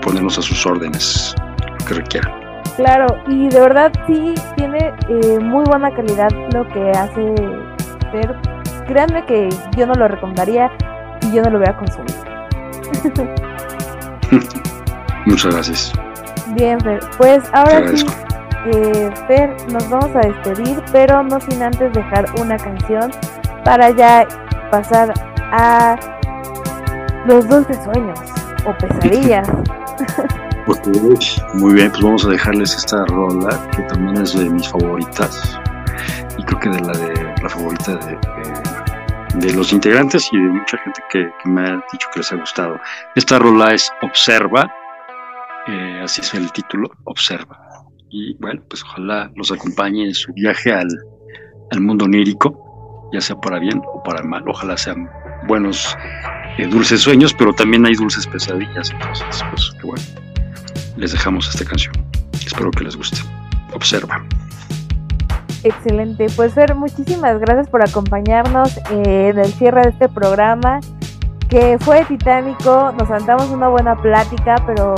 ponernos 0.00 0.38
a 0.38 0.42
sus 0.42 0.64
órdenes 0.64 1.34
lo 1.78 1.84
que 1.84 1.94
requieran. 1.94 2.39
Claro, 2.80 3.22
y 3.28 3.46
de 3.50 3.60
verdad 3.60 3.92
sí 4.06 4.34
tiene 4.56 4.90
eh, 5.10 5.38
muy 5.38 5.64
buena 5.66 5.94
calidad 5.94 6.30
lo 6.54 6.66
que 6.68 6.90
hace 6.92 7.34
Fer. 8.10 8.34
Créanme 8.86 9.26
que 9.26 9.50
yo 9.76 9.86
no 9.86 9.92
lo 9.92 10.08
recomendaría 10.08 10.72
y 11.20 11.30
yo 11.30 11.42
no 11.42 11.50
lo 11.50 11.58
voy 11.58 11.68
a 11.68 11.76
consumir. 11.76 12.14
Muchas 15.26 15.52
gracias. 15.52 15.92
Bien, 16.54 16.80
Fer. 16.80 17.00
Pues 17.18 17.44
ahora 17.52 17.86
sí, 17.94 18.06
eh, 18.72 19.10
Fer, 19.26 19.54
nos 19.70 19.86
vamos 19.90 20.16
a 20.16 20.20
despedir, 20.20 20.82
pero 20.90 21.22
no 21.22 21.38
sin 21.38 21.62
antes 21.62 21.92
dejar 21.92 22.24
una 22.40 22.56
canción 22.56 23.10
para 23.62 23.90
ya 23.90 24.26
pasar 24.70 25.12
a 25.52 25.98
los 27.26 27.46
dulces 27.46 27.78
sueños 27.84 28.18
o 28.64 28.72
pesadillas. 28.78 29.46
Muy 31.54 31.74
bien, 31.74 31.90
pues 31.90 32.02
vamos 32.02 32.24
a 32.26 32.28
dejarles 32.30 32.74
esta 32.74 33.04
rola 33.06 33.68
que 33.74 33.82
también 33.84 34.22
es 34.22 34.38
de 34.38 34.48
mis 34.48 34.68
favoritas 34.68 35.58
y 36.38 36.42
creo 36.44 36.60
que 36.60 36.68
de 36.70 36.80
la 36.80 36.92
de 36.92 37.34
la 37.42 37.48
favorita 37.48 37.96
de, 37.96 38.16
de- 39.46 39.54
los 39.54 39.72
integrantes 39.72 40.28
y 40.32 40.36
de 40.36 40.48
mucha 40.48 40.76
gente 40.78 41.00
que, 41.10 41.30
me 41.44 41.62
ha 41.62 41.74
dicho 41.92 42.08
que 42.12 42.18
les 42.20 42.32
ha 42.32 42.36
gustado. 42.36 42.78
Esta 43.14 43.38
rola 43.38 43.72
es 43.74 43.90
Observa, 44.02 44.70
eh, 45.68 46.00
así 46.02 46.20
es 46.20 46.34
el 46.34 46.50
título, 46.52 46.90
Observa. 47.04 47.58
Y 48.10 48.34
bueno, 48.38 48.60
pues 48.68 48.82
ojalá 48.82 49.30
los 49.36 49.52
acompañe 49.52 50.04
en 50.06 50.14
su 50.14 50.32
viaje 50.32 50.72
al, 50.72 50.88
al 51.70 51.80
mundo 51.80 52.04
onírico, 52.06 53.08
ya 53.12 53.20
sea 53.20 53.36
para 53.36 53.58
bien 53.60 53.80
o 53.94 54.02
para 54.02 54.22
mal. 54.24 54.42
Ojalá 54.48 54.76
sean 54.76 55.08
buenos, 55.46 55.96
eh, 56.58 56.66
dulces 56.66 57.00
sueños, 57.02 57.32
pero 57.32 57.52
también 57.54 57.86
hay 57.86 57.94
dulces 57.94 58.26
pesadillas. 58.26 58.90
Entonces, 58.90 59.44
pues 59.50 59.70
que 59.80 59.86
bueno, 59.86 60.02
les 60.96 61.12
dejamos 61.12 61.48
esta 61.48 61.64
canción. 61.64 61.94
Espero 62.44 62.70
que 62.70 62.84
les 62.84 62.96
guste. 62.96 63.18
Observa. 63.72 64.24
Excelente. 65.62 66.26
Pues 66.36 66.54
Fer, 66.54 66.74
muchísimas 66.74 67.38
gracias 67.38 67.68
por 67.68 67.82
acompañarnos 67.82 68.76
eh, 68.90 69.30
en 69.30 69.38
el 69.38 69.52
cierre 69.52 69.82
de 69.82 69.88
este 69.90 70.08
programa, 70.08 70.80
que 71.48 71.78
fue 71.80 72.04
titánico. 72.06 72.92
Nos 72.98 73.10
aventamos 73.10 73.48
una 73.50 73.68
buena 73.68 74.00
plática, 74.00 74.56
pero 74.66 74.94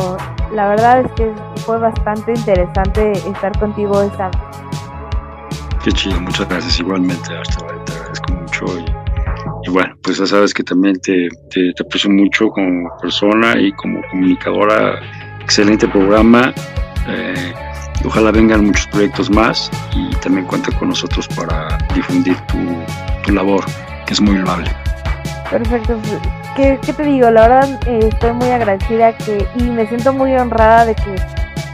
la 0.55 0.68
verdad 0.68 1.01
es 1.01 1.12
que 1.12 1.32
fue 1.66 1.78
bastante 1.78 2.32
interesante 2.32 3.12
estar 3.12 3.59
contigo 3.59 4.03
esta 4.03 4.26
vez. 4.28 4.36
Qué 5.82 5.90
chido, 5.93 6.20
muchas 6.20 6.49
gracias. 6.49 6.78
Igualmente, 6.78 7.36
hasta 7.36 7.66
te 7.84 7.93
agradezco 7.93 8.32
mucho. 8.32 8.66
Y, 8.78 9.68
y 9.68 9.70
bueno, 9.70 9.97
pues 10.03 10.18
ya 10.18 10.26
sabes 10.26 10.55
que 10.55 10.62
también 10.62 11.01
te, 11.01 11.28
te, 11.51 11.72
te 11.72 11.82
aprecio 11.82 12.09
mucho 12.11 12.49
como 12.51 12.88
persona 13.01 13.59
y 13.59 13.72
como 13.72 14.01
comunicadora. 14.11 15.01
Excelente 15.43 15.88
programa. 15.88 16.55
Eh, 17.09 17.53
ojalá 18.05 18.30
vengan 18.30 18.64
muchos 18.64 18.86
proyectos 18.86 19.30
más 19.30 19.70
y 19.95 20.14
también 20.16 20.47
cuenta 20.47 20.70
con 20.78 20.88
nosotros 20.88 21.28
para 21.28 21.78
difundir 21.95 22.36
tu, 22.47 22.59
tu 23.24 23.32
labor, 23.32 23.64
que 24.07 24.14
es 24.14 24.20
muy 24.20 24.36
loable. 24.38 24.70
Perfecto. 25.51 25.99
¿Qué, 26.57 26.78
qué 26.84 26.93
te 26.93 27.03
digo? 27.03 27.30
La 27.30 27.49
verdad 27.49 27.80
eh, 27.86 28.09
estoy 28.11 28.32
muy 28.32 28.49
agradecida 28.49 29.16
que 29.18 29.47
y 29.57 29.64
me 29.64 29.86
siento 29.88 30.12
muy 30.12 30.34
honrada 30.34 30.86
de 30.86 30.95
que 30.95 31.16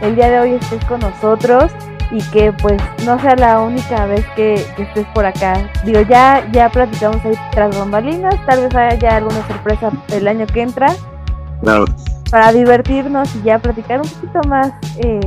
el 0.00 0.14
día 0.16 0.28
de 0.30 0.40
hoy 0.40 0.52
estés 0.54 0.84
con 0.86 1.00
nosotros 1.00 1.70
y 2.10 2.22
que 2.30 2.52
pues 2.52 2.80
no 3.04 3.20
sea 3.20 3.36
la 3.36 3.60
única 3.60 4.06
vez 4.06 4.24
que, 4.34 4.64
que 4.76 4.82
estés 4.82 5.06
por 5.14 5.26
acá. 5.26 5.70
Digo, 5.84 6.00
ya 6.02 6.48
ya 6.52 6.68
platicamos 6.70 7.24
ahí 7.24 7.34
tras 7.50 7.76
bambalinas, 7.76 8.34
tal 8.46 8.62
vez 8.62 8.74
haya 8.74 9.16
alguna 9.16 9.46
sorpresa 9.46 9.90
el 10.12 10.26
año 10.26 10.46
que 10.46 10.62
entra 10.62 10.94
Claro, 11.62 11.86
para 12.30 12.52
divertirnos 12.52 13.34
y 13.36 13.42
ya 13.42 13.58
platicar 13.58 14.00
un 14.00 14.08
poquito 14.08 14.40
más 14.48 14.72
eh, 14.98 15.20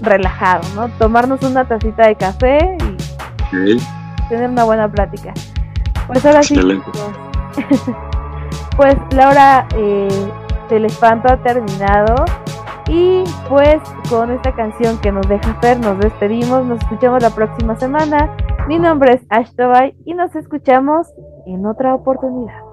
relajado, 0.00 0.62
¿no? 0.74 0.88
Tomarnos 0.98 1.42
una 1.42 1.66
tacita 1.66 2.06
de 2.06 2.16
café 2.16 2.76
y 3.52 3.78
tener 4.28 4.50
una 4.50 4.64
buena 4.64 4.90
plática. 4.90 5.32
Pues 6.06 6.24
ahora 6.26 6.42
sí, 6.42 6.54
Excelente. 6.54 6.90
chicos. 6.90 7.96
pues 8.76 8.96
la 9.12 9.28
hora 9.28 9.68
eh, 9.76 10.08
del 10.68 10.86
espanto 10.86 11.32
ha 11.32 11.36
terminado. 11.42 12.24
Y 12.88 13.22
pues 13.48 13.80
con 14.08 14.32
esta 14.32 14.52
canción 14.52 14.98
que 14.98 15.12
nos 15.12 15.28
deja 15.28 15.54
Fer, 15.60 15.78
nos 15.78 15.98
despedimos. 16.00 16.64
Nos 16.64 16.80
escuchamos 16.80 17.22
la 17.22 17.30
próxima 17.30 17.78
semana. 17.78 18.34
Mi 18.66 18.78
nombre 18.78 19.14
es 19.14 19.22
Ash 19.30 19.50
Tobay 19.54 19.94
y 20.04 20.14
nos 20.14 20.34
escuchamos 20.34 21.06
en 21.46 21.66
otra 21.66 21.94
oportunidad. 21.94 22.69